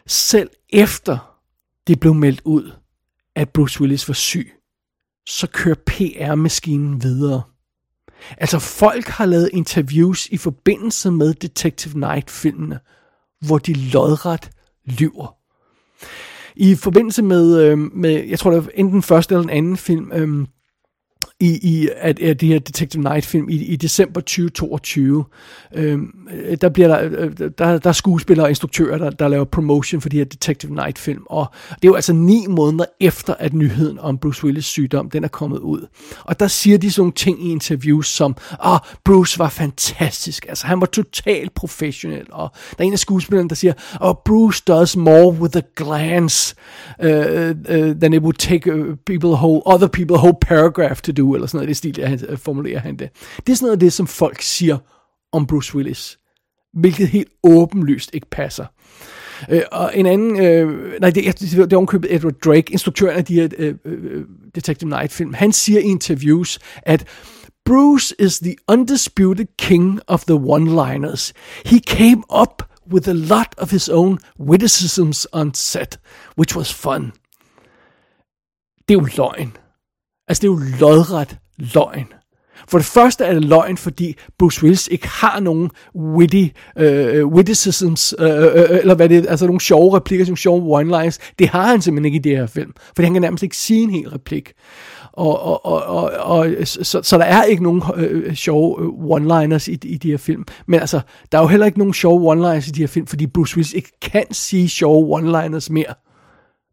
selv 0.06 0.50
efter 0.68 1.38
det 1.86 2.00
blev 2.00 2.14
meldt 2.14 2.40
ud, 2.44 2.72
at 3.37 3.49
Bruce 3.49 3.80
Willis 3.80 4.09
var 4.09 4.14
syg, 4.14 4.53
så 5.26 5.47
kører 5.47 5.74
PR-maskinen 5.87 7.03
videre. 7.03 7.43
Altså 8.39 8.59
folk 8.59 9.07
har 9.07 9.26
lavet 9.26 9.51
interviews 9.53 10.26
i 10.26 10.37
forbindelse 10.37 11.11
med 11.11 11.35
Detective 11.35 12.01
Night-filmene, 12.01 12.80
hvor 13.47 13.59
de 13.59 13.72
lodret 13.72 14.51
lyver. 14.85 15.37
I 16.57 16.74
forbindelse 16.74 17.22
med, 17.22 17.61
øh, 17.61 17.78
med 17.78 18.24
jeg 18.24 18.39
tror 18.39 18.51
det 18.51 18.64
var 18.64 18.70
enten 18.74 18.95
den 18.95 19.03
første 19.03 19.35
eller 19.35 19.43
den 19.43 19.57
anden 19.57 19.76
film, 19.76 20.12
øh, 20.12 20.47
i, 21.40 21.58
i 21.62 21.88
at, 21.96 22.20
at 22.20 22.40
det 22.40 22.48
her 22.48 22.58
Detective 22.58 23.02
Night 23.02 23.26
film 23.26 23.48
i, 23.48 23.54
i 23.54 23.76
december 23.76 24.20
2022. 24.20 25.24
Øhm, 25.74 26.28
der 26.60 26.68
bliver 26.68 26.88
der, 26.88 27.10
øh, 27.10 27.32
der, 27.58 27.78
der 27.78 27.88
er 27.88 27.92
skuespillere 27.92 28.46
og 28.46 28.50
instruktører, 28.50 28.98
der, 28.98 29.10
der 29.10 29.28
laver 29.28 29.44
promotion 29.44 30.00
for 30.00 30.08
de 30.08 30.16
her 30.16 30.24
Detective 30.24 30.74
Night 30.74 30.98
film, 30.98 31.22
og 31.26 31.46
det 31.68 31.84
er 31.84 31.88
jo 31.88 31.94
altså 31.94 32.12
ni 32.12 32.46
måneder 32.48 32.84
efter, 33.00 33.34
at 33.38 33.52
nyheden 33.52 33.98
om 33.98 34.18
Bruce 34.18 34.44
Willis 34.44 34.64
sygdom, 34.64 35.10
den 35.10 35.24
er 35.24 35.28
kommet 35.28 35.58
ud. 35.58 35.86
Og 36.24 36.40
der 36.40 36.46
siger 36.46 36.78
de 36.78 36.90
sådan 36.90 37.00
nogle 37.00 37.12
ting 37.12 37.46
i 37.46 37.50
interviews 37.50 38.08
som, 38.08 38.36
ah, 38.60 38.78
Bruce 39.04 39.38
var 39.38 39.48
fantastisk, 39.48 40.46
altså 40.48 40.66
han 40.66 40.80
var 40.80 40.86
totalt 40.86 41.54
professionel, 41.54 42.26
og 42.32 42.50
der 42.70 42.84
er 42.84 42.86
en 42.86 42.92
af 42.92 42.98
skuespillerne, 42.98 43.48
der 43.48 43.54
siger, 43.54 43.72
oh, 44.00 44.14
Bruce 44.24 44.62
does 44.66 44.96
more 44.96 45.28
with 45.28 45.56
a 45.56 45.62
glance 45.76 46.54
uh, 46.98 47.06
uh, 47.06 47.94
than 48.00 48.12
it 48.12 48.22
would 48.22 48.38
take 48.38 48.74
uh, 48.74 48.96
people 49.06 49.30
whole, 49.30 49.62
other 49.66 49.88
people 49.88 50.16
whole 50.16 50.36
paragraph 50.40 51.00
to 51.00 51.11
do, 51.12 51.34
eller 51.34 51.46
sådan 51.46 51.58
noget, 51.58 51.68
det 51.68 51.76
stil, 51.76 52.06
han 52.06 52.20
øh, 52.28 52.38
formulerer 52.38 52.80
han 52.80 52.96
det. 52.96 53.10
Det 53.46 53.52
er 53.52 53.56
sådan 53.56 53.66
noget 53.66 53.76
af 53.76 53.80
det, 53.80 53.92
som 53.92 54.06
folk 54.06 54.42
siger 54.42 54.78
om 55.32 55.46
Bruce 55.46 55.74
Willis, 55.74 56.18
hvilket 56.72 57.08
helt 57.08 57.28
åbenlyst 57.42 58.10
ikke 58.14 58.30
passer. 58.30 58.66
Øh, 59.50 59.62
og 59.72 59.98
en 59.98 60.06
anden, 60.06 60.40
øh, 60.40 61.00
nej, 61.00 61.10
det, 61.10 61.40
det, 61.40 61.50
det 61.50 61.72
er 61.72 61.76
omkøbet 61.76 62.14
Edward 62.14 62.34
Drake, 62.44 62.72
instruktøren 62.72 63.16
af 63.16 63.24
de 63.24 63.34
her 63.34 63.48
øh, 63.58 63.74
øh, 63.84 64.24
Detective 64.54 64.90
Night-film, 64.90 65.34
han 65.34 65.52
siger 65.52 65.80
i 65.80 65.82
interviews, 65.82 66.58
at 66.82 67.08
Bruce 67.64 68.14
is 68.18 68.38
the 68.38 68.56
undisputed 68.68 69.46
king 69.58 70.00
of 70.06 70.24
the 70.24 70.34
one-liners. 70.34 71.32
He 71.64 71.80
came 71.80 72.22
up 72.42 72.62
with 72.92 73.08
a 73.08 73.12
lot 73.12 73.54
of 73.58 73.70
his 73.70 73.88
own 73.88 74.18
witticisms 74.40 75.26
on 75.32 75.54
set, 75.54 75.98
which 76.38 76.56
was 76.56 76.72
fun. 76.72 77.12
Det 78.88 78.94
er 78.94 79.00
jo 79.00 79.08
løgn. 79.16 79.56
Altså, 80.28 80.40
det 80.40 80.48
er 80.48 80.52
jo 80.52 80.60
lodret 80.80 81.38
løgn. 81.58 82.06
For 82.68 82.78
det 82.78 82.86
første 82.86 83.24
er 83.24 83.34
det 83.34 83.44
løgn, 83.44 83.76
fordi 83.76 84.16
Bruce 84.38 84.62
Willis 84.62 84.88
ikke 84.88 85.08
har 85.08 85.40
nogen 85.40 85.70
witty, 85.94 86.46
øh, 86.78 87.26
witticisms, 87.26 88.14
øh, 88.18 88.30
øh, 88.30 88.36
øh, 88.36 88.54
øh 88.54 88.78
eller 88.78 88.94
hvad 88.94 89.08
det 89.08 89.18
er, 89.18 89.30
altså 89.30 89.46
nogle 89.46 89.60
sjove 89.60 89.96
replikker, 89.96 90.26
nogle 90.26 90.36
sjove 90.36 90.80
one-lines. 90.80 91.18
Det 91.38 91.48
har 91.48 91.66
han 91.66 91.82
simpelthen 91.82 92.04
ikke 92.04 92.16
i 92.16 92.30
det 92.30 92.36
her 92.36 92.46
film, 92.46 92.72
fordi 92.96 93.04
han 93.04 93.12
kan 93.12 93.22
nærmest 93.22 93.42
ikke 93.42 93.56
sige 93.56 93.82
en 93.82 93.90
hel 93.90 94.08
replik. 94.08 94.52
Og, 95.12 95.42
og, 95.42 95.66
og, 95.66 95.84
og, 95.86 96.10
og 96.24 96.48
så, 96.64 97.00
så 97.02 97.18
der 97.18 97.24
er 97.24 97.42
ikke 97.42 97.62
nogen 97.62 97.82
øh, 97.96 98.34
sjove 98.34 98.82
øh, 98.82 98.88
one-liners 98.88 99.70
i, 99.70 99.78
i 99.82 99.96
de 99.96 100.10
her 100.10 100.18
film. 100.18 100.44
Men 100.66 100.80
altså, 100.80 101.00
der 101.32 101.38
er 101.38 101.42
jo 101.42 101.48
heller 101.48 101.66
ikke 101.66 101.78
nogen 101.78 101.94
sjove 101.94 102.32
one-liners 102.32 102.68
i 102.68 102.70
de 102.70 102.80
her 102.80 102.86
film, 102.86 103.06
fordi 103.06 103.26
Bruce 103.26 103.56
Willis 103.56 103.72
ikke 103.72 103.92
kan 104.02 104.24
sige 104.30 104.68
sjove 104.68 105.18
one-liners 105.18 105.72
mere, 105.72 105.94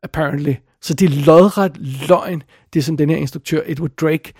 apparently 0.04 0.54
så 0.82 0.94
det 0.94 1.06
er 1.10 1.26
lodret 1.26 1.78
løgn, 2.08 2.44
det 2.74 2.86
som 2.86 2.98
den 2.98 3.10
her 3.10 3.18
instruktør, 3.18 3.62
Edward 3.66 3.92
Drake, 3.92 4.34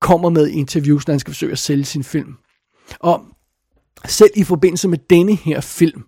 kommer 0.00 0.28
med 0.30 0.48
i 0.48 0.52
interviews, 0.52 1.06
når 1.06 1.12
han 1.12 1.20
skal 1.20 1.32
forsøge 1.32 1.52
at 1.52 1.58
sælge 1.58 1.84
sin 1.84 2.04
film. 2.04 2.34
Og 3.00 3.24
selv 4.04 4.30
i 4.36 4.44
forbindelse 4.44 4.88
med 4.88 4.98
denne 5.10 5.34
her 5.34 5.60
film, 5.60 6.04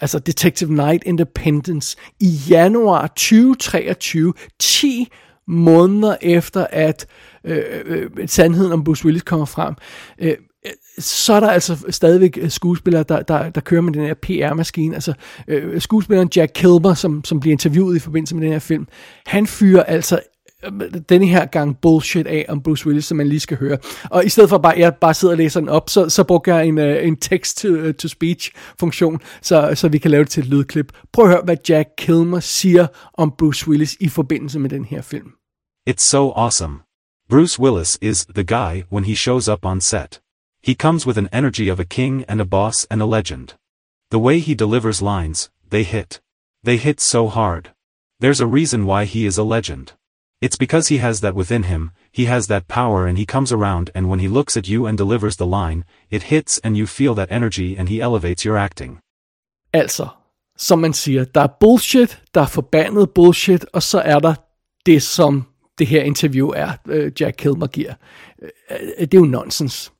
altså 0.00 0.18
Detective 0.18 0.74
Night 0.74 1.02
Independence, 1.06 1.96
i 2.20 2.28
januar 2.28 3.06
2023, 3.06 4.34
10 4.58 5.08
måneder 5.46 6.16
efter 6.22 6.66
at 6.70 7.06
øh, 7.44 7.64
øh, 7.84 8.10
øh, 8.16 8.28
sandheden 8.28 8.72
om 8.72 8.84
Bruce 8.84 9.04
Willis 9.04 9.22
kommer 9.22 9.46
frem, 9.46 9.74
øh, 10.18 10.36
så 10.98 11.32
er 11.32 11.40
der 11.40 11.50
altså 11.50 11.84
stadigvæk 11.90 12.38
øh, 12.40 12.50
skuespillere, 12.50 13.02
der, 13.02 13.22
der, 13.22 13.50
der 13.50 13.60
kører 13.60 13.80
med 13.80 13.92
den 13.92 14.06
her 14.06 14.14
PR-maskine. 14.14 14.94
Altså 14.94 15.14
øh, 15.48 15.80
skuespilleren 15.80 16.30
Jack 16.36 16.52
Kilmer, 16.54 16.94
som, 16.94 17.24
som 17.24 17.40
bliver 17.40 17.52
interviewet 17.52 17.96
i 17.96 17.98
forbindelse 17.98 18.34
med 18.34 18.42
den 18.42 18.52
her 18.52 18.58
film, 18.58 18.86
han 19.26 19.46
fyrer 19.46 19.82
altså 19.82 20.20
øh, 20.64 20.70
denne 21.08 21.26
her 21.26 21.46
gang 21.46 21.78
bullshit 21.80 22.26
af 22.26 22.46
om 22.48 22.62
Bruce 22.62 22.86
Willis, 22.86 23.04
som 23.04 23.16
man 23.16 23.28
lige 23.28 23.40
skal 23.40 23.56
høre. 23.56 23.78
Og 24.10 24.24
i 24.24 24.28
stedet 24.28 24.50
for 24.50 24.58
bare, 24.58 24.74
jeg 24.76 24.94
bare 24.94 25.14
sidder 25.14 25.34
og 25.34 25.38
læser 25.38 25.60
den 25.60 25.68
op, 25.68 25.90
så, 25.90 26.08
så 26.08 26.24
brugte 26.24 26.54
jeg 26.54 26.66
en, 26.66 26.78
uh, 26.78 27.06
en 27.06 27.16
text-to-speech 27.16 28.50
funktion, 28.80 29.20
så, 29.42 29.72
så 29.74 29.88
vi 29.88 29.98
kan 29.98 30.10
lave 30.10 30.24
det 30.24 30.30
til 30.30 30.42
et 30.42 30.48
lydklip. 30.48 30.92
Prøv 31.12 31.24
at 31.24 31.30
høre, 31.30 31.42
hvad 31.44 31.56
Jack 31.68 31.88
Kilmer 31.98 32.40
siger 32.40 32.86
om 33.14 33.32
Bruce 33.38 33.68
Willis 33.68 33.96
i 34.00 34.08
forbindelse 34.08 34.58
med 34.58 34.70
den 34.70 34.84
her 34.84 35.02
film. 35.02 35.28
It's 35.90 36.04
so 36.04 36.32
awesome. 36.32 36.74
Bruce 37.30 37.60
Willis 37.60 37.98
is 38.02 38.26
the 38.34 38.44
guy 38.44 38.82
when 38.92 39.04
he 39.04 39.16
shows 39.16 39.48
up 39.48 39.64
on 39.64 39.80
set. 39.80 40.20
He 40.66 40.74
comes 40.74 41.06
with 41.06 41.16
an 41.16 41.28
energy 41.30 41.68
of 41.68 41.78
a 41.78 41.84
king 41.84 42.24
and 42.26 42.40
a 42.40 42.44
boss 42.44 42.86
and 42.90 43.00
a 43.00 43.06
legend. 43.06 43.54
The 44.10 44.18
way 44.18 44.40
he 44.40 44.56
delivers 44.56 45.00
lines, 45.00 45.48
they 45.70 45.84
hit. 45.84 46.20
They 46.64 46.76
hit 46.76 46.98
so 46.98 47.28
hard. 47.28 47.70
There's 48.18 48.40
a 48.40 48.48
reason 48.48 48.84
why 48.84 49.04
he 49.04 49.26
is 49.26 49.38
a 49.38 49.44
legend. 49.44 49.92
It's 50.40 50.56
because 50.56 50.88
he 50.88 50.98
has 50.98 51.20
that 51.20 51.36
within 51.36 51.62
him, 51.62 51.92
he 52.10 52.24
has 52.24 52.48
that 52.48 52.66
power 52.66 53.06
and 53.06 53.16
he 53.16 53.24
comes 53.24 53.52
around 53.52 53.90
and 53.94 54.10
when 54.10 54.18
he 54.18 54.26
looks 54.26 54.56
at 54.56 54.68
you 54.68 54.86
and 54.86 54.98
delivers 54.98 55.36
the 55.36 55.46
line, 55.46 55.84
it 56.10 56.24
hits 56.34 56.58
and 56.64 56.76
you 56.76 56.88
feel 56.88 57.14
that 57.14 57.30
energy 57.30 57.76
and 57.78 57.88
he 57.88 58.00
elevates 58.00 58.44
your 58.44 58.56
acting. 58.56 58.98
Altså, 59.72 60.08
som 60.56 60.78
man 60.78 60.92
siger, 60.92 61.24
der 61.24 61.40
er 61.40 61.56
bullshit, 61.60 62.22
der 62.34 62.40
er 62.40 62.46
forbandet 62.46 63.10
bullshit, 63.10 63.64
og 63.72 63.82
så 63.82 63.98
er 64.00 64.18
der 64.18 64.34
det, 64.86 65.02
som 65.02 65.46
det 65.78 65.86
her 65.86 66.02
interview 66.02 66.48
er, 66.48 66.72
øh, 66.86 67.12
Jack 67.20 67.36
Kilmer 67.38 67.66
giver. 67.66 67.94
Øh, 68.42 68.48
det 69.00 69.14
er 69.14 69.18
jo 69.18 69.24
nonsens. 69.24 69.92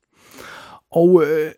Og 0.91 1.23
øh, 1.23 1.51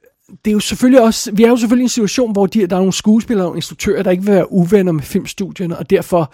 det 0.45 0.51
er 0.51 0.53
jo 0.53 0.59
selvfølgelig 0.59 1.01
også, 1.01 1.31
vi 1.31 1.43
er 1.43 1.49
jo 1.49 1.57
selvfølgelig 1.57 1.83
i 1.83 1.85
en 1.85 1.89
situation, 1.89 2.31
hvor 2.31 2.45
de, 2.45 2.67
der 2.67 2.75
er 2.75 2.79
nogle 2.79 2.93
skuespillere 2.93 3.47
og 3.47 3.55
instruktører, 3.55 4.03
der 4.03 4.11
ikke 4.11 4.23
vil 4.23 4.33
være 4.33 4.51
uvenner 4.51 4.91
med 4.91 5.03
filmstudierne, 5.03 5.77
og 5.77 5.89
derfor 5.89 6.33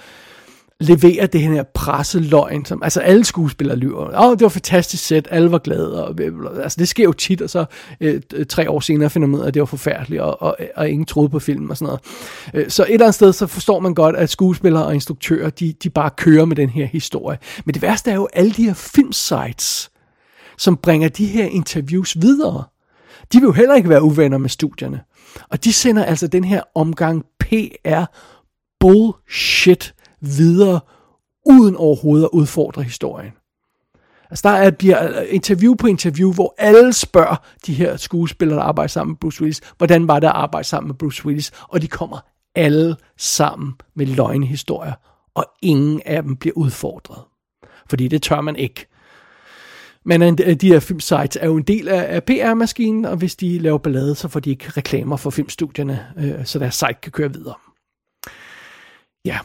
leverer 0.80 1.28
det 1.28 1.42
her 1.42 1.64
presseløgn, 1.74 2.66
som, 2.66 2.84
altså 2.84 3.00
alle 3.00 3.26
skuespillere 3.26 3.78
lyver. 3.78 4.08
Åh, 4.08 4.26
oh, 4.26 4.32
det 4.32 4.42
var 4.42 4.50
fantastisk 4.50 5.06
sæt, 5.06 5.28
alle 5.32 5.52
var 5.52 5.58
glade, 5.58 6.08
og, 6.08 6.16
altså 6.64 6.76
det 6.80 6.88
sker 6.88 7.04
jo 7.04 7.12
tit, 7.12 7.42
og 7.42 7.50
så 7.50 7.66
øh, 8.02 8.22
tre 8.50 8.70
år 8.70 8.80
senere 8.80 9.10
finder 9.10 9.28
man 9.28 9.40
ud 9.40 9.44
af, 9.44 9.48
at 9.48 9.54
det 9.54 9.60
var 9.60 9.66
forfærdeligt, 9.66 10.22
og, 10.22 10.42
og, 10.42 10.58
og 10.76 10.90
ingen 10.90 11.06
troede 11.06 11.30
på 11.30 11.40
filmen 11.40 11.72
og 11.72 11.78
sådan 11.78 11.86
noget. 11.86 12.02
Øh, 12.54 12.70
så 12.70 12.84
et 12.84 12.94
eller 12.94 13.06
andet 13.06 13.16
sted, 13.16 13.34
så 13.34 13.48
forstår 13.48 13.80
man 13.80 13.94
godt, 13.94 14.16
at 14.16 14.30
skuespillere 14.30 14.86
og 14.86 14.94
instruktører, 14.94 15.50
de, 15.50 15.74
de 15.84 15.90
bare 15.90 16.10
kører 16.18 16.46
med 16.46 16.56
den 16.56 16.70
her 16.70 16.86
historie. 16.86 17.38
Men 17.66 17.74
det 17.74 17.82
værste 17.82 18.12
er 18.12 18.16
jo 18.16 18.28
alle 18.34 18.52
de 18.52 18.66
her 18.66 18.74
filmsites, 18.74 19.92
som 20.58 20.78
bringer 20.78 21.10
de 21.10 21.26
her 21.26 21.46
interviews 21.46 22.22
videre. 22.22 22.64
De 23.34 23.40
vil 23.40 23.46
jo 23.46 23.52
heller 23.52 23.76
ikke 23.76 23.90
være 23.90 24.04
uvenner 24.04 24.38
med 24.38 24.50
studierne. 24.50 25.02
Og 25.50 25.64
de 25.64 25.74
sender 25.74 26.04
altså 26.04 26.28
den 26.28 26.44
her 26.44 26.62
omgang 26.76 27.26
PR 27.40 28.04
bullshit 28.80 29.96
videre, 30.22 30.80
uden 31.46 31.76
overhovedet 31.76 32.26
at 32.26 32.30
udfordre 32.34 32.84
historien. 32.84 33.32
Altså 34.30 34.50
der 34.50 34.56
er, 34.56 34.72
bliver 34.72 35.20
øh, 35.20 35.26
interview 35.30 35.76
på 35.76 35.88
interview, 35.88 36.34
hvor 36.34 36.56
alle 36.58 36.94
spørger 36.94 37.36
de 37.66 37.74
her 37.74 37.98
skuespillere, 37.98 38.60
der 38.60 38.64
arbejder 38.64 38.88
sammen 38.88 39.12
med 39.12 39.18
Bruce 39.18 39.42
Willis, 39.42 39.62
hvordan 39.78 40.08
var 40.08 40.20
det 40.20 40.28
at 40.28 40.34
arbejde 40.34 40.68
sammen 40.68 40.88
med 40.88 40.96
Bruce 40.96 41.26
Willis, 41.26 41.52
og 41.68 41.82
de 41.82 41.88
kommer 41.88 42.20
alle 42.56 42.96
sammen 43.18 43.74
med 43.96 44.06
løgnehistorier, 44.06 44.94
og 45.36 45.46
ingen 45.62 46.02
af 46.06 46.24
dem 46.24 46.36
bliver 46.36 46.54
udfordret. 46.58 47.24
Fordi 47.90 48.08
det 48.08 48.22
tør 48.22 48.42
man 48.42 48.56
ikke. 48.56 48.88
Men 50.06 50.22
øh, 50.22 50.34
øh, 50.44 50.56
de 50.56 50.68
her 50.68 50.80
filmsites 50.80 51.38
er 51.42 51.46
jo 51.46 51.58
en 51.58 51.64
del 51.64 51.88
af, 51.88 52.24
PR-maskinen, 52.24 53.06
og 53.06 53.18
hvis 53.18 53.36
de 53.36 53.60
laver 53.60 53.78
ballade, 53.78 54.16
så 54.16 54.28
får 54.28 54.40
de 54.40 54.50
ikke 54.50 54.70
reklamer 54.70 55.18
for 55.18 55.30
filmstudierne, 55.30 56.06
øh, 56.18 56.46
så 56.46 56.60
deres 56.60 56.76
site 56.76 56.96
kan 57.04 57.12
køre 57.12 57.34
videre. 57.34 57.56
Ja, 59.26 59.40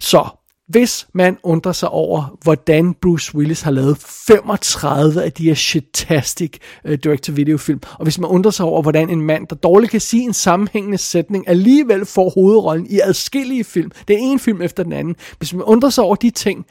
så 0.00 0.28
hvis 0.68 1.06
man 1.12 1.38
undrer 1.42 1.72
sig 1.72 1.88
over, 1.88 2.38
hvordan 2.42 2.94
Bruce 2.94 3.34
Willis 3.34 3.62
har 3.62 3.70
lavet 3.70 3.98
35 3.98 5.22
af 5.22 5.32
de 5.32 5.44
her 5.44 5.54
shitastic 5.54 6.58
uh, 6.84 6.90
øh, 6.90 6.98
direct-to-video-film, 7.04 7.80
og 7.98 8.02
hvis 8.02 8.18
man 8.18 8.30
undrer 8.30 8.50
sig 8.50 8.66
over, 8.66 8.82
hvordan 8.82 9.10
en 9.10 9.20
mand, 9.20 9.46
der 9.46 9.56
dårligt 9.56 9.90
kan 9.90 10.00
sige 10.00 10.22
en 10.22 10.32
sammenhængende 10.34 10.98
sætning, 10.98 11.48
alligevel 11.48 12.06
får 12.06 12.30
hovedrollen 12.30 12.86
i 12.86 13.00
adskillige 13.00 13.64
film, 13.64 13.90
det 14.08 14.14
er 14.14 14.20
en 14.20 14.38
film 14.38 14.62
efter 14.62 14.82
den 14.82 14.92
anden, 14.92 15.16
hvis 15.38 15.54
man 15.54 15.62
undrer 15.62 15.90
sig 15.90 16.04
over 16.04 16.16
de 16.16 16.30
ting, 16.30 16.66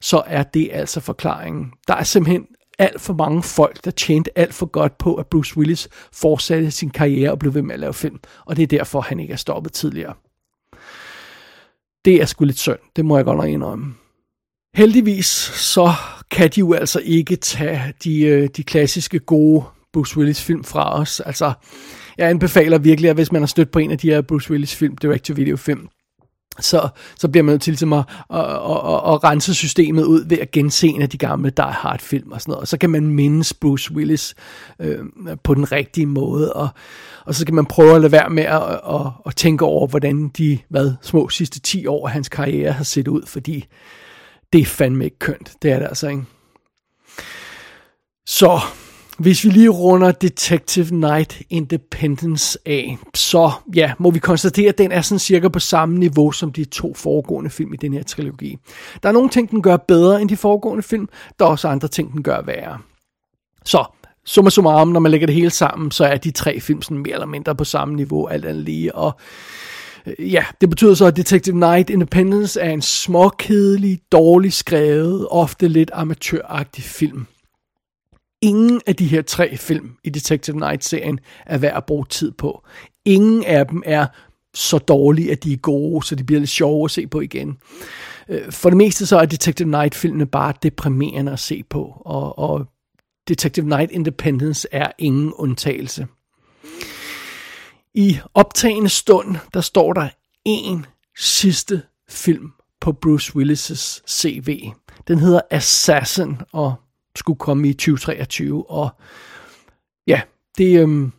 så 0.00 0.22
er 0.26 0.42
det 0.42 0.70
altså 0.72 1.00
forklaringen. 1.00 1.72
Der 1.88 1.94
er 1.94 2.04
simpelthen 2.04 2.46
alt 2.78 3.00
for 3.00 3.14
mange 3.14 3.42
folk, 3.42 3.84
der 3.84 3.90
tjente 3.90 4.38
alt 4.38 4.54
for 4.54 4.66
godt 4.66 4.98
på, 4.98 5.14
at 5.14 5.26
Bruce 5.26 5.56
Willis 5.56 5.88
fortsatte 6.12 6.70
sin 6.70 6.90
karriere 6.90 7.30
og 7.30 7.38
blev 7.38 7.54
ved 7.54 7.62
med 7.62 7.74
at 7.74 7.80
lave 7.80 7.94
film, 7.94 8.20
og 8.46 8.56
det 8.56 8.62
er 8.62 8.66
derfor, 8.66 9.00
han 9.00 9.20
ikke 9.20 9.32
er 9.32 9.36
stoppet 9.36 9.72
tidligere. 9.72 10.14
Det 12.04 12.22
er 12.22 12.26
sgu 12.26 12.44
lidt 12.44 12.58
synd, 12.58 12.78
det 12.96 13.04
må 13.04 13.16
jeg 13.16 13.24
godt 13.24 13.36
nok 13.36 13.48
indrømme. 13.48 13.94
Heldigvis 14.74 15.26
så 15.54 15.92
kan 16.30 16.50
de 16.50 16.60
jo 16.60 16.72
altså 16.72 17.00
ikke 17.04 17.36
tage 17.36 17.94
de, 18.04 18.20
øh, 18.20 18.48
de 18.56 18.62
klassiske 18.62 19.18
gode 19.18 19.64
Bruce 19.92 20.18
Willis 20.18 20.42
film 20.42 20.64
fra 20.64 21.00
os. 21.00 21.20
Altså, 21.20 21.52
jeg 22.18 22.30
anbefaler 22.30 22.78
virkelig, 22.78 23.10
at 23.10 23.16
hvis 23.16 23.32
man 23.32 23.42
har 23.42 23.46
stødt 23.46 23.70
på 23.70 23.78
en 23.78 23.90
af 23.90 23.98
de 23.98 24.10
her 24.10 24.20
Bruce 24.20 24.50
Willis 24.50 24.74
film, 24.74 24.96
direct-to-video 24.96 25.56
film, 25.56 25.88
så, 26.60 26.88
så 27.18 27.28
bliver 27.28 27.44
man 27.44 27.52
nødt 27.52 27.62
til 27.62 27.70
ligesom 27.70 27.92
at, 27.92 28.04
at, 28.30 28.40
at, 28.40 28.46
at, 28.46 29.14
at 29.14 29.24
rense 29.24 29.54
systemet 29.54 30.04
ud 30.04 30.24
ved 30.28 30.38
at 30.38 30.50
gense 30.50 30.88
en 30.88 31.02
af 31.02 31.08
de 31.08 31.18
gamle 31.18 31.50
Die 31.50 31.64
Hard 31.64 32.00
film 32.00 32.32
og 32.32 32.40
sådan 32.40 32.52
noget. 32.52 32.60
Og 32.60 32.68
så 32.68 32.78
kan 32.78 32.90
man 32.90 33.06
mindes 33.06 33.54
Bruce 33.54 33.94
Willis 33.94 34.34
øh, 34.80 34.98
på 35.42 35.54
den 35.54 35.72
rigtige 35.72 36.06
måde, 36.06 36.52
og, 36.52 36.68
og 37.24 37.34
så 37.34 37.46
kan 37.46 37.54
man 37.54 37.66
prøve 37.66 37.94
at 37.94 38.00
lade 38.00 38.12
være 38.12 38.30
med 38.30 38.44
at, 38.44 38.62
at, 38.62 39.12
at 39.26 39.36
tænke 39.36 39.64
over, 39.64 39.86
hvordan 39.86 40.28
de 40.28 40.58
hvad, 40.68 40.92
små 41.02 41.28
sidste 41.28 41.60
10 41.60 41.86
år 41.86 42.06
af 42.06 42.12
hans 42.12 42.28
karriere 42.28 42.72
har 42.72 42.84
set 42.84 43.08
ud, 43.08 43.22
fordi 43.26 43.66
det 44.52 44.60
er 44.60 44.66
fandme 44.66 45.04
ikke 45.04 45.18
kønt. 45.18 45.52
Det 45.62 45.70
er 45.72 45.78
det 45.78 45.86
altså, 45.86 46.08
ikke? 46.08 46.22
Så 48.26 48.60
hvis 49.18 49.44
vi 49.44 49.50
lige 49.50 49.68
runder 49.68 50.12
Detective 50.12 50.96
Night 50.96 51.42
Independence 51.50 52.58
af, 52.66 52.98
så 53.14 53.52
ja, 53.74 53.92
må 53.98 54.10
vi 54.10 54.18
konstatere, 54.18 54.68
at 54.68 54.78
den 54.78 54.92
er 54.92 55.00
sådan 55.00 55.18
cirka 55.18 55.48
på 55.48 55.58
samme 55.58 55.98
niveau 55.98 56.32
som 56.32 56.52
de 56.52 56.64
to 56.64 56.94
foregående 56.94 57.50
film 57.50 57.74
i 57.74 57.76
den 57.76 57.92
her 57.92 58.02
trilogi. 58.02 58.56
Der 59.02 59.08
er 59.08 59.12
nogle 59.12 59.28
ting, 59.28 59.50
den 59.50 59.62
gør 59.62 59.76
bedre 59.76 60.20
end 60.20 60.28
de 60.28 60.36
foregående 60.36 60.82
film, 60.82 61.08
der 61.38 61.44
er 61.44 61.48
også 61.48 61.68
andre 61.68 61.88
ting, 61.88 62.12
den 62.12 62.22
gør 62.22 62.42
værre. 62.42 62.78
Så 63.64 63.84
summa 64.24 64.50
summarum, 64.50 64.88
når 64.88 65.00
man 65.00 65.10
lægger 65.10 65.26
det 65.26 65.34
hele 65.34 65.50
sammen, 65.50 65.90
så 65.90 66.04
er 66.04 66.16
de 66.16 66.30
tre 66.30 66.60
film 66.60 66.82
sådan 66.82 66.98
mere 66.98 67.14
eller 67.14 67.26
mindre 67.26 67.54
på 67.54 67.64
samme 67.64 67.94
niveau, 67.94 68.26
alt 68.26 68.44
andet 68.44 68.64
lige, 68.64 68.94
og 68.94 69.12
øh, 70.06 70.32
ja, 70.32 70.44
det 70.60 70.70
betyder 70.70 70.94
så, 70.94 71.04
at 71.06 71.16
Detective 71.16 71.58
Night 71.58 71.90
Independence 71.90 72.60
er 72.60 72.70
en 72.70 72.82
småkedelig, 72.82 74.00
dårligt 74.12 74.54
skrevet, 74.54 75.26
ofte 75.30 75.68
lidt 75.68 75.90
amatøragtig 75.94 76.84
film. 76.84 77.26
Ingen 78.42 78.80
af 78.86 78.96
de 78.96 79.06
her 79.06 79.22
tre 79.22 79.56
film 79.56 79.96
i 80.04 80.10
Detective 80.10 80.58
Night-serien 80.58 81.20
er 81.46 81.58
værd 81.58 81.76
at 81.76 81.86
bruge 81.86 82.06
tid 82.06 82.32
på. 82.32 82.66
Ingen 83.04 83.44
af 83.44 83.66
dem 83.66 83.82
er 83.86 84.06
så 84.54 84.78
dårlige, 84.78 85.32
at 85.32 85.44
de 85.44 85.52
er 85.52 85.56
gode, 85.56 86.06
så 86.06 86.14
de 86.14 86.24
bliver 86.24 86.38
lidt 86.38 86.50
sjove 86.50 86.84
at 86.84 86.90
se 86.90 87.06
på 87.06 87.20
igen. 87.20 87.58
Øh, 88.28 88.52
for 88.52 88.70
det 88.70 88.76
meste 88.76 89.06
så 89.06 89.18
er 89.18 89.24
Detective 89.26 89.68
Night-filmene 89.68 90.26
bare 90.26 90.54
deprimerende 90.62 91.32
at 91.32 91.38
se 91.38 91.62
på, 91.62 92.02
og, 92.04 92.38
og 92.38 92.66
Detective 93.28 93.68
Night 93.68 93.90
Independence 93.90 94.68
er 94.72 94.92
ingen 94.98 95.32
undtagelse. 95.32 96.06
I 97.94 98.18
optagende 98.34 98.88
stund, 98.88 99.36
der 99.54 99.60
står 99.60 99.92
der 99.92 100.08
en 100.44 100.86
sidste 101.18 101.82
film 102.08 102.52
på 102.80 102.92
Bruce 102.92 103.32
Willis' 103.36 104.02
CV. 104.08 104.70
Den 105.08 105.18
hedder 105.18 105.40
Assassin, 105.50 106.36
og 106.52 106.74
skulle 107.18 107.38
komme 107.38 107.68
i 107.68 107.72
2023, 107.72 108.70
og 108.70 108.90
ja, 110.06 110.20
det, 110.58 110.80
øhm, 110.80 111.12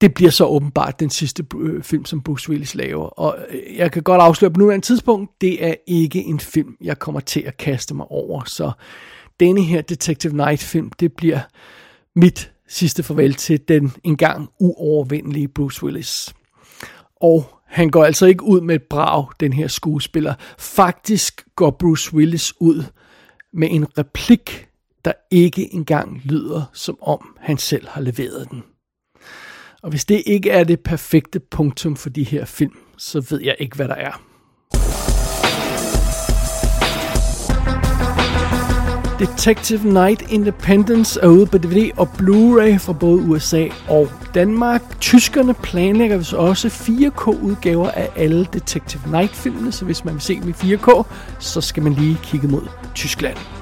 det 0.00 0.14
bliver 0.14 0.30
så 0.30 0.44
åbenbart 0.44 1.00
den 1.00 1.10
sidste 1.10 1.44
øh, 1.56 1.82
film, 1.82 2.04
som 2.04 2.22
Bruce 2.22 2.50
Willis 2.50 2.74
laver. 2.74 3.06
Og 3.06 3.38
øh, 3.50 3.76
jeg 3.76 3.92
kan 3.92 4.02
godt 4.02 4.22
afsløre 4.22 4.50
på 4.50 4.58
nuværende 4.58 4.86
tidspunkt, 4.86 5.30
det 5.40 5.64
er 5.64 5.74
ikke 5.86 6.24
en 6.24 6.40
film, 6.40 6.76
jeg 6.80 6.98
kommer 6.98 7.20
til 7.20 7.40
at 7.40 7.56
kaste 7.56 7.94
mig 7.94 8.06
over. 8.10 8.44
Så 8.44 8.72
denne 9.40 9.62
her 9.62 9.82
Detective 9.82 10.36
Night 10.36 10.62
film, 10.62 10.90
det 11.00 11.12
bliver 11.12 11.40
mit 12.16 12.52
sidste 12.68 13.02
farvel 13.02 13.34
til 13.34 13.60
den 13.68 13.92
engang 14.04 14.48
uovervindelige 14.60 15.48
Bruce 15.48 15.84
Willis. 15.84 16.34
Og 17.16 17.46
Han 17.72 17.90
går 17.90 18.04
altså 18.04 18.26
ikke 18.26 18.44
ud 18.44 18.60
med 18.60 18.74
et 18.74 18.82
brag, 18.82 19.26
den 19.40 19.52
her 19.52 19.68
skuespiller. 19.68 20.34
Faktisk 20.58 21.46
går 21.56 21.70
Bruce 21.70 22.14
Willis 22.14 22.54
ud 22.60 22.84
med 23.52 23.68
en 23.70 23.98
replik, 23.98 24.68
der 25.04 25.12
ikke 25.30 25.74
engang 25.74 26.20
lyder, 26.24 26.70
som 26.72 26.98
om 27.02 27.36
han 27.40 27.58
selv 27.58 27.88
har 27.88 28.00
leveret 28.00 28.50
den. 28.50 28.62
Og 29.82 29.90
hvis 29.90 30.04
det 30.04 30.22
ikke 30.26 30.50
er 30.50 30.64
det 30.64 30.80
perfekte 30.80 31.40
punktum 31.40 31.96
for 31.96 32.08
de 32.08 32.24
her 32.24 32.44
film, 32.44 32.76
så 32.98 33.26
ved 33.30 33.40
jeg 33.42 33.56
ikke, 33.58 33.76
hvad 33.76 33.88
der 33.88 33.94
er. 33.94 34.22
Detective 39.18 39.92
Night 39.92 40.22
Independence 40.30 41.20
er 41.20 41.28
ude 41.28 41.46
på 41.46 41.58
DVD 41.58 41.90
og 41.96 42.08
Blu-ray 42.18 42.78
fra 42.78 42.92
både 42.92 43.22
USA 43.22 43.68
og 43.88 44.08
Danmark. 44.34 45.00
Tyskerne 45.00 45.54
planlægger 45.54 46.16
vist 46.16 46.34
også 46.34 46.68
4K-udgaver 46.68 47.90
af 47.90 48.10
alle 48.16 48.44
Detective 48.52 49.02
Night-filmene, 49.10 49.72
så 49.72 49.84
hvis 49.84 50.04
man 50.04 50.14
vil 50.14 50.20
se 50.20 50.40
dem 50.40 50.48
i 50.48 50.52
4K, 50.52 51.02
så 51.38 51.60
skal 51.60 51.82
man 51.82 51.92
lige 51.92 52.18
kigge 52.22 52.48
mod 52.48 52.62
Tyskland. 52.94 53.61